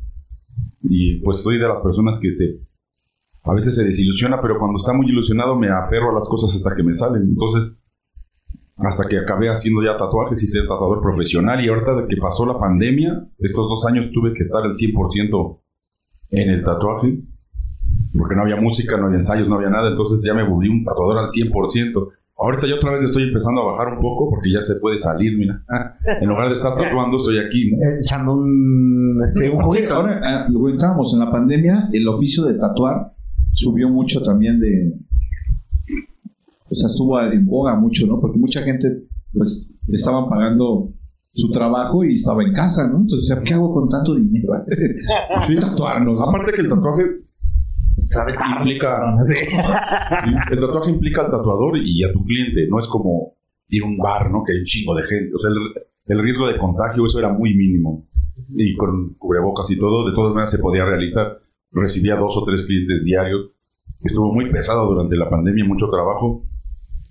Y 0.83 1.21
pues 1.21 1.37
soy 1.37 1.57
de 1.57 1.69
las 1.69 1.79
personas 1.79 2.19
que 2.19 2.35
se, 2.35 2.59
a 3.43 3.53
veces 3.53 3.73
se 3.73 3.85
desilusiona, 3.85 4.41
pero 4.41 4.59
cuando 4.59 4.75
está 4.75 4.91
muy 4.91 5.07
ilusionado 5.07 5.55
me 5.55 5.69
aferro 5.69 6.11
a 6.11 6.15
las 6.15 6.27
cosas 6.27 6.53
hasta 6.53 6.75
que 6.75 6.83
me 6.83 6.95
salen. 6.95 7.23
Entonces, 7.23 7.81
hasta 8.75 9.07
que 9.07 9.19
acabé 9.19 9.49
haciendo 9.49 9.81
ya 9.81 9.95
tatuajes 9.95 10.43
y 10.43 10.47
ser 10.47 10.63
tatuador 10.63 11.01
profesional. 11.01 11.63
Y 11.63 11.69
ahorita 11.69 12.05
que 12.09 12.17
pasó 12.17 12.45
la 12.45 12.59
pandemia, 12.59 13.29
estos 13.37 13.69
dos 13.69 13.85
años 13.85 14.11
tuve 14.11 14.33
que 14.33 14.43
estar 14.43 14.63
al 14.63 14.73
100% 14.73 15.61
en 16.31 16.49
el 16.49 16.61
tatuaje. 16.65 17.21
Porque 18.17 18.35
no 18.35 18.41
había 18.41 18.57
música, 18.57 18.97
no 18.97 19.05
había 19.05 19.19
ensayos, 19.19 19.47
no 19.47 19.55
había 19.55 19.69
nada. 19.69 19.91
Entonces 19.91 20.21
ya 20.25 20.33
me 20.33 20.43
volví 20.43 20.67
un 20.67 20.83
tatuador 20.83 21.19
al 21.19 21.29
100%. 21.29 22.09
Ahorita 22.43 22.65
yo 22.67 22.75
otra 22.75 22.91
vez 22.93 23.03
estoy 23.03 23.23
empezando 23.23 23.61
a 23.61 23.71
bajar 23.71 23.93
un 23.93 23.99
poco 23.99 24.29
porque 24.31 24.51
ya 24.51 24.61
se 24.61 24.77
puede 24.77 24.97
salir, 24.97 25.37
mira. 25.37 25.63
En 26.19 26.27
lugar 26.27 26.47
de 26.47 26.53
estar 26.53 26.75
tatuando, 26.75 27.17
estoy 27.17 27.37
aquí, 27.37 27.71
¿no? 27.71 27.77
Eh, 27.77 27.99
Echando 28.01 28.33
un, 28.33 29.21
este, 29.23 29.49
un 29.49 29.61
Porque 29.61 29.77
juguito. 29.79 29.93
ahora, 29.93 30.21
ah, 30.23 30.47
lo 30.49 30.59
comentábamos, 30.59 31.13
en 31.13 31.19
la 31.19 31.31
pandemia 31.31 31.89
el 31.93 32.07
oficio 32.07 32.45
de 32.45 32.55
tatuar 32.55 33.13
subió 33.51 33.89
mucho 33.89 34.23
también 34.23 34.59
de... 34.59 34.93
O 36.69 36.75
sea, 36.75 36.87
estuvo 36.87 37.21
en 37.21 37.45
boga 37.45 37.75
mucho, 37.75 38.07
¿no? 38.07 38.19
Porque 38.19 38.39
mucha 38.39 38.63
gente, 38.63 39.03
pues, 39.33 39.69
le 39.87 39.95
estaban 39.95 40.27
pagando 40.29 40.89
su 41.33 41.49
trabajo 41.51 42.03
y 42.03 42.15
estaba 42.15 42.43
en 42.43 42.53
casa, 42.53 42.87
¿no? 42.87 43.01
Entonces, 43.01 43.29
decía, 43.29 43.43
¿qué 43.43 43.53
hago 43.53 43.73
con 43.73 43.87
tanto 43.87 44.15
dinero? 44.15 44.53
Tatuarnos, 45.59 46.19
¿no? 46.19 46.29
Aparte 46.29 46.53
que 46.53 46.61
el 46.61 46.69
tatuaje 46.69 47.03
Sabe 48.11 48.33
implica... 48.57 48.99
El 50.51 50.59
tatuaje 50.59 50.91
implica 50.91 51.21
al 51.21 51.31
tatuador 51.31 51.77
y 51.77 52.03
a 52.03 52.11
tu 52.11 52.25
cliente. 52.25 52.67
No 52.69 52.77
es 52.77 52.87
como 52.87 53.37
ir 53.69 53.83
a 53.83 53.85
un 53.85 53.97
bar, 53.97 54.29
¿no? 54.29 54.43
Que 54.43 54.51
hay 54.51 54.59
un 54.59 54.65
chingo 54.65 54.93
de 54.95 55.03
gente. 55.03 55.33
O 55.33 55.39
sea, 55.39 55.49
el, 55.49 56.17
el 56.17 56.21
riesgo 56.21 56.45
de 56.45 56.57
contagio, 56.57 57.05
eso 57.05 57.19
era 57.19 57.31
muy 57.31 57.55
mínimo. 57.55 58.05
Y 58.49 58.75
con 58.75 59.13
cubrebocas 59.13 59.71
y 59.71 59.77
todo, 59.77 60.05
de 60.09 60.13
todas 60.13 60.33
maneras 60.33 60.51
se 60.51 60.59
podía 60.59 60.83
realizar. 60.83 61.39
Recibía 61.71 62.17
dos 62.17 62.35
o 62.35 62.43
tres 62.43 62.63
clientes 62.63 63.01
diarios. 63.01 63.51
Estuvo 64.01 64.33
muy 64.33 64.51
pesado 64.51 64.91
durante 64.91 65.15
la 65.15 65.29
pandemia, 65.29 65.63
mucho 65.63 65.89
trabajo. 65.89 66.43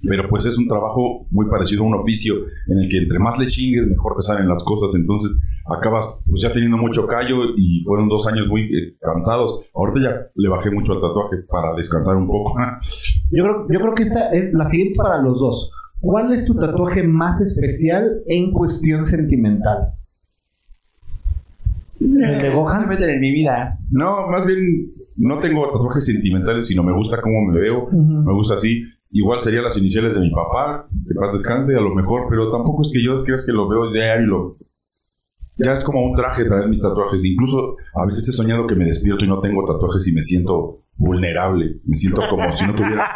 Pero 0.03 0.29
pues 0.29 0.47
es 0.47 0.57
un 0.57 0.67
trabajo 0.67 1.27
muy 1.31 1.47
parecido 1.47 1.85
a 1.85 1.87
un 1.87 1.95
oficio 1.95 2.35
en 2.69 2.79
el 2.79 2.89
que 2.89 2.99
entre 2.99 3.19
más 3.19 3.39
le 3.39 3.47
chingues, 3.47 3.87
mejor 3.87 4.17
te 4.17 4.23
salen 4.23 4.49
las 4.49 4.63
cosas. 4.65 4.95
Entonces 4.95 5.39
acabas 5.67 6.23
pues 6.29 6.43
ya 6.43 6.53
teniendo 6.53 6.77
mucho 6.77 7.07
callo 7.07 7.57
y 7.57 7.83
fueron 7.85 8.09
dos 8.09 8.27
años 8.27 8.47
muy 8.49 8.63
eh, 8.63 8.97
cansados. 9.01 9.63
Ahorita 9.75 10.01
ya 10.01 10.27
le 10.35 10.49
bajé 10.49 10.71
mucho 10.71 10.93
al 10.93 11.01
tatuaje 11.01 11.39
para 11.49 11.75
descansar 11.75 12.17
un 12.17 12.27
poco. 12.27 12.55
Yo 13.31 13.45
creo, 13.45 13.67
yo 13.69 13.81
creo 13.81 13.95
que 13.95 14.03
esta 14.03 14.31
es 14.33 14.53
la 14.53 14.67
siguiente 14.67 14.93
es 14.93 14.99
para 14.99 15.23
los 15.23 15.39
dos. 15.39 15.73
¿Cuál 16.01 16.33
es 16.33 16.45
tu 16.45 16.55
tatuaje 16.55 17.03
más 17.03 17.41
especial 17.41 18.23
en 18.27 18.53
cuestión 18.53 19.07
sentimental? 19.07 19.95
¿El 22.01 22.41
de 22.41 22.51
Gohan? 22.51 22.91
en 22.91 23.21
mi 23.21 23.33
vida. 23.33 23.79
No, 23.91 24.27
más 24.29 24.47
bien 24.47 24.91
no 25.17 25.39
tengo 25.39 25.67
tatuajes 25.71 26.07
sentimentales, 26.07 26.67
sino 26.67 26.83
me 26.83 26.93
gusta 26.93 27.21
cómo 27.21 27.47
me 27.47 27.61
veo, 27.61 27.89
me 27.91 28.33
gusta 28.33 28.55
así. 28.55 28.83
Igual 29.13 29.43
serían 29.43 29.65
las 29.65 29.77
iniciales 29.77 30.15
de 30.15 30.21
mi 30.21 30.31
papá, 30.31 30.87
que 31.09 31.15
paz 31.15 31.33
descanse 31.33 31.77
a 31.77 31.81
lo 31.81 31.95
mejor, 31.95 32.27
pero 32.31 32.51
tampoco 32.51 32.83
es 32.83 32.93
que 32.93 33.03
yo 33.05 33.23
creas 33.25 33.45
que 33.45 33.53
lo 33.53 33.69
veo 33.69 33.91
diario. 33.93 34.27
Lo... 34.27 34.57
Ya 35.57 35.73
es 35.73 35.85
como 35.85 36.03
un 36.05 36.15
traje 36.15 36.45
traer 36.45 36.69
mis 36.69 36.81
tatuajes. 36.81 37.25
Incluso 37.25 37.77
a 37.95 38.07
veces 38.07 38.29
he 38.29 38.33
soñado 38.33 38.67
que 38.67 38.75
me 38.77 38.85
despierto 38.85 39.25
y 39.25 39.29
no 39.29 39.41
tengo 39.41 39.65
tatuajes 39.67 40.07
y 40.09 40.15
me 40.15 40.23
siento 40.23 40.85
vulnerable. 40.97 41.81
Me 41.85 41.97
siento 41.97 42.23
como 42.31 42.53
si 42.53 42.67
no 42.67 42.75
tuviera... 42.75 43.09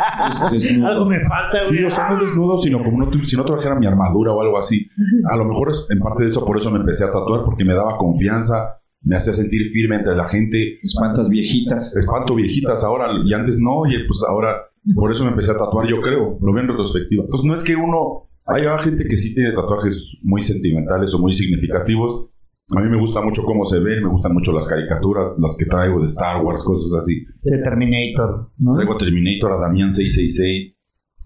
Desnudo. 0.52 0.88
Algo 0.88 1.04
me 1.06 1.20
falta, 1.24 1.62
Sí, 1.62 1.76
güey. 1.76 1.86
o 1.86 1.90
sea, 1.90 2.10
no 2.10 2.20
desnudo, 2.20 2.60
sino 2.60 2.82
como 2.82 2.98
no 3.04 3.12
si 3.22 3.36
no 3.36 3.44
trajera 3.44 3.76
mi 3.76 3.86
armadura 3.86 4.32
o 4.32 4.40
algo 4.42 4.58
así. 4.58 4.88
A 5.30 5.36
lo 5.36 5.44
mejor 5.44 5.70
es 5.70 5.86
en 5.90 6.00
parte 6.00 6.24
de 6.24 6.28
eso, 6.30 6.44
por 6.44 6.56
eso 6.56 6.70
me 6.70 6.80
empecé 6.80 7.04
a 7.04 7.12
tatuar, 7.12 7.44
porque 7.44 7.64
me 7.64 7.74
daba 7.74 7.96
confianza, 7.98 8.80
me 9.02 9.16
hacía 9.16 9.32
sentir 9.32 9.70
firme 9.72 9.96
entre 9.96 10.16
la 10.16 10.26
gente. 10.26 10.78
Espantas 10.82 11.28
viejitas. 11.28 11.96
Espanto 11.96 12.34
viejitas 12.34 12.82
ahora, 12.84 13.06
y 13.24 13.32
antes 13.32 13.58
no, 13.60 13.86
y 13.86 14.06
pues 14.06 14.22
ahora, 14.28 14.56
por 14.92 15.10
eso 15.10 15.24
me 15.24 15.30
empecé 15.30 15.52
a 15.52 15.56
tatuar, 15.56 15.86
yo 15.88 16.00
creo, 16.02 16.38
lo 16.40 16.52
veo 16.52 16.62
en 16.62 16.68
retrospectiva. 16.68 17.24
Entonces 17.24 17.46
no 17.46 17.54
es 17.54 17.62
que 17.64 17.74
uno, 17.76 18.28
hay 18.46 18.64
gente 18.80 19.04
que 19.08 19.16
sí 19.16 19.34
tiene 19.34 19.52
tatuajes 19.54 20.18
muy 20.22 20.42
sentimentales 20.42 21.14
o 21.14 21.18
muy 21.18 21.32
significativos. 21.34 22.28
A 22.76 22.80
mí 22.80 22.88
me 22.88 22.98
gusta 22.98 23.20
mucho 23.22 23.42
cómo 23.44 23.64
se 23.66 23.78
ven, 23.80 24.02
me 24.02 24.08
gustan 24.08 24.32
mucho 24.32 24.52
las 24.52 24.66
caricaturas, 24.66 25.32
las 25.38 25.56
que 25.58 25.66
traigo 25.66 26.00
de 26.00 26.08
Star 26.08 26.42
Wars, 26.44 26.64
cosas 26.64 27.02
así. 27.02 27.24
De 27.42 27.58
Terminator. 27.62 28.50
¿no? 28.64 28.74
Traigo 28.74 28.96
Terminator, 28.96 29.52
a 29.52 29.56
Damián 29.60 29.92
666, 29.92 30.76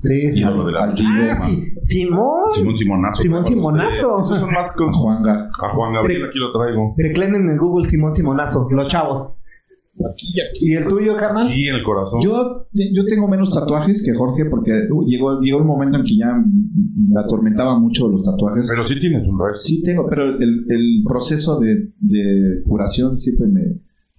Sí, 0.00 0.30
sí. 0.30 0.40
ídolo 0.40 0.64
de 0.64 0.72
la 0.72 0.84
Ah, 0.84 1.34
sí. 1.34 1.72
Simón. 1.82 2.52
Simón 2.54 2.76
Simonazo. 2.76 3.22
Simón 3.22 3.44
Simonazo. 3.44 4.20
Esos 4.20 4.38
son 4.38 4.52
más 4.52 4.72
con 4.76 4.88
A 4.90 4.92
Juanga. 4.92 5.50
a 5.62 5.68
Juan 5.70 5.92
Gabriel, 5.94 6.24
aquí 6.26 6.38
lo 6.38 6.52
traigo. 6.52 6.94
Tecleen 6.96 7.34
en 7.34 7.50
el 7.50 7.58
Google 7.58 7.88
Simón 7.88 8.14
Simonazo. 8.14 8.68
Los 8.70 8.88
chavos. 8.88 9.36
¿Y 10.60 10.74
el 10.74 10.86
tuyo, 10.88 11.16
carnal? 11.16 11.50
En 11.50 11.74
el 11.74 11.82
corazón. 11.82 12.20
Yo, 12.22 12.66
yo 12.72 13.04
tengo 13.06 13.26
menos 13.28 13.52
tatuajes 13.52 14.04
que 14.04 14.14
Jorge 14.14 14.44
porque 14.46 14.72
uh, 14.90 15.04
llegó, 15.06 15.40
llegó 15.40 15.58
un 15.58 15.66
momento 15.66 15.98
en 15.98 16.04
que 16.04 16.16
ya 16.16 16.34
me 16.36 17.20
atormentaba 17.20 17.78
mucho 17.78 18.08
los 18.08 18.22
tatuajes. 18.22 18.66
Pero 18.70 18.86
sí 18.86 19.00
tienes 19.00 19.26
un 19.28 19.38
resto. 19.38 19.60
Sí 19.60 19.82
tengo, 19.82 20.06
pero 20.08 20.24
el, 20.38 20.64
el 20.68 21.02
proceso 21.06 21.58
de, 21.58 21.92
de 22.00 22.62
curación 22.64 23.18
siempre 23.18 23.46
me, 23.48 23.62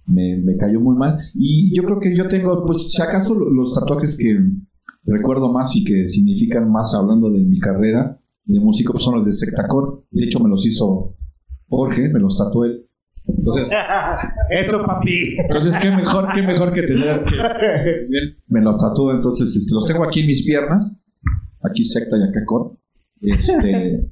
me, 0.06 0.36
me 0.42 0.56
cayó 0.56 0.80
muy 0.80 0.96
mal. 0.96 1.18
Y 1.34 1.74
yo 1.76 1.82
creo 1.84 2.00
que 2.00 2.16
yo 2.16 2.28
tengo, 2.28 2.64
pues 2.66 2.90
si 2.92 3.00
acaso 3.02 3.34
lo- 3.34 3.48
los 3.50 3.72
tatuajes 3.74 4.16
que 4.18 4.38
recuerdo 5.04 5.52
más 5.52 5.74
y 5.76 5.84
que 5.84 6.08
significan 6.08 6.70
más 6.70 6.94
hablando 6.94 7.30
de 7.30 7.40
mi 7.44 7.58
carrera 7.58 8.20
de 8.44 8.58
músico 8.60 8.92
pues 8.92 9.04
son 9.04 9.14
los 9.16 9.24
de 9.24 9.32
Sectacor. 9.32 10.04
De 10.10 10.24
hecho 10.24 10.40
me 10.40 10.48
los 10.50 10.66
hizo 10.66 11.16
Jorge, 11.68 12.08
me 12.08 12.18
los 12.20 12.36
tatuó 12.36 12.64
él. 12.64 12.86
Entonces, 13.26 13.70
Eso, 14.50 14.84
papi. 14.84 15.36
entonces 15.38 15.76
qué 15.78 15.90
mejor, 15.90 16.28
qué 16.34 16.42
mejor 16.42 16.72
que 16.72 16.82
tener 16.82 17.24
que 17.24 17.36
me 18.48 18.60
los 18.62 18.78
tatúo, 18.78 19.12
entonces 19.12 19.54
este, 19.56 19.74
los 19.74 19.86
tengo 19.86 20.04
aquí 20.04 20.20
en 20.20 20.26
mis 20.26 20.44
piernas, 20.44 21.00
aquí 21.62 21.84
secta 21.84 22.16
y 22.18 22.22
acá 22.22 22.44
cor. 22.46 22.76
Este, 23.20 24.08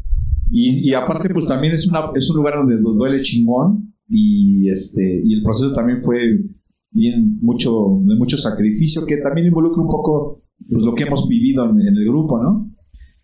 y, 0.50 0.90
y 0.90 0.94
aparte 0.94 1.30
pues 1.30 1.46
también 1.46 1.72
es 1.74 1.86
una 1.88 2.11
es 2.14 2.28
un 2.30 2.36
lugar 2.36 2.54
donde 2.56 2.78
du- 2.80 2.94
duele 2.94 3.20
chingón 3.22 3.94
y 4.09 4.68
este 4.70 5.22
y 5.24 5.34
el 5.34 5.42
proceso 5.42 5.72
también 5.72 6.02
fue 6.02 6.18
bien 6.90 7.38
mucho 7.40 8.00
de 8.04 8.14
mucho 8.16 8.36
sacrificio 8.38 9.04
que 9.06 9.18
también 9.18 9.46
involucra 9.48 9.82
un 9.82 9.88
poco 9.88 10.42
pues 10.70 10.82
lo 10.82 10.94
que 10.94 11.04
hemos 11.04 11.26
vivido 11.28 11.64
en, 11.70 11.80
en 11.80 11.96
el 11.96 12.04
grupo, 12.06 12.42
¿no? 12.42 12.70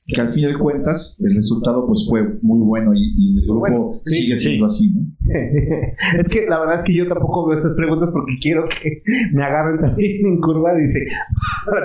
Que 0.07 0.20
al 0.20 0.32
fin 0.32 0.46
de 0.46 0.59
cuentas 0.59 1.18
el 1.24 1.34
resultado 1.34 1.86
pues 1.86 2.07
fue 2.09 2.38
muy 2.42 2.61
bueno 2.61 2.92
y, 2.94 3.14
y 3.16 3.38
el 3.38 3.44
grupo 3.46 3.61
Bueno, 3.61 4.00
sí, 4.05 4.16
sigue 4.16 4.36
sí. 4.36 4.48
siendo 4.48 4.66
así, 4.66 4.92
¿no? 4.92 5.00
es 6.20 6.28
que 6.28 6.46
la 6.46 6.61
verdad 6.61 6.76
es 6.78 6.84
que 6.84 6.94
yo 6.94 7.09
tampoco 7.09 7.46
veo 7.46 7.55
estas 7.57 7.72
preguntas 7.74 8.11
porque 8.12 8.34
quiero 8.38 8.68
que 8.68 9.02
me 9.32 9.42
agarren 9.42 9.80
también 9.80 10.26
en 10.26 10.40
curva. 10.40 10.74
Dice, 10.74 11.07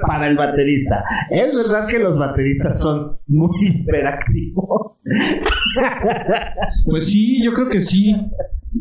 para 0.05 0.27
el 0.27 0.35
baterista. 0.35 1.03
¿Es 1.31 1.55
verdad 1.55 1.87
que 1.87 1.99
los 1.99 2.17
bateristas 2.19 2.81
son 2.81 3.17
muy 3.27 3.51
hiperactivos? 3.61 4.97
Pues 6.85 7.07
sí, 7.07 7.43
yo 7.43 7.53
creo 7.53 7.69
que 7.69 7.79
sí. 7.79 8.15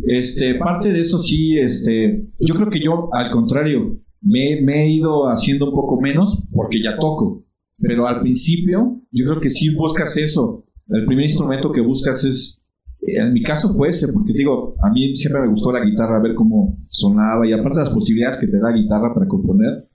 Este, 0.06 0.56
parte 0.56 0.92
de 0.92 1.00
eso 1.00 1.18
sí, 1.18 1.58
este, 1.58 2.24
yo 2.40 2.54
creo 2.54 2.70
que 2.70 2.80
yo, 2.82 3.08
al 3.12 3.30
contrario, 3.30 3.98
me, 4.20 4.60
me 4.62 4.82
he 4.84 4.88
ido 4.90 5.28
haciendo 5.28 5.66
un 5.70 5.74
poco 5.74 6.00
menos 6.00 6.46
porque 6.52 6.82
ya 6.82 6.96
toco. 6.98 7.44
Pero 7.80 8.06
al 8.06 8.20
principio, 8.20 9.02
yo 9.12 9.26
creo 9.26 9.40
que 9.40 9.50
sí 9.50 9.74
buscas 9.74 10.16
eso. 10.16 10.64
El 10.88 11.06
primer 11.06 11.24
instrumento 11.24 11.70
que 11.70 11.80
buscas 11.80 12.24
es, 12.24 12.60
en 13.00 13.32
mi 13.32 13.42
caso 13.42 13.72
fue 13.74 13.90
ese, 13.90 14.12
porque 14.12 14.32
digo, 14.32 14.74
a 14.82 14.90
mí 14.90 15.14
siempre 15.14 15.42
me 15.42 15.48
gustó 15.48 15.70
la 15.70 15.84
guitarra, 15.84 16.20
ver 16.20 16.34
cómo 16.34 16.78
sonaba 16.88 17.46
y 17.46 17.52
aparte 17.52 17.78
las 17.78 17.90
posibilidades 17.90 18.38
que 18.38 18.48
te 18.48 18.58
da 18.58 18.72
guitarra 18.72 19.14
para 19.14 19.28
componer 19.28 19.88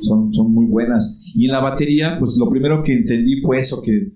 son, 0.00 0.32
son 0.32 0.52
muy 0.52 0.66
buenas. 0.66 1.18
Y 1.34 1.46
en 1.46 1.52
la 1.52 1.60
batería, 1.60 2.16
pues 2.18 2.36
lo 2.38 2.48
primero 2.50 2.82
que 2.82 2.92
entendí 2.92 3.40
fue 3.40 3.58
eso, 3.58 3.82
que 3.82 4.12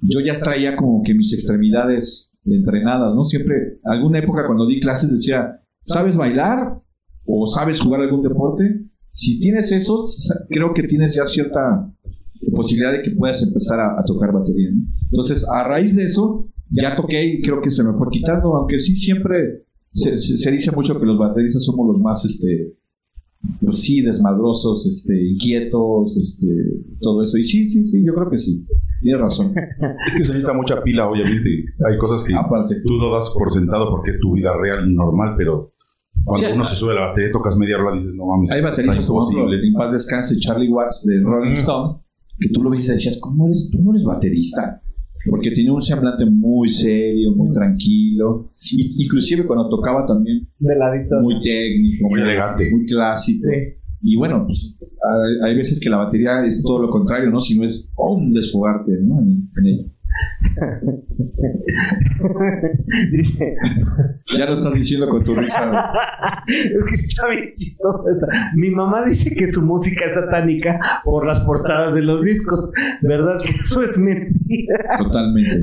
yo 0.00 0.20
ya 0.20 0.40
traía 0.40 0.74
como 0.76 1.02
que 1.02 1.14
mis 1.14 1.32
extremidades 1.34 2.34
entrenadas, 2.44 3.14
¿no? 3.14 3.24
Siempre, 3.24 3.78
alguna 3.84 4.20
época 4.20 4.46
cuando 4.46 4.66
di 4.66 4.80
clases 4.80 5.10
decía, 5.12 5.60
¿sabes 5.84 6.16
bailar? 6.16 6.80
¿O 7.24 7.46
sabes 7.46 7.80
jugar 7.80 8.00
algún 8.00 8.22
deporte? 8.22 8.86
Si 9.10 9.38
tienes 9.40 9.70
eso, 9.72 10.06
creo 10.48 10.72
que 10.72 10.84
tienes 10.84 11.14
ya 11.14 11.26
cierta 11.26 11.92
posibilidad 12.54 12.92
de 12.92 13.02
que 13.02 13.10
puedas 13.12 13.42
empezar 13.42 13.80
a, 13.80 14.00
a 14.00 14.04
tocar 14.04 14.32
batería, 14.32 14.70
¿no? 14.72 14.82
Entonces, 15.10 15.46
a 15.48 15.64
raíz 15.64 15.94
de 15.96 16.04
eso, 16.04 16.48
ya 16.70 16.94
toqué 16.96 17.24
y 17.24 17.42
creo 17.42 17.60
que 17.62 17.70
se 17.70 17.82
me 17.84 17.92
fue 17.94 18.08
quitando, 18.10 18.54
aunque 18.56 18.78
sí 18.78 18.96
siempre 18.96 19.64
se, 19.92 20.18
se- 20.18 20.38
se 20.38 20.50
dice 20.50 20.70
mucho 20.72 20.98
que 21.00 21.06
los 21.06 21.18
bateristas 21.18 21.64
somos 21.64 21.86
los 21.94 22.00
más, 22.02 22.24
este, 22.24 22.74
pues 23.64 23.80
sí, 23.80 24.02
desmadrosos, 24.02 24.86
este, 24.86 25.14
inquietos, 25.30 26.16
este, 26.16 26.46
todo 27.00 27.22
eso. 27.22 27.38
Y 27.38 27.44
sí, 27.44 27.68
sí, 27.68 27.84
sí, 27.84 28.04
yo 28.04 28.14
creo 28.14 28.30
que 28.30 28.38
sí. 28.38 28.66
Tienes 29.00 29.20
razón. 29.20 29.54
Es 30.08 30.16
que 30.16 30.24
se 30.24 30.32
necesita 30.32 30.52
mucha 30.52 30.82
pila, 30.82 31.08
obviamente. 31.08 31.48
Hay 31.88 31.96
cosas 31.98 32.26
que 32.26 32.34
Aparte. 32.34 32.76
tú 32.84 32.94
lo 32.94 33.12
das 33.14 33.32
por 33.38 33.52
sentado 33.52 33.90
porque 33.90 34.10
es 34.10 34.18
tu 34.18 34.32
vida 34.34 34.50
real 34.60 34.90
y 34.90 34.94
normal, 34.94 35.34
pero 35.38 35.72
cuando 36.24 36.52
uno 36.52 36.64
se 36.64 36.74
sube 36.74 36.92
a 36.92 36.94
la 36.96 37.08
batería, 37.10 37.30
tocas 37.30 37.56
media 37.56 37.78
hora, 37.78 37.94
dices, 37.94 38.12
no 38.14 38.26
mames, 38.26 38.50
Hay 38.50 38.60
bateristas 38.60 39.06
como 39.06 39.24
en 39.30 39.72
paz 39.74 39.92
descanse 39.92 40.36
Charlie 40.38 40.68
Watts 40.68 41.04
de 41.06 41.20
Rolling 41.20 41.52
Stones, 41.52 41.96
que 42.40 42.48
tú 42.50 42.62
lo 42.62 42.70
ves 42.70 42.86
y 42.86 42.92
decías, 42.92 43.18
¿cómo 43.20 43.46
eres? 43.46 43.68
Tú 43.72 43.82
no 43.82 43.92
eres 43.92 44.04
baterista. 44.04 44.82
Porque 45.28 45.50
tenía 45.50 45.72
un 45.72 45.82
semblante 45.82 46.24
muy 46.26 46.68
serio, 46.68 47.32
muy 47.34 47.50
tranquilo. 47.50 48.52
Y, 48.70 49.04
inclusive 49.04 49.44
cuando 49.46 49.68
tocaba 49.68 50.06
también 50.06 50.48
De 50.58 50.76
ladito. 50.76 51.20
muy 51.20 51.40
técnico, 51.42 52.06
Muy 52.08 52.20
elegante. 52.20 52.70
muy 52.70 52.86
clásico. 52.86 53.40
Sí. 53.50 53.74
Y 54.02 54.16
bueno, 54.16 54.44
pues 54.46 54.78
hay, 54.80 55.50
hay 55.50 55.56
veces 55.56 55.80
que 55.80 55.90
la 55.90 55.96
batería 55.98 56.46
es 56.46 56.62
todo 56.62 56.78
lo 56.80 56.88
contrario, 56.88 57.30
¿no? 57.30 57.40
Si 57.40 57.58
no 57.58 57.64
es 57.64 57.90
¡pum! 57.96 58.32
desfogarte, 58.32 58.92
¿no? 59.02 59.18
En, 59.20 59.50
en 59.58 59.66
ella. 59.66 59.84
Dice, 63.12 63.54
Ya 64.36 64.46
lo 64.46 64.52
estás 64.54 64.74
diciendo 64.74 65.08
con 65.08 65.22
tu 65.24 65.34
risa. 65.34 65.90
es 66.48 66.84
que 66.88 66.94
está 66.94 67.26
bien 67.28 67.50
chistoso 67.54 68.04
esta. 68.12 68.26
Mi 68.54 68.70
mamá 68.70 69.04
dice 69.04 69.34
que 69.34 69.48
su 69.48 69.62
música 69.62 70.06
es 70.06 70.14
satánica 70.14 70.78
por 71.04 71.26
las 71.26 71.40
portadas 71.40 71.94
de 71.94 72.02
los 72.02 72.22
discos. 72.22 72.70
¿Verdad 73.02 73.38
que 73.42 73.50
eso 73.50 73.82
es 73.82 73.98
mentira? 73.98 74.96
Totalmente. 74.98 75.62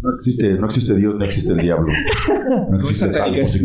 No 0.00 0.14
existe, 0.14 0.54
no 0.54 0.66
existe 0.66 0.94
Dios, 0.94 1.14
no 1.14 1.24
existe 1.24 1.52
el 1.52 1.60
diablo. 1.60 1.92
No 2.28 2.70
No 2.70 2.78
es 2.78 2.86
existe 2.88 3.06
tal 3.06 3.14
satánica, 3.36 3.42
es 3.42 3.62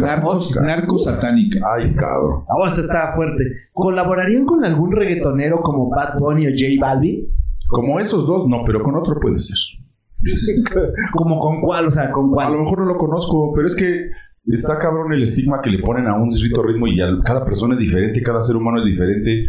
narco 0.61 0.97
satánica. 0.99 1.59
Ay, 1.75 1.93
cabrón. 1.93 2.43
Ahora 2.49 2.69
esta 2.69 2.81
está 2.81 3.13
fuerte. 3.15 3.43
¿Colaborarían 3.73 4.45
con 4.45 4.63
algún 4.65 4.91
reggaetonero 4.91 5.61
como 5.61 5.89
Bad 5.89 6.19
Bunny 6.19 6.47
o 6.47 6.51
J 6.51 6.63
Balvin? 6.79 7.25
Como 7.75 7.99
esos 7.99 8.25
dos, 8.25 8.47
no, 8.47 8.63
pero 8.65 8.81
con 8.81 8.95
otro 8.95 9.19
puede 9.19 9.37
ser. 9.39 9.57
¿Como 11.13 11.39
con 11.39 11.59
cuál? 11.61 11.87
O 11.87 11.91
sea, 11.91 12.11
¿con 12.11 12.25
A 12.25 12.27
lo 12.27 12.31
cuál? 12.31 12.59
mejor 12.59 12.79
no 12.79 12.85
lo 12.85 12.97
conozco, 12.97 13.51
pero 13.53 13.67
es 13.67 13.75
que 13.75 14.07
está 14.47 14.77
cabrón 14.79 15.11
el 15.13 15.23
estigma 15.23 15.61
que 15.61 15.69
le 15.69 15.79
ponen 15.79 16.07
a 16.07 16.15
un 16.15 16.31
cierto 16.31 16.63
ritmo 16.63 16.87
y 16.87 17.01
a- 17.01 17.19
cada 17.23 17.43
persona 17.43 17.73
es 17.75 17.81
diferente, 17.81 18.21
cada 18.21 18.41
ser 18.41 18.55
humano 18.55 18.79
es 18.79 18.85
diferente. 18.85 19.45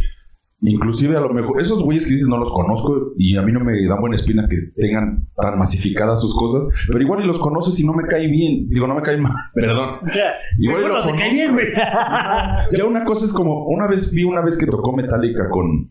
Inclusive 0.63 1.15
a 1.17 1.21
lo 1.21 1.33
mejor, 1.35 1.61
esos 1.61 1.83
güeyes 1.83 2.07
que 2.07 2.15
dices 2.15 2.29
no 2.29 2.39
los 2.39 2.51
conozco 2.51 3.13
y 3.19 3.37
a 3.37 3.43
mí 3.43 3.53
no 3.53 3.61
me 3.61 3.73
dan 3.87 4.01
buena 4.01 4.17
espina 4.17 4.49
que 4.49 4.57
tengan 4.75 5.29
tan 5.37 5.59
masificadas 5.59 6.21
sus 6.23 6.35
cosas, 6.35 6.67
pero 6.89 7.01
igual 7.03 7.23
y 7.23 7.27
los 7.27 7.39
conoces 7.39 7.79
y 7.79 7.87
no 7.87 7.93
me 7.93 8.05
cae 8.09 8.27
bien, 8.27 8.67
digo, 8.71 8.87
no 8.87 8.95
me 8.95 9.03
cae 9.03 9.19
mal, 9.19 9.35
perdón. 9.55 10.01
O 10.05 10.11
sea, 10.11 10.33
Igual 10.59 10.81
lo 10.89 10.89
te 10.89 11.11
cae 11.11 11.11
conozco. 11.13 11.31
bien, 11.31 11.53
güey. 11.53 11.67
Ya 12.77 12.85
una 12.87 13.05
cosa 13.05 13.27
es 13.27 13.33
como, 13.35 13.67
una 13.67 13.87
vez 13.87 14.13
vi 14.15 14.25
una 14.25 14.41
vez 14.41 14.57
que 14.57 14.67
tocó 14.67 14.93
Metallica 14.97 15.49
con, 15.51 15.91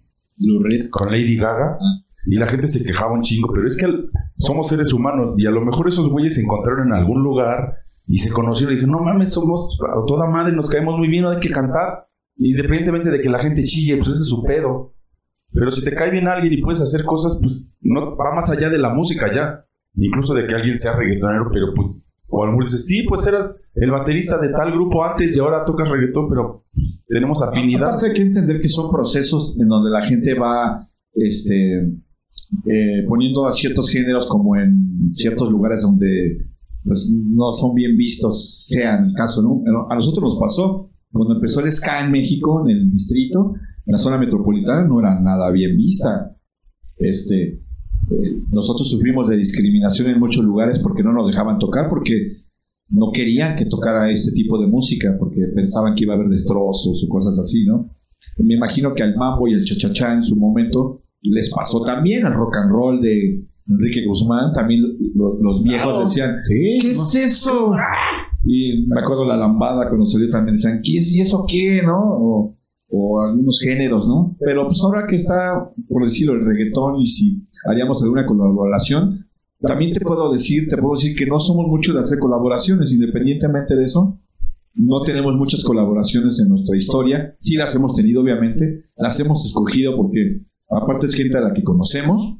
con 0.89 1.11
Lady 1.11 1.38
Gaga 1.38 1.77
y 2.28 2.36
la 2.36 2.47
gente 2.47 2.67
se 2.67 2.84
quejaba 2.84 3.13
un 3.13 3.21
chingo, 3.21 3.49
pero 3.53 3.67
es 3.67 3.78
que 3.78 3.88
somos 4.38 4.67
seres 4.67 4.93
humanos 4.93 5.36
y 5.38 5.45
a 5.45 5.51
lo 5.51 5.61
mejor 5.61 5.88
esos 5.88 6.09
güeyes 6.09 6.36
se 6.36 6.41
encontraron 6.41 6.88
en 6.88 6.93
algún 6.93 7.23
lugar 7.23 7.76
y 8.07 8.17
se 8.17 8.32
conocieron 8.32 8.73
y 8.73 8.76
dijeron, 8.78 8.97
no 8.97 9.03
mames, 9.03 9.34
somos 9.34 9.78
toda 10.07 10.30
madre, 10.30 10.53
nos 10.53 10.69
caemos 10.69 10.97
muy 10.97 11.07
bien, 11.07 11.23
no 11.23 11.32
hay 11.32 11.39
que 11.39 11.51
cantar. 11.51 12.07
Independientemente 12.38 13.11
de 13.11 13.21
que 13.21 13.30
la 13.30 13.39
gente 13.39 13.63
chille, 13.63 13.97
pues 13.97 14.09
ese 14.09 14.21
es 14.21 14.28
su 14.30 14.43
pedo. 14.43 14.93
Pero 15.53 15.71
si 15.71 15.84
te 15.84 15.95
cae 15.95 16.11
bien 16.11 16.28
alguien 16.28 16.53
y 16.53 16.61
puedes 16.61 16.82
hacer 16.82 17.05
cosas, 17.05 17.39
pues 17.41 17.76
no 17.82 18.15
va 18.17 18.36
más 18.36 18.49
allá 18.49 18.69
de 18.69 18.78
la 18.78 18.93
música 18.93 19.34
ya. 19.34 19.65
Incluso 19.95 20.34
de 20.34 20.45
que 20.45 20.53
alguien 20.53 20.78
sea 20.78 20.97
reggaetonero, 20.97 21.49
pero 21.51 21.67
pues, 21.73 22.05
o 22.28 22.43
a 22.43 22.47
lo 22.47 22.51
mejor 22.51 22.65
dices, 22.65 22.86
sí, 22.86 23.03
pues 23.07 23.26
eras 23.26 23.61
el 23.76 23.89
baterista 23.89 24.38
de 24.39 24.49
tal 24.49 24.71
grupo 24.73 25.05
antes 25.05 25.36
y 25.36 25.39
ahora 25.39 25.63
tocas 25.63 25.88
reggaetón, 25.88 26.28
pero 26.28 26.65
tenemos 27.07 27.41
afinidad. 27.41 27.88
Aparte 27.88 28.07
hay 28.07 28.13
que 28.13 28.21
entender 28.21 28.59
que 28.59 28.67
son 28.67 28.91
procesos 28.91 29.55
en 29.59 29.69
donde 29.69 29.89
la 29.89 30.05
gente 30.05 30.34
va 30.34 30.89
este, 31.13 31.89
eh, 32.66 33.04
poniendo 33.08 33.46
a 33.46 33.54
ciertos 33.54 33.89
géneros 33.89 34.28
como 34.28 34.56
en 34.56 35.12
ciertos 35.14 35.52
lugares 35.52 35.82
donde 35.82 36.38
pues, 36.84 37.10
no 37.10 37.52
son 37.54 37.74
bien 37.74 37.98
vistos, 37.98 38.66
sea 38.68 38.98
en 38.98 39.06
el 39.06 39.14
caso, 39.14 39.41
¿no? 39.41 39.64
A 39.89 39.96
nosotros 39.96 40.34
nos 40.34 40.39
pasó, 40.39 40.89
cuando 41.12 41.36
empezó 41.36 41.62
el 41.62 41.72
ska 41.72 42.06
en 42.06 42.12
México, 42.12 42.68
en 42.68 42.78
el 42.78 42.91
distrito, 42.91 43.54
en 43.86 43.91
la 43.91 43.98
zona 43.98 44.18
metropolitana, 44.18 44.88
no 44.88 45.00
era 45.00 45.20
nada 45.20 45.50
bien 45.52 45.76
vista. 45.76 46.36
Este, 46.98 47.43
eh, 48.12 48.41
nosotros 48.52 48.89
sufrimos 48.89 49.28
de 49.30 49.38
discriminación 49.38 50.10
en 50.10 50.20
muchos 50.20 50.43
lugares 50.43 50.80
porque 50.80 51.04
no 51.04 51.12
nos 51.12 51.28
dejaban 51.28 51.58
tocar, 51.58 51.89
porque 51.89 52.43
no 52.89 53.12
querían 53.12 53.58
que 53.58 53.66
tocara 53.66 54.12
este 54.12 54.32
tipo 54.32 54.60
de 54.60 54.68
música, 54.68 55.16
porque 55.18 55.41
pensaban 55.56 55.96
que 55.96 56.04
iba 56.04 56.14
a 56.14 56.18
haber 56.18 56.30
destrozos 56.30 57.04
o 57.04 57.10
cosas 57.10 57.39
así, 57.39 57.66
¿no? 57.66 57.89
Me 58.38 58.56
imagino 58.56 58.93
que 58.93 59.04
al 59.04 59.16
mambo 59.16 59.48
y 59.48 59.54
al 59.54 59.64
chachachá 59.64 60.14
en 60.14 60.24
su 60.24 60.36
momento 60.36 61.05
les 61.32 61.51
pasó 61.53 61.82
también 61.84 62.26
al 62.26 62.34
rock 62.34 62.55
and 62.57 62.71
roll 62.71 63.01
de 63.01 63.43
Enrique 63.67 64.05
Guzmán, 64.07 64.53
también 64.53 64.82
lo- 65.15 65.39
los 65.41 65.63
viejos 65.63 65.84
Claro. 65.88 66.03
decían, 66.03 66.36
Sí, 66.47 66.78
¿qué 66.82 66.89
es 66.91 67.15
eso? 67.15 67.71
Y 68.45 68.86
me 68.88 68.99
acuerdo 69.01 69.26
la 69.26 69.38
lambada 69.38 69.88
cuando 69.88 70.05
salió 70.05 70.30
también 70.30 70.55
decían, 70.55 70.82
¿qué 70.84 70.97
es 70.97 71.15
y 71.15 71.21
eso 71.21 71.45
qué? 71.47 71.82
¿no? 71.84 71.97
O, 71.99 72.55
o 72.91 73.21
algunos 73.21 73.59
géneros, 73.59 74.07
¿no? 74.07 74.36
Pero 74.39 74.67
pues 74.67 74.82
ahora 74.84 75.07
que 75.07 75.15
está, 75.15 75.67
por 75.89 76.03
decirlo, 76.03 76.34
el 76.34 76.45
reggaetón 76.45 77.01
y 77.01 77.07
si 77.07 77.47
haríamos 77.67 78.03
alguna 78.03 78.26
colaboración, 78.26 79.26
también 79.59 79.93
te 79.93 79.99
puedo 80.01 80.32
decir, 80.32 80.67
te 80.69 80.78
puedo 80.78 80.93
decir 80.93 81.15
que 81.17 81.26
no 81.26 81.39
somos 81.39 81.65
muchos 81.67 81.95
de 81.95 82.01
hacer 82.01 82.19
colaboraciones, 82.19 82.91
independientemente 82.93 83.76
de 83.76 83.84
eso. 83.84 84.19
No 84.76 85.01
tenemos 85.03 85.34
muchas 85.36 85.63
colaboraciones 85.63 86.39
en 86.39 86.49
nuestra 86.49 86.78
historia. 86.78 87.34
Sí 87.39 87.55
las 87.55 87.73
hemos 87.76 87.95
tenido, 87.95 88.21
obviamente. 88.21 88.84
Las 88.97 89.19
hemos 89.21 89.43
escogido 89.45 89.95
porque, 89.95 90.41
aparte, 90.78 91.07
es 91.07 91.15
gente 91.15 91.38
a 91.38 91.41
la 91.41 91.53
que 91.53 91.63
conocemos. 91.63 92.38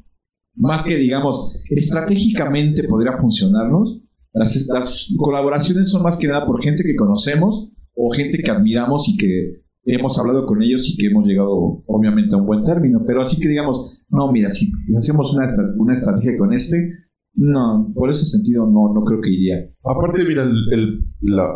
Más 0.54 0.84
que, 0.84 0.96
digamos, 0.96 1.52
estratégicamente 1.70 2.84
podría 2.84 3.12
funcionarnos. 3.18 4.02
Las, 4.32 4.66
las 4.68 5.14
colaboraciones 5.18 5.90
son 5.90 6.02
más 6.02 6.16
que 6.16 6.28
nada 6.28 6.46
por 6.46 6.62
gente 6.62 6.82
que 6.82 6.96
conocemos 6.96 7.72
o 7.94 8.10
gente 8.10 8.42
que 8.42 8.50
admiramos 8.50 9.08
y 9.08 9.16
que 9.16 9.62
hemos 9.84 10.18
hablado 10.18 10.46
con 10.46 10.62
ellos 10.62 10.88
y 10.90 10.96
que 10.96 11.06
hemos 11.06 11.26
llegado, 11.26 11.82
obviamente, 11.86 12.34
a 12.34 12.38
un 12.38 12.46
buen 12.46 12.64
término. 12.64 13.02
Pero 13.06 13.22
así 13.22 13.38
que, 13.38 13.48
digamos, 13.48 14.02
no, 14.08 14.30
mira, 14.32 14.50
si 14.50 14.72
hacemos 14.96 15.32
una, 15.34 15.46
una 15.76 15.94
estrategia 15.94 16.36
con 16.36 16.52
este, 16.52 17.05
No, 17.36 17.92
por 17.94 18.08
ese 18.08 18.24
sentido 18.24 18.64
no, 18.64 18.94
no 18.94 19.04
creo 19.04 19.20
que 19.20 19.30
iría. 19.30 19.68
Aparte, 19.84 20.24
mira, 20.24 20.42
el, 20.42 20.56
el, 20.72 21.04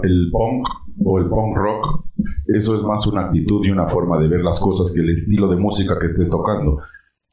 el 0.03 0.29
punk 0.31 0.69
o 1.03 1.19
el 1.19 1.27
punk 1.27 1.57
rock, 1.57 2.05
eso 2.49 2.75
es 2.75 2.83
más 2.83 3.07
una 3.07 3.23
actitud 3.23 3.65
y 3.65 3.71
una 3.71 3.87
forma 3.87 4.19
de 4.19 4.29
ver 4.29 4.43
las 4.43 4.61
cosas 4.61 4.93
que 4.95 5.01
el 5.01 5.11
estilo 5.11 5.49
de 5.49 5.57
música 5.57 5.99
que 5.99 6.07
estés 6.07 6.29
tocando. 6.29 6.81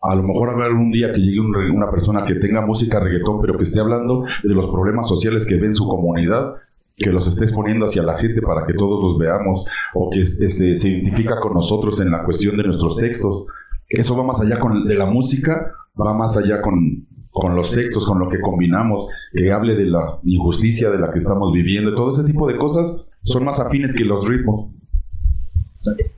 A 0.02 0.16
lo 0.16 0.24
mejor 0.24 0.50
habrá 0.50 0.70
un 0.70 0.92
día 0.92 1.12
que 1.12 1.20
llegue 1.20 1.42
una 1.42 1.92
persona 1.92 2.24
que 2.24 2.36
tenga 2.36 2.66
música 2.66 3.02
reggaetón, 3.02 3.42
pero 3.42 3.58
que 3.58 3.64
esté 3.64 3.82
hablando 3.82 4.24
de 4.44 4.56
los 4.56 4.68
problemas 4.68 5.10
sociales 5.10 5.46
que 5.46 5.58
ve 5.58 5.68
en 5.68 5.76
su 5.76 5.86
comunidad, 5.86 6.54
que 6.96 7.12
los 7.12 7.28
estés 7.28 7.52
poniendo 7.52 7.84
hacia 7.84 8.04
la 8.04 8.18
gente 8.18 8.42
para 8.42 8.66
que 8.66 8.74
todos 8.76 9.04
los 9.04 9.18
veamos, 9.18 9.66
o 9.94 10.10
que 10.10 10.20
este, 10.20 10.78
se 10.78 10.90
identifica 10.90 11.40
con 11.42 11.54
nosotros 11.54 12.00
en 12.00 12.12
la 12.12 12.24
cuestión 12.24 12.56
de 12.56 12.64
nuestros 12.64 12.96
textos. 12.96 13.46
Eso 13.90 14.16
va 14.16 14.24
más 14.24 14.40
allá 14.40 14.60
con, 14.60 14.86
de 14.86 14.96
la 14.96 15.06
música, 15.06 15.74
va 16.00 16.14
más 16.14 16.38
allá 16.38 16.62
con, 16.62 17.08
con 17.40 17.56
los 17.56 17.72
textos, 17.72 18.06
con 18.06 18.20
lo 18.20 18.30
que 18.30 18.40
combinamos, 18.40 19.08
que 19.34 19.52
hable 19.52 19.76
de 19.76 19.86
la 19.86 20.20
injusticia 20.24 20.90
de 20.90 20.98
la 20.98 21.12
que 21.12 21.20
estamos 21.20 21.54
viviendo, 21.54 21.92
y 21.92 21.96
todo 21.96 22.10
ese 22.10 22.24
tipo 22.24 22.48
de 22.48 22.58
cosas 22.58 23.08
son 23.24 23.46
más 23.46 23.60
afines 23.60 23.96
que 23.96 24.04
los 24.04 24.28
ritmos. 24.28 24.72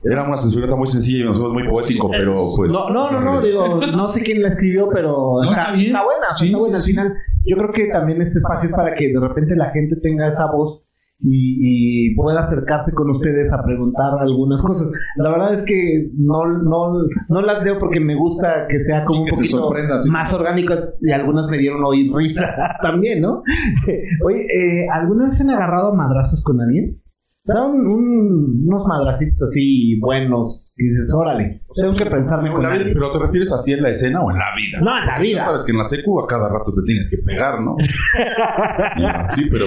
Era 0.02 0.24
una 0.24 0.36
censureta 0.36 0.74
muy 0.74 0.88
sencilla 0.88 1.24
y 1.24 1.24
nosotros 1.24 1.52
muy 1.52 1.68
poético, 1.68 2.10
pero 2.10 2.34
pues... 2.56 2.72
No, 2.72 2.88
no, 2.88 3.10
no, 3.10 3.20
no, 3.20 3.40
digo, 3.42 3.78
no 3.78 4.08
sé 4.08 4.22
quién 4.22 4.42
la 4.42 4.48
escribió, 4.48 4.88
pero 4.88 5.42
está, 5.42 5.62
está 5.62 5.74
bien. 5.74 5.86
está 5.88 6.04
buena, 6.04 6.34
Sí, 6.34 6.46
está 6.46 6.58
buena. 6.58 6.76
Al 6.76 6.82
sí, 6.82 6.90
final, 6.90 7.14
yo 7.44 7.56
creo 7.56 7.72
que 7.72 7.86
también 7.88 8.22
este 8.22 8.38
espacio 8.38 8.70
es 8.70 8.74
para 8.74 8.94
que 8.94 9.08
de 9.12 9.20
repente 9.20 9.54
la 9.56 9.70
gente 9.70 9.96
tenga 9.96 10.28
esa 10.28 10.50
voz 10.50 10.86
y, 11.22 12.10
y 12.10 12.14
pueda 12.14 12.40
acercarse 12.46 12.92
con 12.92 13.10
ustedes 13.10 13.52
a 13.52 13.62
preguntar 13.62 14.12
algunas 14.20 14.62
cosas. 14.62 14.90
La 15.16 15.30
verdad 15.30 15.54
es 15.54 15.64
que 15.64 16.10
no, 16.16 16.46
no, 16.46 16.92
no 17.28 17.42
las 17.42 17.62
veo 17.64 17.78
porque 17.78 18.00
me 18.00 18.14
gusta 18.16 18.66
que 18.68 18.80
sea 18.80 19.04
como 19.04 19.22
un 19.22 19.28
poquito 19.28 19.70
más 20.08 20.32
orgánico 20.32 20.74
y 21.00 21.12
algunas 21.12 21.48
me 21.48 21.58
dieron 21.58 21.84
oír 21.84 22.10
risa 22.14 22.54
también, 22.82 23.20
¿no? 23.20 23.42
Oye, 24.26 24.40
eh, 24.44 24.86
¿alguna 24.92 25.24
vez 25.26 25.36
se 25.36 25.42
han 25.42 25.50
agarrado 25.50 25.92
a 25.92 25.94
madrazos 25.96 26.42
con 26.44 26.60
alguien? 26.60 27.00
Son 27.46 27.74
un- 27.86 28.64
unos 28.68 28.86
madracitos 28.86 29.42
así 29.42 29.98
buenos 29.98 30.74
dices, 30.76 31.12
órale, 31.14 31.62
tengo 31.74 31.94
que 31.94 32.04
pensarme 32.06 32.52
con 32.52 32.62
la 32.62 32.70
vida. 32.70 32.84
¿Pero 32.92 33.12
te 33.12 33.18
refieres 33.18 33.52
así 33.52 33.72
en 33.72 33.82
la 33.82 33.90
escena 33.90 34.20
o 34.22 34.30
en 34.30 34.36
la 34.38 34.44
vida? 34.56 34.78
No, 34.80 34.96
en 34.98 35.06
la 35.06 35.12
Porque 35.14 35.28
vida. 35.28 35.38
Ya 35.38 35.44
sabes 35.46 35.64
que 35.64 35.72
en 35.72 35.78
la 35.78 35.84
secu 35.84 36.20
a 36.20 36.26
cada 36.26 36.48
rato 36.50 36.70
te 36.72 36.82
tienes 36.84 37.10
que 37.10 37.16
pegar, 37.24 37.60
¿no? 37.62 37.76
Sí, 39.34 39.48
pero 39.50 39.66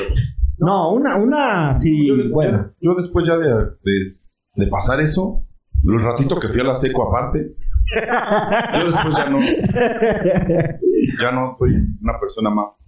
No, 0.59 0.93
una, 0.93 1.15
una, 1.17 1.75
sí, 1.75 2.07
yo, 2.07 2.15
yo 2.79 2.95
después 2.95 3.25
ya 3.27 3.37
de, 3.37 3.47
de- 3.49 4.11
de 4.55 4.67
pasar 4.67 4.99
eso, 5.01 5.45
el 5.83 5.99
ratito 5.99 6.39
que 6.39 6.47
fui 6.47 6.61
a 6.61 6.65
la 6.65 6.75
seco 6.75 7.07
aparte, 7.09 7.55
yo 8.79 8.85
después 8.85 9.17
ya 9.17 9.29
no, 9.29 9.39
ya 9.39 11.31
no 11.31 11.55
soy 11.57 11.71
una 12.01 12.19
persona 12.19 12.49
más 12.49 12.85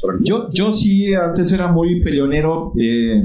tranquila. 0.00 0.24
Yo, 0.24 0.50
yo 0.52 0.72
sí 0.72 1.12
antes 1.14 1.52
era 1.52 1.68
muy 1.68 2.02
peleonero, 2.02 2.72
eh, 2.80 3.22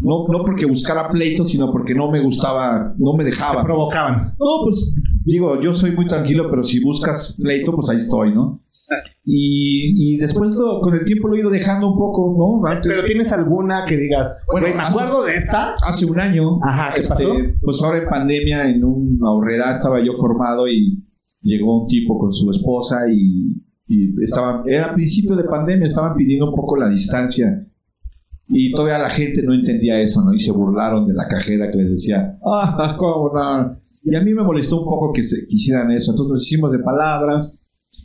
no, 0.00 0.26
no 0.28 0.44
porque 0.44 0.64
buscara 0.66 1.08
pleito, 1.10 1.44
sino 1.44 1.70
porque 1.70 1.94
no 1.94 2.10
me 2.10 2.20
gustaba, 2.20 2.94
no 2.98 3.12
me 3.14 3.24
dejaba. 3.24 3.62
provocaban. 3.64 4.34
No, 4.38 4.64
pues 4.64 4.94
digo, 5.24 5.60
yo 5.60 5.74
soy 5.74 5.92
muy 5.92 6.06
tranquilo, 6.06 6.48
pero 6.50 6.62
si 6.62 6.82
buscas 6.82 7.36
pleito, 7.40 7.72
pues 7.74 7.88
ahí 7.90 7.96
estoy, 7.98 8.34
¿no? 8.34 8.60
Y, 9.24 10.14
y 10.14 10.16
después 10.16 10.52
lo- 10.56 10.80
con 10.80 10.94
el 10.94 11.04
tiempo 11.04 11.28
lo 11.28 11.34
he 11.34 11.40
ido 11.40 11.50
dejando 11.50 11.88
un 11.92 11.98
poco, 11.98 12.34
¿no? 12.62 12.66
Antes, 12.68 12.90
Pero 12.92 13.06
tienes 13.06 13.30
alguna 13.32 13.84
que 13.86 13.96
digas, 13.96 14.42
Bueno, 14.50 14.68
me 14.68 14.74
hace- 14.82 14.98
acuerdo 14.98 15.24
de 15.24 15.34
esta. 15.34 15.74
hace 15.86 16.06
un 16.06 16.18
año, 16.18 16.58
Ajá, 16.62 16.94
¿qué 16.94 17.00
este, 17.00 17.12
pasó? 17.14 17.34
pues 17.60 17.82
ahora 17.82 17.98
en 18.02 18.08
pandemia, 18.08 18.68
en 18.70 18.82
una 18.84 19.30
horrera, 19.32 19.72
estaba 19.72 20.00
yo 20.04 20.14
formado 20.14 20.66
y 20.68 21.04
llegó 21.42 21.82
un 21.82 21.88
tipo 21.88 22.18
con 22.18 22.32
su 22.32 22.50
esposa 22.50 23.00
y, 23.10 23.62
y 23.86 24.14
estaba, 24.22 24.62
era 24.66 24.94
principio 24.94 25.36
de 25.36 25.44
pandemia, 25.44 25.84
estaban 25.86 26.16
pidiendo 26.16 26.48
un 26.48 26.54
poco 26.54 26.76
la 26.76 26.88
distancia. 26.88 27.64
Y 28.50 28.72
todavía 28.72 28.98
la 28.98 29.10
gente 29.10 29.42
no 29.42 29.52
entendía 29.52 30.00
eso, 30.00 30.24
¿no? 30.24 30.32
Y 30.32 30.38
se 30.40 30.52
burlaron 30.52 31.06
de 31.06 31.12
la 31.12 31.28
cajera 31.28 31.70
que 31.70 31.76
les 31.78 31.90
decía, 31.90 32.38
ah, 32.46 32.96
¿cómo 32.98 33.30
no? 33.34 33.76
Y 34.02 34.14
a 34.14 34.22
mí 34.22 34.32
me 34.32 34.42
molestó 34.42 34.80
un 34.80 34.88
poco 34.88 35.12
que 35.12 35.22
se 35.22 35.46
quisieran 35.46 35.90
eso. 35.90 36.12
Entonces 36.12 36.32
nos 36.32 36.46
hicimos 36.46 36.72
de 36.72 36.78
palabras 36.78 37.60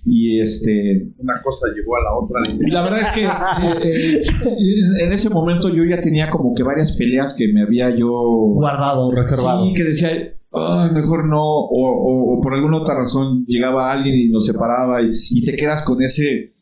y 0.06 0.40
este... 0.42 1.08
Una 1.18 1.42
cosa 1.42 1.68
llevó 1.76 1.96
a 1.98 2.02
la 2.02 2.18
otra. 2.18 2.42
Y 2.68 2.72
la 2.72 2.82
verdad 2.84 3.00
es 3.02 3.12
que 3.12 3.24
eh, 3.26 4.22
eh, 4.22 5.04
en 5.06 5.12
ese 5.12 5.30
momento 5.30 5.70
yo 5.70 5.84
ya 5.86 6.02
tenía 6.02 6.30
como 6.30 6.54
que 6.54 6.64
varias 6.64 6.96
peleas 6.98 7.34
que 7.38 7.52
me 7.54 7.62
había 7.62 7.96
yo 7.96 8.10
Guardado, 8.12 9.12
reservado. 9.12 9.66
Sí, 9.66 9.74
que 9.74 9.84
decía, 9.84 10.10
"Ay, 10.52 10.92
mejor 10.92 11.26
no, 11.28 11.42
o, 11.42 11.68
o- 11.70 12.38
o 12.38 12.42
por 12.42 12.54
alguna 12.54 12.78
otra 12.78 12.96
razón 12.96 13.46
llegaba 13.48 13.92
alguien 13.92 14.16
y 14.16 14.28
nos 14.30 14.46
separaba 14.46 15.02
y, 15.02 15.12
y 15.32 15.44
te 15.46 15.56
quedas 15.56 15.84
con 15.86 16.02
ese, 16.02 16.54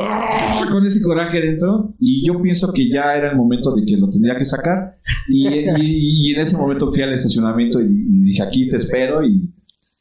"Ah", 0.00 0.64
con 0.70 0.84
ese 0.86 1.02
coraje 1.02 1.40
dentro. 1.40 1.94
Y 1.98 2.26
yo 2.26 2.40
pienso 2.40 2.72
que 2.72 2.88
ya 2.90 3.14
era 3.16 3.30
el 3.30 3.36
momento 3.36 3.74
de 3.74 3.84
que 3.84 3.96
lo 3.96 4.08
tendría 4.10 4.36
que 4.36 4.44
sacar. 4.44 4.96
Y, 5.28 5.48
y- 5.48 6.28
y 6.30 6.34
en 6.34 6.40
ese 6.40 6.56
momento 6.56 6.90
fui 6.92 7.02
al 7.02 7.12
estacionamiento 7.14 7.80
y, 7.80 7.84
y 7.86 8.20
dije, 8.24 8.42
aquí 8.42 8.68
te 8.68 8.76
espero. 8.78 9.24
Y, 9.24 9.50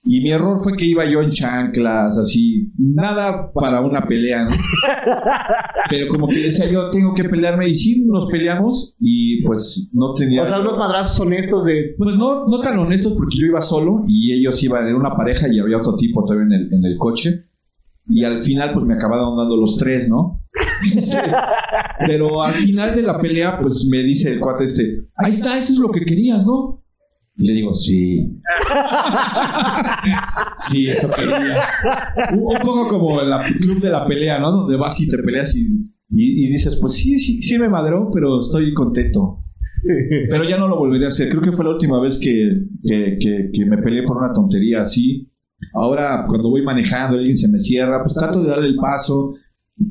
y 0.06 0.20
mi 0.20 0.32
error 0.32 0.60
fue 0.62 0.76
que 0.76 0.86
iba 0.86 1.06
yo 1.06 1.22
en 1.22 1.30
chanclas, 1.30 2.18
así, 2.18 2.74
nada 2.78 3.52
para 3.54 3.80
una 3.80 4.06
pelea, 4.06 4.44
¿no? 4.44 4.52
Pero 5.90 6.10
como 6.10 6.28
que 6.28 6.40
decía 6.40 6.70
yo, 6.70 6.90
tengo 6.90 7.14
que 7.14 7.24
pelearme. 7.24 7.70
Y 7.70 7.76
sí, 7.76 8.04
nos 8.06 8.30
peleamos 8.30 8.98
y 9.00 9.42
pues 9.44 9.90
no 9.94 10.14
tenía... 10.14 10.44
O 10.44 10.46
sea, 10.46 10.60
unos 10.60 10.78
madrazos 10.78 11.20
honestos 11.22 11.64
de. 11.64 11.96
Pues 11.98 12.18
no, 12.18 12.48
no 12.48 12.60
tan 12.60 12.78
honestos 12.80 13.14
porque 13.18 13.38
yo 13.40 13.46
iba 13.46 13.62
solo 13.62 14.04
y 14.06 14.34
ellos 14.34 14.62
iban 14.62 14.88
en 14.88 14.96
una 14.96 15.16
pareja 15.16 15.48
y 15.50 15.60
había 15.60 15.78
otro 15.78 15.96
tipo 15.96 16.26
todavía 16.26 16.48
en 16.48 16.54
el, 16.54 16.74
en 16.74 16.86
el 16.86 16.98
coche. 16.98 17.46
Y 18.06 18.26
al 18.26 18.44
final 18.44 18.74
pues 18.74 18.86
me 18.86 18.96
acabaron 18.96 19.38
dando 19.38 19.56
los 19.56 19.78
tres, 19.78 20.10
¿no? 20.10 20.42
Sí. 21.00 21.18
Pero 22.06 22.44
al 22.44 22.54
final 22.54 22.94
de 22.94 23.04
la 23.04 23.18
pelea 23.18 23.58
pues 23.62 23.88
me 23.90 24.00
dice 24.00 24.34
el 24.34 24.42
cuate 24.42 24.66
este, 24.66 25.08
ahí 25.16 25.32
está, 25.32 25.58
eso 25.58 25.72
es 25.72 25.80
lo 25.80 25.90
que 25.92 26.04
querías, 26.04 26.46
¿no? 26.46 26.83
Y 27.36 27.48
le 27.48 27.54
digo, 27.54 27.74
sí. 27.74 28.40
sí, 30.58 30.88
eso 30.88 31.10
quería. 31.10 31.68
Un, 32.34 32.60
poco 32.62 32.88
como 32.88 33.22
el 33.22 33.56
club 33.56 33.82
de 33.82 33.90
la 33.90 34.06
pelea, 34.06 34.40
¿no? 34.40 34.52
Donde 34.52 34.78
vas 34.78 35.00
y 35.02 35.08
te 35.08 35.18
peleas 35.18 35.56
y, 35.56 35.68
y- 36.12 36.50
dices, 36.52 36.78
pues 36.80 36.94
sí, 36.94 37.18
sí, 37.18 37.42
sí 37.42 37.58
me 37.58 37.70
madró, 37.70 38.10
pero 38.14 38.40
estoy 38.40 38.74
contento. 38.74 39.40
Pero 40.30 40.44
ya 40.48 40.58
no 40.58 40.68
lo 40.68 40.78
volvería 40.78 41.08
a 41.08 41.10
hacer. 41.10 41.30
Creo 41.30 41.42
que 41.42 41.52
fue 41.52 41.66
la 41.66 41.72
última 41.72 42.00
vez 42.00 42.18
que, 42.18 42.68
que, 42.84 43.18
que- 43.20 43.50
que 43.52 43.66
me 43.66 43.78
peleé 43.80 44.04
por 44.04 44.18
una 44.18 44.32
tontería 44.32 44.82
así. 44.82 45.30
Ahora, 45.74 46.26
cuando 46.28 46.50
voy 46.50 46.62
manejando, 46.62 47.18
alguien 47.18 47.36
se 47.36 47.50
me 47.50 47.60
cierra, 47.60 48.04
pues 48.04 48.14
trato 48.16 48.42
de 48.44 48.50
darle 48.50 48.68
el 48.68 48.76
paso. 48.76 49.34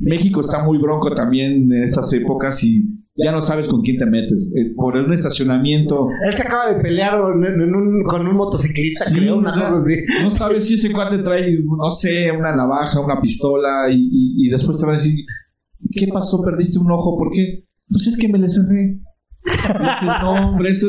México 0.00 0.40
está 0.40 0.62
muy 0.64 0.78
bronco 0.78 1.12
también 1.14 1.70
en 1.72 1.82
estas 1.82 2.12
épocas 2.12 2.62
y 2.62 2.84
ya 3.14 3.30
no 3.32 3.40
sabes 3.40 3.68
con 3.68 3.82
quién 3.82 3.98
te 3.98 4.06
metes. 4.06 4.50
Eh, 4.56 4.72
Por 4.74 4.96
un 4.96 5.12
estacionamiento, 5.12 6.08
Él 6.26 6.34
se 6.34 6.42
acaba 6.42 6.72
de 6.72 6.80
pelear 6.82 7.14
en- 7.34 7.60
en 7.60 7.74
un- 7.74 8.02
con 8.04 8.26
un 8.26 8.36
motociclista, 8.36 9.06
Sí, 9.06 9.16
creo, 9.16 9.36
una 9.38 9.50
o 9.50 9.54
sea, 9.54 9.68
cosa 9.70 9.82
así. 9.82 10.24
no 10.24 10.30
sabes 10.30 10.66
si 10.66 10.74
ese 10.74 10.92
cuate 10.92 11.18
trae, 11.18 11.56
no 11.64 11.90
sé, 11.90 12.30
una 12.32 12.54
navaja, 12.56 13.00
una 13.00 13.20
pistola 13.20 13.90
y, 13.90 13.96
y- 14.00 14.46
y 14.46 14.50
después 14.50 14.78
te 14.78 14.86
van 14.86 14.94
a 14.94 14.98
decir, 14.98 15.14
¿qué 15.92 16.08
pasó? 16.12 16.42
¿Perdiste 16.42 16.78
un 16.78 16.90
ojo? 16.90 17.16
¿Por 17.18 17.30
qué? 17.32 17.64
Pues 17.88 18.06
es 18.06 18.16
que 18.16 18.28
me 18.28 18.38
le 18.38 18.48
cerré. 18.48 19.00
No, 20.22 20.50
hombre, 20.50 20.70
eso, 20.70 20.86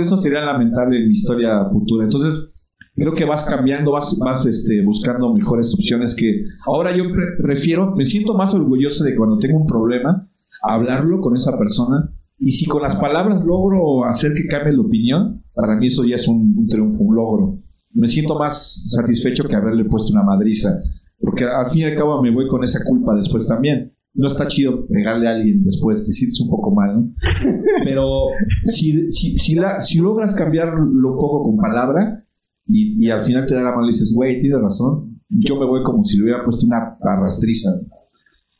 eso 0.00 0.18
sería 0.18 0.40
lamentable 0.42 0.98
en 0.98 1.06
mi 1.08 1.12
historia 1.14 1.64
futura. 1.72 2.04
Entonces, 2.04 2.52
creo 2.94 3.14
que 3.14 3.24
vas 3.24 3.44
cambiando, 3.44 3.92
vas, 3.92 4.16
vas 4.18 4.44
este, 4.46 4.82
buscando 4.84 5.32
mejores 5.34 5.74
opciones 5.74 6.14
que 6.14 6.42
ahora 6.66 6.94
yo 6.96 7.04
pre- 7.12 7.36
prefiero, 7.42 7.94
me 7.96 8.04
siento 8.04 8.34
más 8.34 8.54
orgulloso 8.54 9.04
de 9.04 9.16
cuando 9.16 9.38
tengo 9.38 9.58
un 9.58 9.66
problema, 9.66 10.28
hablarlo 10.68 11.20
con 11.20 11.36
esa 11.36 11.58
persona. 11.58 12.12
Y 12.38 12.52
si 12.52 12.66
con 12.66 12.82
las 12.82 12.96
palabras 12.96 13.42
logro 13.44 14.04
hacer 14.04 14.34
que 14.34 14.46
cambie 14.46 14.74
la 14.74 14.82
opinión, 14.82 15.42
para 15.54 15.76
mí 15.76 15.86
eso 15.86 16.04
ya 16.04 16.16
es 16.16 16.28
un, 16.28 16.54
un 16.56 16.66
triunfo, 16.66 17.02
un 17.02 17.16
logro. 17.16 17.58
Me 17.92 18.08
siento 18.08 18.38
más 18.38 18.84
satisfecho 18.88 19.48
que 19.48 19.56
haberle 19.56 19.86
puesto 19.86 20.12
una 20.12 20.22
madriza, 20.22 20.78
porque 21.18 21.44
al 21.44 21.70
fin 21.70 21.82
y 21.82 21.84
al 21.84 21.96
cabo 21.96 22.20
me 22.20 22.30
voy 22.30 22.46
con 22.46 22.62
esa 22.62 22.84
culpa 22.84 23.14
después 23.14 23.46
también. 23.46 23.94
No 24.12 24.26
está 24.26 24.46
chido 24.48 24.86
pegarle 24.86 25.28
a 25.28 25.34
alguien 25.34 25.62
después, 25.64 26.04
te 26.04 26.12
sientes 26.12 26.40
un 26.40 26.50
poco 26.50 26.74
mal, 26.74 26.96
¿no? 26.96 27.14
Pero 27.84 28.28
si, 28.64 29.10
si, 29.10 29.36
si, 29.38 29.54
la, 29.54 29.80
si 29.80 29.98
logras 29.98 30.34
cambiarlo 30.34 30.82
un 30.82 31.18
poco 31.18 31.42
con 31.42 31.56
palabra 31.56 32.24
y, 32.66 33.02
y 33.04 33.10
al 33.10 33.24
final 33.24 33.46
te 33.46 33.54
da 33.54 33.62
la 33.62 33.70
mano 33.70 33.84
y 33.84 33.92
dices, 33.92 34.12
güey, 34.14 34.40
tienes 34.40 34.60
razón, 34.60 35.16
yo 35.28 35.58
me 35.58 35.66
voy 35.66 35.82
como 35.82 36.04
si 36.04 36.16
le 36.16 36.24
hubiera 36.24 36.44
puesto 36.44 36.66
una 36.66 36.96
arrastriza. 37.00 37.70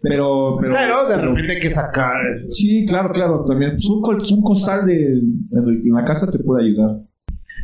Pero, 0.01 0.59
pero, 0.61 0.75
Pero 0.75 1.09
de 1.09 1.17
repente 1.17 1.53
hay 1.55 1.59
que 1.59 1.71
sacar 1.71 2.27
eso. 2.31 2.51
Sí, 2.51 2.85
claro, 2.87 3.11
claro, 3.11 3.45
también. 3.45 3.73
Pues 3.73 3.89
un, 3.89 4.37
un 4.39 4.43
costal 4.43 4.87
de, 4.87 4.95
en 4.95 5.95
la 5.95 6.05
casa 6.05 6.31
te 6.31 6.39
puede 6.39 6.65
ayudar. 6.67 7.01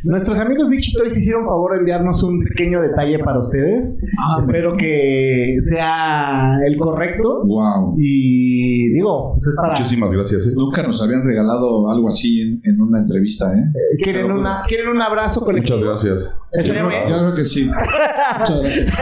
Nuestros 0.03 0.39
amigos 0.39 0.69
Vichy 0.69 0.93
Toys 0.93 1.17
hicieron 1.17 1.45
favor 1.45 1.73
de 1.73 1.79
enviarnos 1.79 2.21
un 2.23 2.43
pequeño 2.43 2.81
detalle 2.81 3.19
para 3.19 3.39
ustedes. 3.39 3.93
Ah, 4.19 4.37
Espero 4.41 4.75
que 4.75 5.57
sea 5.61 6.57
el 6.67 6.77
correcto. 6.77 7.43
Wow. 7.45 7.95
Y 7.97 8.89
digo, 8.93 9.33
pues 9.33 9.47
es 9.47 9.55
para. 9.55 9.69
Muchísimas 9.69 10.11
gracias. 10.11 10.47
¿eh? 10.47 10.51
Nunca 10.55 10.83
nos 10.83 11.01
habían 11.01 11.23
regalado 11.23 11.89
algo 11.89 12.09
así 12.09 12.41
en, 12.41 12.61
en 12.63 12.81
una 12.81 12.99
entrevista, 12.99 13.53
¿eh? 13.53 13.63
¿Quieren, 14.03 14.31
una, 14.31 14.63
¿Quieren 14.67 14.89
un 14.89 15.01
abrazo 15.01 15.43
colectivo? 15.45 15.77
Muchas 15.77 16.03
gracias. 16.03 16.39
Estaría 16.51 16.85
bien. 16.85 17.03
Yo 17.09 17.17
creo 17.19 17.35
que 17.35 17.43
sí. 17.45 17.65
Muchas 18.39 18.61
gracias. 18.61 18.93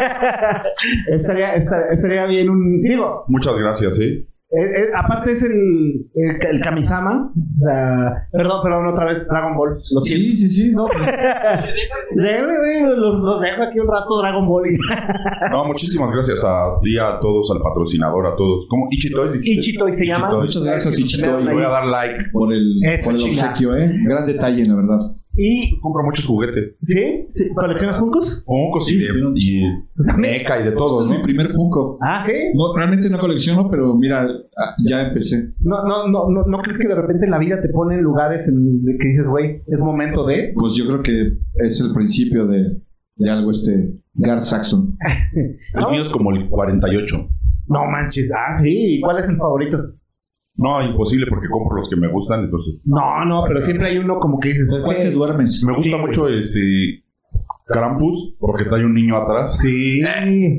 estaría, 1.12 1.54
estaría, 1.56 1.86
estaría 1.92 2.26
bien 2.26 2.50
un. 2.50 2.80
Digo, 2.80 3.26
Muchas 3.28 3.58
gracias, 3.58 4.00
¿eh? 4.00 4.26
Eh, 4.52 4.82
eh, 4.82 4.90
aparte 4.96 5.32
es 5.32 5.44
el, 5.44 6.08
el, 6.14 6.46
el 6.46 6.62
Kamisama. 6.62 7.32
perdón, 8.32 8.60
perdón, 8.64 8.88
otra 8.88 9.06
vez 9.06 9.26
Dragon 9.26 9.56
Ball. 9.56 9.78
Lo 9.92 10.02
siento. 10.02 10.36
Sí, 10.36 10.36
sí, 10.36 10.50
sí. 10.50 10.70
No, 10.72 10.88
Déjame, 12.16 12.58
güey, 12.58 12.82
los, 12.98 13.20
los 13.20 13.42
dejo 13.42 13.64
aquí 13.64 13.80
un 13.80 13.88
rato 13.88 14.20
Dragon 14.22 14.46
Ball. 14.48 14.68
Y... 14.70 14.78
No, 15.52 15.66
muchísimas 15.66 16.12
gracias 16.12 16.44
a 16.46 16.80
ti, 16.82 16.98
a 16.98 17.20
todos, 17.22 17.50
al 17.52 17.62
patrocinador, 17.62 18.28
a 18.28 18.36
todos. 18.36 18.66
¿Cómo? 18.70 18.88
Ichitoy. 18.92 19.40
Ichitoy 19.42 19.98
se 19.98 20.06
llama. 20.06 20.38
Muchas 20.38 20.64
gracias, 20.64 21.00
Ichitoy. 21.00 21.44
Le 21.46 21.54
voy 21.54 21.64
a 21.64 21.70
dar 21.70 21.86
like. 21.86 22.26
por 22.34 22.52
el, 22.52 22.74
Eso, 22.84 23.12
por 23.12 23.20
el 23.20 23.30
obsequio, 23.30 23.76
¿eh? 23.78 23.90
Gran 24.06 24.26
detalle, 24.28 24.66
la 24.66 24.76
verdad. 24.76 25.00
Y. 25.36 25.80
Compro 25.80 26.04
muchos 26.04 26.26
juguetes. 26.26 26.76
¿Sí? 26.84 27.26
¿Sí? 27.30 27.50
¿Coleccionas 27.54 27.98
Funkos? 27.98 28.44
Funkos 28.46 28.90
y, 28.90 28.98
de- 28.98 29.08
y 29.36 29.62
meca 30.18 30.60
y 30.60 30.64
de 30.66 30.72
todo, 30.74 31.02
Este 31.02 31.04
es 31.06 31.10
¿no? 31.12 31.18
mi 31.18 31.24
primer 31.24 31.50
Funko. 31.52 31.98
Ah, 32.02 32.22
sí. 32.26 32.34
No, 32.54 32.76
realmente 32.76 33.10
no 33.10 33.18
colecciono, 33.20 33.70
pero 33.70 33.96
mira, 33.96 34.28
ah, 34.58 34.76
ya 34.88 35.04
empecé. 35.08 35.54
No, 35.60 35.84
no, 35.88 36.08
no, 36.08 36.30
no, 36.30 36.44
¿no 36.46 36.58
crees 36.62 36.78
que 36.78 36.88
de 36.88 36.96
repente 36.96 37.28
la 37.28 37.38
vida 37.40 37.62
te 37.62 37.70
pone 37.70 37.96
en 37.96 38.02
lugares 38.02 38.48
en 38.50 38.84
que 39.00 39.08
dices, 39.08 39.26
güey, 39.28 39.62
es 39.68 39.82
momento 39.82 40.26
de. 40.26 40.52
Pues 40.56 40.76
yo 40.76 40.86
creo 40.88 41.02
que 41.02 41.38
es 41.66 41.80
el 41.82 41.94
principio 41.94 42.46
de, 42.48 42.78
de 43.16 43.30
algo 43.30 43.52
este 43.52 43.94
Gar 44.14 44.42
Saxon. 44.42 44.98
El 45.34 45.92
mío 45.92 46.02
es 46.02 46.10
como 46.10 46.32
el 46.32 46.50
48. 46.50 47.16
No 47.68 47.86
manches. 47.90 48.30
Ah, 48.36 48.58
sí. 48.62 48.96
¿Y 48.98 49.00
cuál 49.02 49.20
es 49.20 49.30
el 49.30 49.38
favorito? 49.38 49.78
No, 50.62 50.82
imposible 50.84 51.26
porque 51.28 51.50
compro 51.50 51.78
los 51.78 51.90
que 51.90 51.96
me 51.96 52.08
gustan, 52.08 52.46
entonces. 52.46 52.84
No, 52.86 53.26
no, 53.26 53.44
pero 53.48 53.60
siempre 53.62 53.88
hay 53.90 53.98
uno 53.98 54.20
como 54.20 54.40
que 54.40 54.50
dices. 54.50 54.72
es 54.72 54.84
¿Cuál 54.84 54.98
que- 54.98 55.04
te 55.06 55.12
duermes? 55.12 55.64
Me 55.66 55.74
gusta 55.76 55.98
Sí, 55.98 56.02
mucho 56.02 56.28
este 56.30 57.04
Krampus 57.66 58.36
porque 58.40 58.66
trae 58.66 58.86
un 58.86 58.94
niño 58.94 59.18
atrás. 59.18 59.58
Sí. 59.60 60.02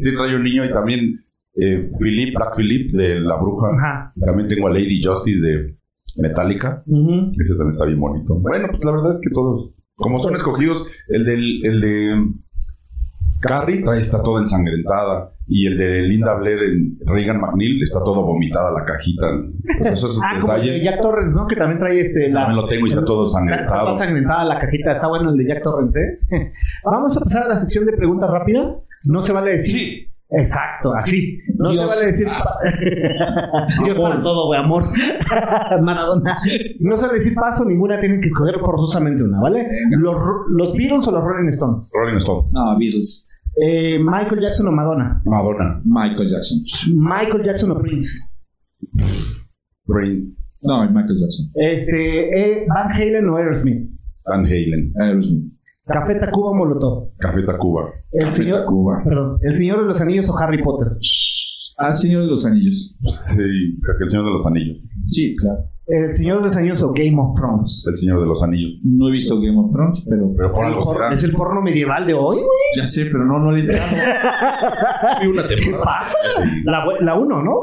Sí, 0.00 0.14
trae 0.16 0.34
un 0.36 0.42
niño 0.42 0.64
y 0.64 0.70
también 0.70 1.20
eh, 1.55 1.88
Philip, 2.03 2.34
Black 2.34 2.57
Philip 2.57 2.92
de 2.94 3.20
La 3.20 3.36
Bruja. 3.36 3.68
Ajá. 3.76 4.12
También 4.24 4.48
tengo 4.48 4.68
a 4.68 4.70
Lady 4.70 5.00
Justice 5.03 5.40
de 5.40 5.76
Metallica. 6.16 6.82
Ujú. 6.86 7.32
Ese 7.38 7.55
también 7.55 7.70
está 7.70 7.84
bien 7.86 8.00
bonito. 8.00 8.34
Bueno, 8.40 8.68
pues 8.70 8.84
la 8.84 8.92
verdad 8.92 9.11
es 9.11 9.20
que 9.22 9.30
todos, 9.32 9.74
como 9.94 10.18
son 10.18 10.34
escogidos, 10.34 10.86
el 11.09 11.24
del 11.24 11.64
el 11.66 11.80
de 11.80 12.26
Carrie 13.43 13.82
trae 13.82 13.99
está 13.99 14.22
toda 14.22 14.40
ensangrentada 14.40 15.32
y 15.47 15.66
el 15.66 15.76
de 15.76 16.03
Linda 16.03 16.34
Blair 16.34 16.59
en 16.62 16.99
Reagan 17.05 17.40
McNeil 17.40 17.82
está 17.82 17.99
todo 18.05 18.22
vomitada 18.24 18.70
la 18.70 18.84
cajita. 18.84 19.26
Pues 19.78 19.93
esos 19.93 20.18
Ah, 20.24 20.40
como 20.40 20.53
el 20.55 20.61
de 20.61 20.66
detalles 20.68 20.82
Jack 20.84 21.03
Torrens, 21.03 21.34
¿no? 21.34 21.47
Que 21.47 21.57
también 21.57 21.78
trae 21.78 22.01
este. 22.01 22.30
La, 22.30 22.43
también 22.47 22.62
lo 22.62 22.68
tengo 22.68 22.86
y 22.86 22.88
está 22.88 23.05
todo 23.05 23.26
Está 23.26 23.40
ensangrentado. 23.40 23.80
toda 23.80 23.93
ensangrentada 23.93 24.45
la 24.45 24.59
cajita. 24.59 24.93
Está 24.93 25.09
bueno 25.09 25.30
el 25.30 25.36
de 25.36 25.47
Jack 25.47 25.62
Torrens, 25.62 25.97
¿eh? 25.97 26.20
Vamos 26.84 27.16
a 27.16 27.20
pasar 27.20 27.43
a 27.43 27.49
la 27.49 27.59
sección 27.59 27.84
de 27.84 27.93
preguntas 27.93 28.30
rápidas. 28.30 28.84
No 29.05 29.20
se 29.22 29.32
vale 29.32 29.53
decir. 29.59 29.74
Sí, 29.78 30.09
Exacto, 30.34 30.95
así. 30.95 31.40
No 31.59 31.72
Dios. 31.72 31.93
se 31.93 31.99
vale 31.99 32.12
decir. 32.12 32.26
pa- 32.26 32.59
Dios 33.84 33.99
para 33.99 34.22
todo, 34.22 34.47
güey, 34.47 34.61
amor. 34.61 34.84
Maradona. 35.82 36.36
No 36.80 36.97
se 36.97 37.07
vale 37.07 37.18
decir 37.18 37.34
paso, 37.34 37.64
ninguna 37.66 38.01
tienen 38.01 38.20
que 38.20 38.28
escoger 38.28 38.55
forzosamente 38.61 39.22
una, 39.22 39.40
¿vale? 39.40 39.66
Los, 39.90 40.16
los 40.51 40.74
Beatles 40.74 41.07
o 41.07 41.12
los 41.12 41.22
Rolling 41.22 41.51
Stones. 41.53 41.93
Rolling 41.95 42.16
Stone, 42.16 42.49
No, 42.53 42.78
Beatles. 42.78 43.28
Eh, 43.57 43.98
Michael 43.98 44.40
Jackson 44.40 44.68
o 44.68 44.72
Madonna. 44.72 45.20
Madonna, 45.24 45.80
Michael 45.84 46.28
Jackson. 46.28 46.59
Michael 46.96 47.44
Jackson 47.44 47.70
o 47.72 47.78
Prince. 47.78 48.28
Prince, 49.86 50.34
No, 50.62 50.84
Michael 50.90 51.18
Jackson. 51.18 51.50
Este, 51.55 52.62
eh, 52.62 52.66
Van 52.68 52.90
Halen 52.92 53.28
o 53.28 53.36
Aerosmith. 53.36 53.90
Van 54.24 54.44
Halen, 54.44 54.92
Aerosmith. 55.00 55.53
Café 55.84 56.14
Tacuba 56.14 56.50
o 56.50 56.55
Molotov. 56.55 57.11
Café 57.18 57.42
Tacuba. 57.42 57.90
El 58.12 58.26
Café 58.26 58.36
señor, 58.36 58.61
Tacuba. 58.61 59.03
perdón, 59.05 59.38
El 59.42 59.55
Señor 59.55 59.80
de 59.82 59.86
los 59.88 60.00
Anillos 60.00 60.28
o 60.30 60.38
Harry 60.38 60.62
Potter. 60.62 60.92
Al 61.83 61.97
Señor 61.97 62.22
de 62.22 62.28
los 62.28 62.45
Anillos. 62.47 62.97
Sí, 63.07 63.41
el 63.43 64.11
Señor 64.11 64.24
de 64.26 64.30
los 64.33 64.47
Anillos. 64.47 64.78
Sí, 65.07 65.35
claro. 65.37 65.64
El 65.87 66.14
Señor 66.14 66.39
de 66.39 66.45
los 66.45 66.57
Anillos 66.57 66.83
o 66.83 66.93
Game 66.93 67.18
of 67.20 67.35
Thrones. 67.39 67.85
El 67.89 67.97
Señor 67.97 68.20
de 68.20 68.26
los 68.26 68.43
Anillos. 68.43 68.80
No 68.85 69.09
he 69.09 69.12
visto 69.12 69.35
Game 69.41 69.59
of 69.59 69.68
Thrones, 69.70 70.05
pero 70.09 70.33
Pero 70.37 70.53
por 70.53 70.64
algo 70.64 70.83
será. 70.85 71.12
Es 71.12 71.24
el 71.24 71.33
porno 71.33 71.61
medieval 71.61 72.07
de 72.07 72.14
hoy, 72.14 72.37
güey. 72.37 72.49
ya 72.76 72.87
sé, 72.87 73.07
pero 73.07 73.24
no, 73.24 73.39
no 73.41 73.51
le 73.51 73.61
entiendo. 73.61 73.85
Una 75.30 75.49
temporada. 75.49 75.85
pasa? 75.85 76.16
Sí. 76.41 76.49
La, 76.64 76.85
la 77.01 77.18
uno, 77.18 77.43
¿no? 77.43 77.55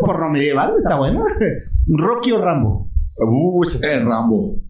Porno 0.00 0.28
medieval, 0.30 0.74
está 0.78 0.96
bueno. 0.96 1.24
Rocky 1.86 2.32
o 2.32 2.44
Rambo. 2.44 2.90
Uh, 3.16 3.62
ese- 3.64 3.84
Eh, 3.86 3.98
Rambo. 4.04 4.60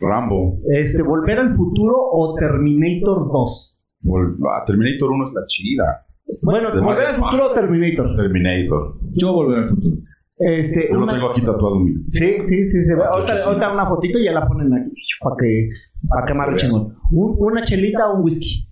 Rambo. 0.00 0.58
Este, 0.70 1.02
Volver 1.02 1.38
al 1.40 1.54
futuro 1.54 1.94
o 1.96 2.34
Terminator 2.38 3.28
2. 3.30 3.78
Vol- 4.04 4.36
ah, 4.50 4.62
Terminator 4.66 5.10
1 5.10 5.28
es 5.28 5.34
la 5.34 5.46
chida. 5.46 6.05
Bueno, 6.42 6.70
Volver 6.82 7.06
al 7.06 7.14
futuro 7.16 7.50
o 7.50 7.54
Terminator. 7.54 8.14
Terminator. 8.14 8.98
Yo 9.12 9.32
volveré 9.32 9.62
al 9.64 9.68
futuro. 9.70 9.96
Este, 10.38 10.88
Yo 10.90 10.96
lo 10.98 11.06
tengo 11.06 11.30
aquí 11.30 11.40
tatuado, 11.40 11.80
mira. 11.80 12.00
Sí, 12.10 12.26
sí, 12.46 12.68
sí. 12.68 12.84
Se 12.84 12.94
ve. 12.94 13.02
Sí. 13.26 13.34
ahorita 13.46 13.72
una 13.72 13.86
fotito 13.88 14.18
y 14.18 14.24
ya 14.24 14.32
la 14.32 14.46
ponen 14.46 14.72
aquí 14.74 14.92
para 15.20 15.36
que, 15.38 15.68
para 16.08 16.26
que 16.26 16.32
vea. 16.34 16.56
chingón. 16.56 16.94
Un- 17.10 17.36
una 17.38 17.64
chelita 17.64 18.08
o 18.10 18.16
un 18.18 18.24
whisky. 18.24 18.68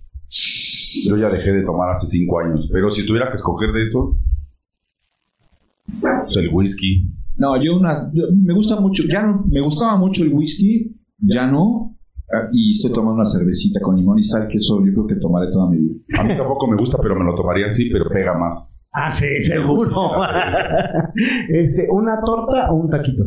Yo 1.09 1.17
ya 1.17 1.29
dejé 1.31 1.53
de 1.53 1.63
tomar 1.63 1.91
hace 1.91 2.07
cinco 2.07 2.41
años. 2.41 2.69
Pero 2.73 2.91
si 2.91 3.07
tuviera 3.07 3.29
que 3.31 3.37
escoger 3.37 3.73
de 3.73 3.85
eso, 3.85 4.17
pues 6.01 6.37
el 6.37 6.51
whisky. 6.53 7.09
No, 7.37 7.57
yo 7.63 7.77
una. 7.79 8.11
yo- 8.13 8.27
me 8.33 8.53
gusta 8.55 8.79
mucho. 8.81 9.05
Ya 9.11 9.23
no. 9.23 9.45
Me 9.51 9.61
gustaba 9.61 9.97
mucho 9.97 10.23
el 10.23 10.33
whisky. 10.35 10.95
Ya 11.19 11.47
no. 11.47 11.94
Ah, 12.33 12.49
Y 12.53 12.73
estoy 12.73 12.93
tomando 12.93 13.15
una 13.15 13.27
cervecita 13.27 13.81
con 13.81 13.97
limón 13.97 14.19
y 14.19 14.23
sal, 14.23 14.49
que 14.49 14.59
eso 14.59 14.85
yo 14.85 14.93
creo 14.93 15.07
que 15.07 15.17
tomaré 15.17 15.51
toda 15.51 15.71
mi 15.71 15.79
vida. 15.79 15.95
A 16.19 16.25
mí 16.25 16.37
tampoco 16.37 16.67
me 16.67 16.77
gusta, 16.77 16.99
pero 17.03 17.15
me 17.17 17.25
lo 17.25 17.35
tomaría 17.35 17.67
así, 17.67 17.91
pero 17.91 18.09
pega 18.09 18.37
más. 18.39 18.71
Ah, 18.93 19.11
sí, 19.11 19.27
seguro. 19.43 19.91
este, 21.49 21.89
una 21.91 22.21
torta 22.21 22.71
o 22.71 22.77
un 22.77 22.89
taquito. 22.89 23.25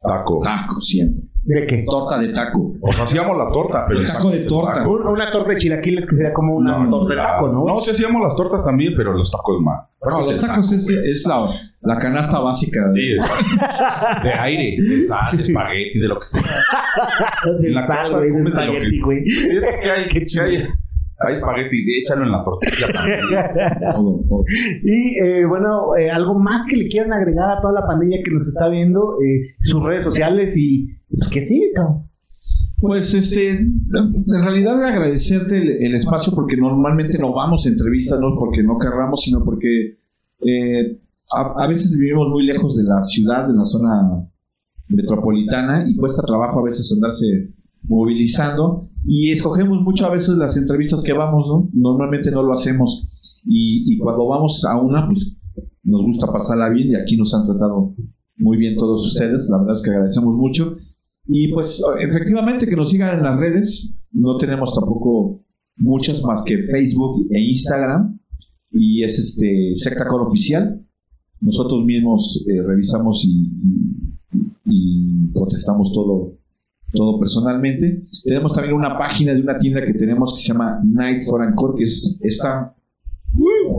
Taco. 0.00 0.40
Taco, 0.42 0.80
siempre. 0.80 1.29
¿De 1.42 1.66
qué? 1.66 1.84
Torta 1.88 2.18
de 2.18 2.28
taco. 2.28 2.74
O 2.82 2.92
sea, 2.92 3.04
hacíamos 3.04 3.36
la 3.36 3.48
torta, 3.48 3.84
pero 3.88 4.00
El 4.00 4.06
taco 4.06 4.30
de 4.30 4.40
torta. 4.44 4.74
taco. 4.74 4.90
Una 5.10 5.30
torta 5.32 5.50
de 5.50 5.56
chilaquiles 5.56 6.06
que 6.06 6.14
sería 6.14 6.32
como 6.34 6.54
una 6.56 6.78
No, 6.78 6.90
torta 6.90 7.14
de 7.14 7.20
taco, 7.20 7.48
¿no? 7.48 7.64
No, 7.64 7.80
sí 7.80 7.90
hacíamos 7.90 8.22
las 8.22 8.36
tortas 8.36 8.62
también, 8.64 8.92
pero 8.96 9.12
los 9.14 9.30
tacos 9.30 9.60
más. 9.62 9.86
No, 10.04 10.18
los 10.18 10.40
tacos 10.40 10.70
es, 10.72 10.88
es 10.88 11.26
la, 11.26 11.46
la 11.80 11.98
canasta 11.98 12.40
básica. 12.40 12.80
de- 12.88 13.00
Sí, 13.00 13.16
es- 13.16 14.22
de 14.22 14.32
aire, 14.34 14.76
de 14.82 15.00
sal, 15.00 15.36
de 15.36 15.42
espagueti, 15.42 15.98
de 15.98 16.08
lo 16.08 16.18
que 16.18 16.26
sea. 16.26 16.42
de 17.60 17.68
en 17.68 17.74
la 17.74 17.86
sal, 17.86 17.96
casa 17.96 18.16
güey, 18.18 18.30
de 18.32 18.48
espagueti, 18.48 19.00
güey. 19.00 19.24
Si 19.30 19.56
es 19.56 19.66
que 19.66 19.90
hay, 19.90 20.08
que 20.08 20.40
hay, 20.40 20.68
hay 21.20 21.34
espagueti, 21.34 21.84
échalo 22.00 22.24
en 22.24 22.32
la 22.32 22.42
tortilla 22.42 22.86
también. 22.92 23.20
todo, 23.92 24.24
todo. 24.28 24.44
Y 24.82 25.18
eh, 25.18 25.44
bueno, 25.46 25.96
eh, 25.96 26.10
algo 26.10 26.38
más 26.38 26.66
que 26.66 26.76
le 26.76 26.88
quieran 26.88 27.12
agregar 27.12 27.50
a 27.50 27.60
toda 27.60 27.80
la 27.80 27.86
pandilla 27.86 28.22
que 28.24 28.30
nos 28.30 28.48
está 28.48 28.68
viendo, 28.68 29.16
eh, 29.20 29.54
sus 29.62 29.82
redes 29.82 30.04
sociales 30.04 30.56
y 30.56 30.88
pues 31.08 31.28
que 31.28 31.42
sí, 31.42 31.70
cabrón. 31.74 32.06
Pues 32.78 33.12
este, 33.12 33.50
en 33.50 34.24
realidad 34.26 34.82
agradecerte 34.82 35.58
el, 35.58 35.84
el 35.84 35.94
espacio 35.94 36.32
porque 36.34 36.56
normalmente 36.56 37.18
no 37.18 37.34
vamos 37.34 37.66
a 37.66 37.68
entrevistas, 37.68 38.18
no 38.18 38.34
porque 38.38 38.62
no 38.62 38.78
querramos, 38.78 39.20
sino 39.20 39.44
porque 39.44 39.98
eh, 40.46 40.98
a, 41.30 41.64
a 41.64 41.68
veces 41.68 41.94
vivimos 41.98 42.28
muy 42.28 42.46
lejos 42.46 42.78
de 42.78 42.84
la 42.84 43.04
ciudad, 43.04 43.46
de 43.46 43.52
la 43.52 43.66
zona 43.66 44.26
metropolitana 44.88 45.86
y 45.86 45.94
cuesta 45.94 46.22
trabajo 46.22 46.60
a 46.60 46.64
veces 46.64 46.90
andarse 46.94 47.52
movilizando 47.90 48.88
y 49.04 49.32
escogemos 49.32 49.82
mucho 49.82 50.06
a 50.06 50.10
veces 50.10 50.36
las 50.36 50.56
entrevistas 50.56 51.02
que 51.02 51.12
vamos, 51.12 51.46
¿no? 51.48 51.68
Normalmente 51.72 52.30
no 52.30 52.42
lo 52.42 52.52
hacemos 52.52 53.08
y, 53.44 53.92
y 53.92 53.98
cuando 53.98 54.28
vamos 54.28 54.64
a 54.64 54.80
una, 54.80 55.06
pues 55.06 55.36
nos 55.82 56.02
gusta 56.02 56.32
pasarla 56.32 56.68
bien 56.68 56.90
y 56.90 56.94
aquí 56.94 57.16
nos 57.16 57.34
han 57.34 57.42
tratado 57.42 57.94
muy 58.36 58.58
bien 58.58 58.76
todos 58.76 59.04
ustedes, 59.04 59.48
la 59.50 59.58
verdad 59.58 59.74
es 59.74 59.82
que 59.82 59.90
agradecemos 59.90 60.34
mucho. 60.36 60.76
Y 61.26 61.48
pues 61.48 61.82
efectivamente 62.00 62.66
que 62.66 62.76
nos 62.76 62.90
sigan 62.90 63.18
en 63.18 63.24
las 63.24 63.38
redes, 63.38 63.96
no 64.12 64.36
tenemos 64.38 64.72
tampoco 64.72 65.42
muchas 65.76 66.22
más 66.22 66.42
que 66.42 66.58
Facebook 66.70 67.26
e 67.30 67.40
Instagram 67.40 68.20
y 68.70 69.02
es 69.02 69.18
este 69.18 69.72
Sectacor 69.74 70.22
oficial. 70.22 70.80
Nosotros 71.40 71.84
mismos 71.84 72.44
eh, 72.48 72.62
revisamos 72.62 73.24
y, 73.24 73.50
y 74.64 75.32
contestamos 75.32 75.92
todo 75.92 76.39
todo 76.92 77.18
personalmente. 77.18 78.02
Tenemos 78.24 78.52
también 78.52 78.74
una 78.74 78.96
página 78.98 79.32
de 79.34 79.40
una 79.42 79.58
tienda 79.58 79.84
que 79.84 79.94
tenemos 79.94 80.34
que 80.34 80.40
se 80.40 80.52
llama 80.52 80.80
Night 80.84 81.22
for 81.28 81.42
Encore, 81.44 81.74
que 81.76 81.84
es 81.84 82.18
esta. 82.22 82.74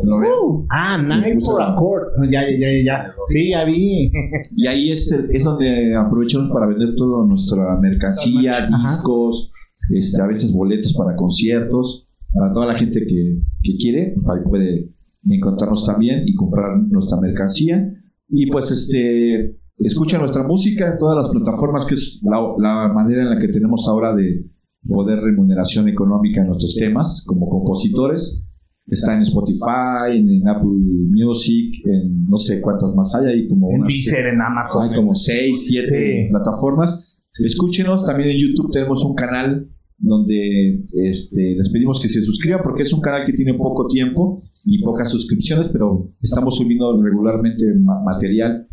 ¿Lo 0.03 0.19
ven? 0.19 0.65
Ah, 0.69 0.97
Night 0.97 1.41
for 1.43 1.59
la- 1.59 1.71
Accord. 1.73 2.03
Ya, 2.31 2.41
ya, 2.49 2.57
ya, 2.57 2.83
ya. 2.85 3.13
Sí, 3.27 3.49
ya 3.51 3.65
vi. 3.65 4.11
Y 4.55 4.67
ahí 4.67 4.91
este, 4.91 5.27
es 5.35 5.43
donde 5.43 5.95
aprovechamos 5.95 6.51
para 6.51 6.67
vender 6.67 6.95
toda 6.95 7.25
nuestra 7.27 7.77
mercancía, 7.79 8.51
Ajá. 8.59 8.81
discos, 8.91 9.51
este, 9.93 10.21
a 10.21 10.25
veces 10.27 10.53
boletos 10.53 10.93
para 10.97 11.15
conciertos, 11.15 12.07
para 12.33 12.51
toda 12.53 12.67
la 12.67 12.79
gente 12.79 13.05
que, 13.05 13.41
que 13.61 13.75
quiere, 13.77 14.13
pues 14.15 14.27
ahí 14.37 14.43
puede 14.49 14.89
encontrarnos 15.29 15.85
también 15.85 16.23
y 16.25 16.33
comprar 16.33 16.77
nuestra 16.77 17.19
mercancía. 17.19 17.93
Y 18.29 18.49
pues 18.49 18.71
este, 18.71 19.57
escucha 19.87 20.17
nuestra 20.19 20.43
música 20.43 20.91
en 20.91 20.97
todas 20.97 21.17
las 21.17 21.29
plataformas, 21.29 21.85
que 21.85 21.95
es 21.95 22.21
la, 22.23 22.39
la 22.57 22.93
manera 22.93 23.23
en 23.23 23.29
la 23.29 23.39
que 23.39 23.47
tenemos 23.49 23.87
ahora 23.89 24.15
de 24.15 24.45
poder 24.87 25.19
remuneración 25.19 25.87
económica 25.87 26.41
en 26.41 26.47
nuestros 26.47 26.75
temas 26.75 27.23
como 27.27 27.47
compositores. 27.49 28.43
Está 28.87 29.15
en 29.15 29.21
Spotify, 29.21 30.17
en, 30.17 30.29
en 30.29 30.47
Apple 30.47 30.67
Music, 31.11 31.85
en 31.85 32.25
no 32.27 32.37
sé 32.37 32.59
cuántas 32.59 32.93
más 32.95 33.13
hay, 33.15 33.27
hay 33.27 33.47
como 33.47 33.69
En 33.71 33.81
unas- 33.81 33.93
Deezer, 33.93 34.25
en 34.27 34.41
Amazon. 34.41 34.89
hay 34.89 34.95
como 34.95 35.13
6, 35.13 35.65
7 35.67 35.87
Sí. 35.87 36.29
plataformas. 36.31 37.07
Escúchenos, 37.39 38.05
también 38.05 38.31
en 38.31 38.37
YouTube 38.39 38.71
tenemos 38.71 39.05
un 39.05 39.15
canal 39.15 39.69
donde 39.97 40.83
este, 41.09 41.55
les 41.55 41.69
pedimos 41.71 42.01
que 42.01 42.09
se 42.09 42.21
suscriban 42.21 42.61
porque 42.63 42.81
es 42.81 42.91
un 42.91 43.01
canal 43.01 43.25
que 43.25 43.33
tiene 43.33 43.53
poco 43.53 43.87
tiempo 43.87 44.43
y 44.65 44.81
pocas 44.83 45.09
suscripciones, 45.11 45.69
pero 45.69 46.09
estamos 46.21 46.57
subiendo 46.57 47.01
regularmente 47.01 47.63
ma- 47.79 48.01
material 48.03 48.67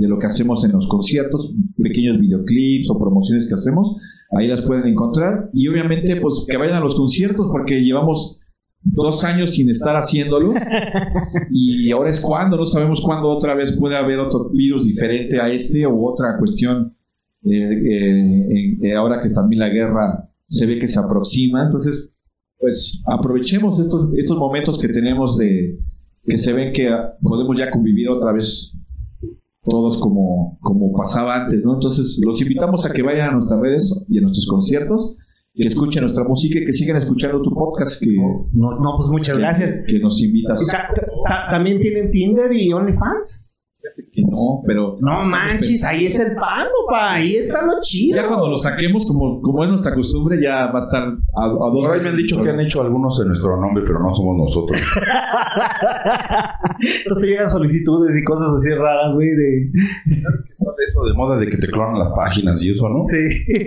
de 0.00 0.08
lo 0.08 0.18
que 0.18 0.26
hacemos 0.26 0.64
en 0.64 0.72
los 0.72 0.86
conciertos, 0.86 1.54
pequeños 1.76 2.18
videoclips 2.18 2.90
o 2.90 2.98
promociones 2.98 3.46
que 3.46 3.54
hacemos, 3.54 3.96
ahí 4.30 4.46
las 4.46 4.62
pueden 4.62 4.86
encontrar. 4.86 5.50
Y 5.52 5.68
obviamente 5.68 6.16
pues 6.20 6.44
que 6.48 6.56
vayan 6.56 6.76
a 6.76 6.80
los 6.80 6.94
conciertos 6.94 7.48
porque 7.50 7.80
llevamos 7.82 8.38
dos 8.82 9.24
años 9.24 9.54
sin 9.54 9.68
estar 9.70 9.96
haciéndolo 9.96 10.54
y 11.50 11.90
ahora 11.90 12.10
es 12.10 12.20
cuando, 12.20 12.56
no 12.56 12.64
sabemos 12.64 13.00
cuándo 13.00 13.28
otra 13.28 13.54
vez 13.54 13.76
puede 13.76 13.96
haber 13.96 14.20
otro 14.20 14.50
virus 14.50 14.86
diferente 14.86 15.40
a 15.40 15.48
este 15.48 15.84
o 15.84 16.00
otra 16.04 16.38
cuestión 16.38 16.94
eh, 17.44 17.50
eh, 17.50 18.78
eh, 18.82 18.94
ahora 18.94 19.20
que 19.22 19.30
también 19.30 19.60
la 19.60 19.68
guerra 19.68 20.30
se 20.46 20.64
ve 20.64 20.78
que 20.78 20.88
se 20.88 20.98
aproxima, 20.98 21.64
entonces 21.64 22.14
pues 22.58 23.02
aprovechemos 23.06 23.78
estos, 23.78 24.10
estos 24.16 24.38
momentos 24.38 24.78
que 24.78 24.88
tenemos 24.88 25.36
de 25.36 25.78
que 26.24 26.38
se 26.38 26.52
ven 26.52 26.72
que 26.72 26.90
podemos 27.20 27.56
ya 27.58 27.70
convivir 27.70 28.08
otra 28.08 28.32
vez 28.32 28.77
todos 29.62 29.98
como, 29.98 30.58
como 30.60 30.92
pasaba 30.92 31.44
antes, 31.44 31.62
¿no? 31.64 31.74
Entonces 31.74 32.20
los 32.24 32.40
invitamos 32.40 32.86
a 32.86 32.92
que 32.92 33.02
vayan 33.02 33.30
a 33.30 33.32
nuestras 33.32 33.60
redes 33.60 34.06
y 34.08 34.18
a 34.18 34.22
nuestros 34.22 34.46
conciertos, 34.46 35.16
que 35.54 35.64
escuchen 35.66 36.02
nuestra 36.04 36.24
música 36.24 36.58
y 36.60 36.64
que 36.64 36.72
sigan 36.72 36.96
escuchando 36.96 37.42
tu 37.42 37.50
podcast 37.54 38.00
que, 38.00 38.14
No, 38.16 38.78
no, 38.80 38.94
pues 38.96 39.08
muchas 39.10 39.34
que- 39.34 39.40
gracias. 39.40 39.74
que 39.86 39.98
nos 39.98 40.22
invitas. 40.22 40.64
Ta- 40.66 40.88
ta- 40.94 41.50
¿También 41.50 41.80
tienen 41.80 42.10
Tinder 42.10 42.52
y 42.52 42.72
OnlyFans? 42.72 43.47
Que 44.12 44.22
no, 44.22 44.62
pero 44.66 44.96
No 45.00 45.22
manches, 45.22 45.84
ahí 45.84 46.06
está 46.06 46.24
el 46.24 46.34
pan, 46.34 46.66
pa, 46.90 47.14
ahí 47.14 47.36
está 47.36 47.62
lo 47.64 47.74
chido. 47.80 48.16
ya 48.16 48.26
cuando 48.26 48.48
lo 48.48 48.58
saquemos, 48.58 49.06
como, 49.06 49.40
como 49.40 49.62
es 49.62 49.70
nuestra 49.70 49.94
costumbre, 49.94 50.40
ya 50.42 50.66
va 50.72 50.80
a 50.80 50.82
estar 50.82 51.02
a, 51.04 51.44
a 51.44 51.48
dos 51.70 51.86
Por 51.86 51.94
ahí 51.94 52.02
me 52.02 52.08
han 52.08 52.16
dicho 52.16 52.42
que 52.42 52.50
han 52.50 52.58
hecho 52.60 52.82
algunos 52.82 53.20
en 53.22 53.28
nuestro 53.28 53.60
nombre, 53.60 53.84
pero 53.86 54.00
no 54.00 54.12
somos 54.12 54.36
nosotros. 54.36 54.80
Entonces 56.80 57.20
te 57.20 57.26
llegan 57.26 57.50
solicitudes 57.50 58.16
y 58.16 58.24
cosas 58.24 58.48
así 58.58 58.70
raras, 58.74 59.14
güey, 59.14 59.28
de... 59.28 59.70
de 60.06 60.84
eso 60.86 61.04
de 61.04 61.14
moda 61.14 61.38
de 61.38 61.48
que 61.48 61.56
te 61.56 61.68
clonan 61.68 61.98
las 61.98 62.12
páginas 62.14 62.62
y 62.64 62.70
eso, 62.72 62.88
¿no? 62.88 63.04
Sí. 63.08 63.16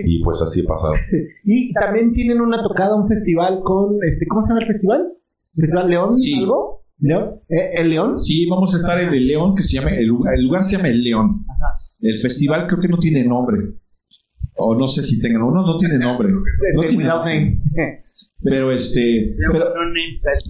Y 0.04 0.22
pues 0.22 0.42
así 0.42 0.62
pasa. 0.62 0.88
Y 1.44 1.72
también 1.72 2.12
tienen 2.12 2.40
una 2.40 2.62
tocada, 2.62 2.94
un 2.94 3.08
festival 3.08 3.60
con, 3.64 3.96
este, 4.08 4.26
¿cómo 4.26 4.42
se 4.42 4.50
llama 4.50 4.60
el 4.60 4.66
festival? 4.66 5.12
¿Festival 5.54 5.88
León? 5.90 6.12
Sí. 6.14 6.34
¿Algo? 6.38 6.81
¿León? 7.02 7.40
¿Eh, 7.48 7.72
¿El 7.74 7.90
León? 7.90 8.18
Sí, 8.18 8.46
vamos 8.46 8.74
a 8.74 8.78
estar 8.78 9.00
en 9.02 9.12
el 9.12 9.26
León, 9.26 9.54
que 9.54 9.62
se 9.62 9.76
llama, 9.76 9.90
el 9.90 10.06
lugar, 10.06 10.34
el 10.34 10.44
lugar 10.44 10.62
se 10.62 10.76
llama 10.76 10.88
El 10.88 11.02
León. 11.02 11.44
El 12.00 12.18
festival 12.18 12.66
creo 12.66 12.80
que 12.80 12.88
no 12.88 12.98
tiene 12.98 13.24
nombre. 13.24 13.58
O 14.56 14.74
no 14.74 14.86
sé 14.86 15.02
si 15.02 15.20
tengan 15.20 15.42
uno, 15.42 15.62
no 15.62 15.76
tiene 15.76 15.98
nombre. 15.98 16.28
No 16.74 16.82
tiene 16.88 17.04
nombre. 17.04 17.58
Pero 18.44 18.72
este, 18.72 19.36
pero, 19.52 19.72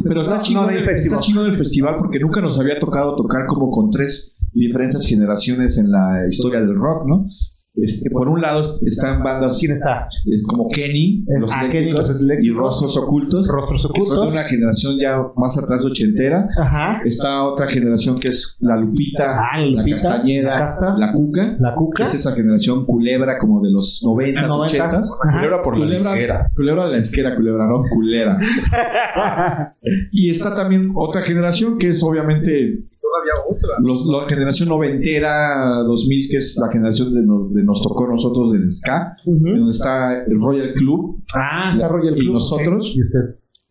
pero 0.09 0.23
está 0.23 0.37
el 0.37 0.89
está 0.89 1.21
chingón 1.21 1.47
el 1.47 1.59
festival 1.59 1.97
porque 1.99 2.19
nunca 2.19 2.41
nos 2.41 2.59
había 2.59 2.79
tocado 2.79 3.15
tocar 3.17 3.47
como 3.47 3.71
con 3.71 3.91
tres 3.91 4.35
diferentes 4.53 5.07
generaciones 5.07 5.77
en 5.77 5.91
la 5.91 6.27
historia 6.27 6.61
del 6.61 6.75
rock, 6.75 7.07
¿no? 7.07 7.27
Este, 7.75 8.11
por 8.11 8.29
un 8.29 8.43
lado 8.43 8.61
est- 8.61 8.83
están 8.87 9.23
bandas 9.23 9.57
¿Quién 9.59 9.73
está? 9.73 10.07
como 10.47 10.69
Kenny, 10.69 11.25
los 11.41 11.51
ah, 11.55 11.61
Kenny, 11.71 11.89
eléctricos 11.89 12.09
los 12.21 12.45
y. 12.45 12.51
Rostros 12.51 12.97
Ocultos, 12.99 13.49
Rostros 13.49 13.91
que 13.95 14.03
son 14.03 14.11
de 14.11 14.21
ocultos. 14.21 14.33
una 14.35 14.43
generación 14.45 14.99
ya 15.01 15.17
más 15.37 15.57
atrás 15.57 15.83
ochentera. 15.83 16.47
Ajá. 16.61 17.01
Está 17.03 17.43
otra 17.45 17.69
generación 17.69 18.21
que 18.21 18.29
es 18.29 18.59
la 18.61 18.77
Lupita, 18.77 19.39
Ah, 19.39 19.59
la 19.59 19.65
la 19.65 19.71
Lupita, 19.81 19.97
Castañeda, 19.97 20.51
la 20.51 20.59
Casta. 20.59 20.95
la 20.99 21.13
Cuca, 21.13 21.57
La 21.61 21.71
que 21.71 21.77
Cuca. 21.77 22.05
es 22.05 22.15
esa 22.15 22.33
generación 22.35 22.85
culebra 22.85 23.39
como 23.39 23.63
de 23.63 23.71
los 23.71 24.03
90, 24.05 24.43
90. 24.43 24.85
80. 24.85 24.97
Ajá. 24.99 25.39
Culebra 25.39 25.63
por 25.63 25.79
la 25.79 25.87
disquera. 25.87 26.51
Culebra 26.55 26.87
de 26.89 26.93
la 26.93 26.99
esquera, 26.99 27.35
culebra, 27.37 27.67
no 27.67 27.85
culera. 27.91 28.39
Y 30.13 30.31
está 30.31 30.55
también 30.55 30.93
otra 30.95 31.23
generación 31.23 31.79
que 31.79 31.89
es 31.91 32.03
obviamente 32.03 32.85
Todavía 33.13 33.33
otra. 33.47 33.71
los, 33.83 34.07
la 34.07 34.29
generación 34.29 34.69
noventera, 34.71 35.83
2000, 35.87 36.29
que 36.31 36.37
es 36.39 36.57
la 36.61 36.73
generación 36.73 37.13
de, 37.15 37.21
no- 37.23 37.49
de 37.51 37.63
nos 37.63 37.83
tocó 37.83 38.07
a 38.07 38.09
nosotros 38.11 38.53
del 38.53 38.71
ska, 38.71 39.17
donde 39.27 39.71
está 39.71 40.25
el 40.25 40.41
Royal 40.41 40.73
Club 40.75 41.23
Ah, 41.35 41.71
está 41.73 41.89
Royal 41.89 42.17
y 42.17 42.21
Club. 42.21 42.33
nosotros. 42.35 42.89
ok. 42.91 42.97
¿Y 42.97 43.03
usted? 43.03 43.21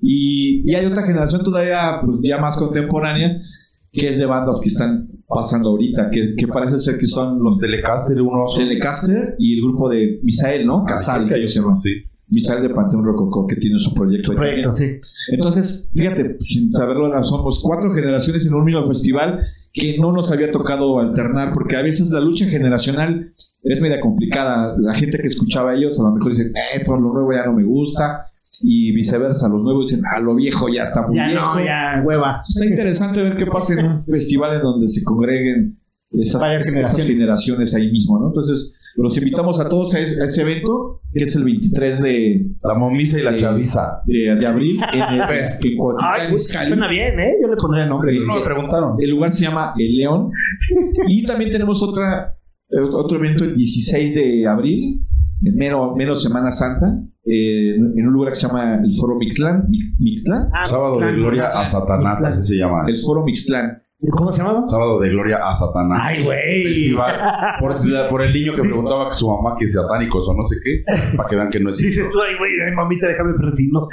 y, 0.03 0.71
y 0.71 0.75
hay 0.75 0.85
otra 0.85 1.03
generación 1.03 1.43
todavía 1.43 2.01
pues 2.03 2.19
ya 2.23 2.39
más 2.39 2.57
contemporánea 2.57 3.39
que 3.91 4.07
es 4.09 4.17
de 4.17 4.25
bandas 4.25 4.59
que 4.61 4.67
están 4.69 5.07
pasando 5.27 5.69
ahorita, 5.69 6.09
que, 6.11 6.33
que 6.37 6.47
parece 6.47 6.79
ser 6.79 6.97
que 6.97 7.05
son 7.05 7.41
los 7.43 7.57
Telecaster, 7.59 8.21
uno 8.21 8.47
son- 8.47 8.63
Telecaster 8.67 9.35
y 9.37 9.55
el 9.55 9.61
grupo 9.61 9.89
de 9.89 10.19
Misael, 10.23 10.65
¿no? 10.65 10.79
Ah, 10.83 10.85
Casal, 10.87 11.25
que 11.27 11.35
ellos 11.35 11.39
ellos 11.39 11.53
se 11.53 11.59
llaman. 11.59 11.79
Sí. 11.81 11.91
Misael 12.31 12.63
de 12.63 12.69
Panteón 12.73 13.03
Rococó, 13.03 13.45
que 13.45 13.57
tiene 13.57 13.77
su 13.77 13.93
proyecto. 13.93 14.33
Proyecto, 14.33 14.73
sí. 14.75 14.85
Entonces, 15.31 15.89
fíjate, 15.93 16.37
sin 16.39 16.71
saberlo, 16.71 17.11
somos 17.25 17.61
cuatro 17.61 17.93
generaciones 17.93 18.47
en 18.47 18.53
un 18.53 18.63
mismo 18.63 18.87
festival 18.87 19.41
que 19.73 19.97
no 19.99 20.11
nos 20.11 20.31
había 20.31 20.49
tocado 20.49 20.99
alternar, 20.99 21.53
porque 21.53 21.75
a 21.75 21.81
veces 21.81 22.09
la 22.09 22.19
lucha 22.19 22.45
generacional 22.45 23.33
es 23.63 23.81
media 23.81 23.99
complicada. 23.99 24.75
La 24.79 24.95
gente 24.95 25.17
que 25.17 25.27
escuchaba 25.27 25.71
a 25.71 25.75
ellos 25.75 25.99
a 25.99 26.03
lo 26.03 26.11
mejor 26.15 26.31
dicen, 26.31 26.53
eh, 26.55 26.81
todo 26.83 26.97
lo 26.97 27.13
nuevo 27.13 27.31
ya 27.31 27.45
no 27.45 27.53
me 27.53 27.63
gusta, 27.63 28.27
y 28.61 28.91
viceversa, 28.91 29.47
los 29.49 29.61
nuevos 29.61 29.89
dicen, 29.89 30.03
a 30.05 30.19
lo 30.19 30.35
viejo 30.35 30.67
ya 30.69 30.83
está 30.83 31.05
muy 31.07 31.15
Ya 31.17 31.27
viejo. 31.27 31.55
no, 31.55 31.65
ya, 31.65 32.01
hueva. 32.05 32.41
Está 32.47 32.65
interesante 32.65 33.23
ver 33.23 33.35
qué 33.35 33.45
pasa 33.45 33.73
en 33.73 33.85
un 33.85 34.05
festival 34.05 34.55
en 34.55 34.61
donde 34.61 34.87
se 34.87 35.03
congreguen 35.03 35.79
esas, 36.11 36.41
esas 36.43 36.95
generaciones 37.05 37.73
ahí 37.75 37.91
mismo, 37.91 38.19
¿no? 38.19 38.27
Entonces, 38.27 38.75
los 38.97 39.17
invitamos 39.17 39.59
a 39.59 39.69
todos 39.69 39.93
a 39.95 39.99
ese, 39.99 40.41
evento, 40.41 41.01
que 41.13 41.23
es 41.23 41.35
el 41.35 41.43
23 41.43 42.01
de, 42.01 42.45
La 42.63 42.73
momisa 42.75 43.19
y 43.19 43.23
la 43.23 43.35
chaviza. 43.37 44.01
de, 44.05 44.35
de 44.35 44.45
abril 44.45 44.79
en, 44.93 44.99
el, 45.01 45.21
en 45.21 45.77
Cuautitlán, 45.77 46.11
Ay, 46.13 46.27
pues, 46.29 46.43
suena 46.47 46.87
bien, 46.89 47.19
¿eh? 47.19 47.33
Yo 47.41 47.47
le 47.47 47.55
pondré 47.55 47.83
el 47.83 47.89
nombre. 47.89 48.19
No 48.19 48.35
me 48.35 48.41
preguntaron. 48.41 48.95
El 48.99 49.09
lugar 49.11 49.31
se 49.31 49.43
llama 49.43 49.73
El 49.77 49.95
León. 49.97 50.31
Y 51.07 51.25
también 51.25 51.49
tenemos 51.51 51.81
otra, 51.83 52.35
otro 52.93 53.17
evento 53.17 53.43
el 53.45 53.55
16 53.55 54.13
de 54.15 54.47
abril, 54.47 55.01
en 55.43 55.55
menos, 55.55 55.95
menos 55.95 56.21
Semana 56.21 56.51
Santa, 56.51 57.01
eh, 57.25 57.75
en 57.75 58.07
un 58.07 58.13
lugar 58.13 58.29
que 58.33 58.35
se 58.39 58.47
llama 58.47 58.75
el 58.83 58.91
Foro 58.99 59.15
Mixtlán. 59.17 59.67
Mix- 59.69 59.95
Mixtlán. 59.99 60.49
Ah, 60.53 60.63
Sábado 60.63 60.93
de 60.99 61.05
Mixtlán. 61.05 61.19
gloria 61.21 61.43
a 61.59 61.65
Satanás, 61.65 62.03
Mixtlán. 62.21 62.31
así 62.31 62.43
se 62.53 62.57
llama. 62.57 62.83
El 62.87 62.97
Foro 62.99 63.23
Mixtlán. 63.23 63.83
¿Cómo 64.09 64.31
se 64.31 64.39
llamaba? 64.41 64.65
Sábado 64.65 64.99
de 64.99 65.09
gloria 65.09 65.37
a 65.37 65.53
Satanás. 65.53 65.99
Ay, 66.01 66.23
güey. 66.23 66.95
Por, 67.59 68.09
por 68.09 68.21
el 68.23 68.33
niño 68.33 68.55
que 68.55 68.61
preguntaba 68.63 69.09
que 69.09 69.13
su 69.13 69.29
mamá 69.29 69.53
que 69.57 69.65
es 69.65 69.73
satánicos 69.73 70.27
o 70.27 70.33
no 70.33 70.43
sé 70.43 70.55
qué, 70.63 70.83
para 71.15 71.29
que 71.29 71.35
vean 71.35 71.49
que 71.49 71.59
no 71.59 71.69
es 71.69 71.77
Dices 71.77 72.09
tú, 72.11 72.19
ay, 72.19 72.35
güey, 72.37 72.51
ay, 72.67 72.75
mamita, 72.75 73.07
déjame 73.07 73.33
persigno. 73.35 73.87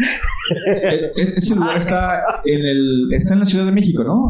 E- 0.67 1.13
e- 1.15 1.35
Ese 1.37 1.55
lugar 1.55 1.77
está 1.77 2.23
en, 2.45 2.59
el, 2.65 3.09
está 3.13 3.35
en 3.35 3.41
la 3.41 3.47
Ciudad 3.47 3.67
de 3.67 3.73
México, 3.73 4.03
¿no? 4.03 4.25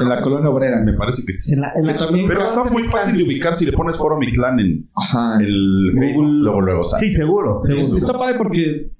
En 0.00 0.08
la 0.08 0.18
colonia 0.20 0.48
obrera. 0.48 0.82
Me 0.82 0.94
parece 0.94 1.22
que 1.26 1.34
sí. 1.34 1.52
En 1.52 1.60
la, 1.60 1.72
en 1.76 1.86
la 1.86 1.96
también- 1.98 2.26
Pero 2.26 2.40
está 2.40 2.64
muy 2.64 2.84
fácil 2.86 3.18
de 3.18 3.24
ubicar 3.24 3.54
si 3.54 3.66
le 3.66 3.72
pones 3.72 3.98
Foro 3.98 4.16
Mictlán 4.18 4.58
en 4.60 4.88
Ajá. 4.94 5.38
el 5.42 5.90
Facebook, 5.98 6.24
luego 6.26 6.60
luego 6.62 6.84
sale. 6.84 7.06
Sí, 7.06 7.14
seguro. 7.14 7.58
seguro. 7.60 7.82
Es- 7.82 7.92
Está 7.92 8.14
padre 8.16 8.38
porque, 8.38 8.90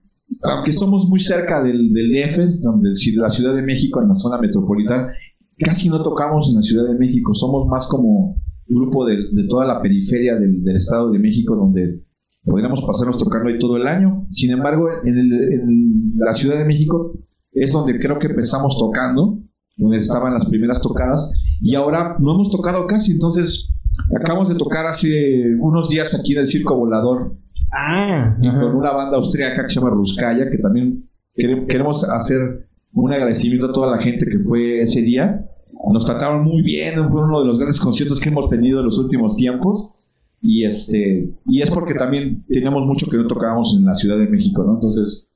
aunque 0.43 0.72
somos 0.72 1.07
muy 1.09 1.20
cerca 1.20 1.62
del, 1.62 1.91
del 1.95 2.11
DF, 2.12 2.61
donde 2.61 2.93
si- 2.93 3.16
la 3.16 3.31
Ciudad 3.31 3.55
de 3.55 3.62
México, 3.62 4.03
en 4.03 4.09
la 4.09 4.14
zona 4.14 4.37
metropolitana, 4.39 5.12
casi 5.59 5.89
no 5.89 6.03
tocamos 6.03 6.49
en 6.49 6.57
la 6.57 6.63
Ciudad 6.63 6.87
de 6.89 6.99
México. 6.99 7.35
Somos 7.35 7.67
más 7.67 7.89
como 7.89 8.37
grupo 8.67 9.05
de, 9.07 9.17
de 9.33 9.47
toda 9.49 9.67
la 9.67 9.81
periferia 9.81 10.37
del, 10.37 10.63
del 10.63 10.77
Estado 10.77 11.11
de 11.11 11.19
México, 11.19 11.57
donde 11.57 12.03
podríamos 12.45 12.83
pasarnos 12.83 13.19
tocando 13.19 13.49
ahí 13.49 13.59
todo 13.59 13.77
el 13.77 13.87
año. 13.87 14.27
Sin 14.31 14.51
embargo, 14.51 14.89
en, 15.05 15.19
el- 15.19 15.33
en 15.53 16.13
la 16.17 16.35
Ciudad 16.35 16.59
de 16.59 16.65
México 16.65 17.13
es 17.53 17.73
donde 17.73 17.99
creo 17.99 18.19
que 18.19 18.27
empezamos 18.29 18.77
tocando, 18.79 19.39
donde 19.77 19.97
estaban 19.99 20.35
las 20.35 20.45
primeras 20.49 20.81
tocadas, 20.83 21.33
y 21.61 21.75
ahora 21.75 22.17
no 22.21 22.35
hemos 22.35 22.51
tocado 22.51 22.87
casi. 22.87 23.13
Entonces, 23.13 23.75
acabamos 24.15 24.49
de 24.49 24.55
tocar 24.57 24.87
hace 24.87 25.55
unos 25.59 25.89
días 25.89 26.15
aquí 26.19 26.33
en 26.35 26.41
el 26.41 26.49
Circo 26.49 26.77
Volador 26.77 27.37
Ah, 27.73 28.37
y 28.41 28.49
con 28.51 28.77
una 28.77 28.93
banda 28.93 29.17
austríaca 29.19 29.63
que 29.65 29.69
se 29.69 29.81
llama 29.81 29.91
Ruskaya, 29.91 30.49
que 30.51 30.59
también 30.59 31.09
quere- 31.35 31.67
queremos 31.67 32.03
hacer 32.05 32.68
un 32.93 33.12
agradecimiento 33.12 33.66
a 33.66 33.72
toda 33.72 33.97
la 33.97 34.03
gente 34.03 34.26
que 34.26 34.39
fue 34.39 34.80
ese 34.80 35.03
día. 35.03 35.45
Nos 35.93 36.05
trataron 36.05 36.45
muy 36.45 36.62
bien, 36.62 37.11
fue 37.11 37.22
uno 37.22 37.41
de 37.41 37.47
los 37.47 37.59
grandes 37.59 37.80
conciertos 37.80 38.20
que 38.20 38.28
hemos 38.28 38.49
tenido 38.49 38.80
en 38.80 38.86
los 38.86 38.99
últimos 38.99 39.36
tiempos. 39.36 39.95
Y, 40.41 40.64
este, 40.64 41.30
y 41.47 41.62
es 41.62 41.70
porque 41.70 41.95
también 41.95 42.45
teníamos 42.49 42.86
mucho 42.86 43.07
que 43.11 43.16
no 43.16 43.26
tocábamos 43.26 43.76
en 43.78 43.84
la 43.84 43.95
Ciudad 43.95 44.18
de 44.18 44.28
México, 44.28 44.62
¿no? 44.64 44.74
Entonces 44.74 45.28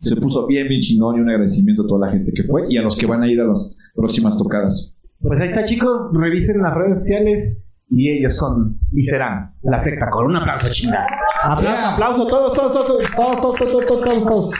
se 0.00 0.16
puso 0.16 0.46
bien, 0.46 0.68
bien 0.68 0.82
chingón 0.82 1.16
y 1.16 1.20
un 1.20 1.30
agradecimiento 1.30 1.82
a 1.82 1.86
toda 1.86 2.06
la 2.06 2.12
gente 2.12 2.30
que 2.32 2.44
fue 2.44 2.66
y 2.68 2.76
a 2.76 2.82
los 2.82 2.96
que 2.96 3.06
van 3.06 3.22
a 3.22 3.28
ir 3.28 3.40
a 3.40 3.44
las 3.44 3.74
próximas 3.94 4.36
tocadas. 4.36 4.96
Pues 5.18 5.40
ahí 5.40 5.48
está, 5.48 5.64
chicos, 5.64 6.10
revisen 6.12 6.60
las 6.60 6.74
redes 6.74 7.00
sociales 7.00 7.62
y 7.90 8.10
ellos 8.10 8.36
son 8.36 8.78
y 8.92 9.02
serán 9.04 9.54
la 9.62 9.80
secta 9.80 10.10
con 10.10 10.26
un 10.26 10.36
aplauso 10.36 10.68
chingada. 10.70 11.06
Aplauso, 11.42 11.86
aplauso 11.92 12.26
todos, 12.26 12.52
todos, 12.52 12.72
todos, 12.72 12.86
todos, 12.86 13.40
todos, 13.40 13.58
todos, 13.58 13.86
todos, 13.86 14.04
todos. 14.04 14.24
todos. 14.26 14.50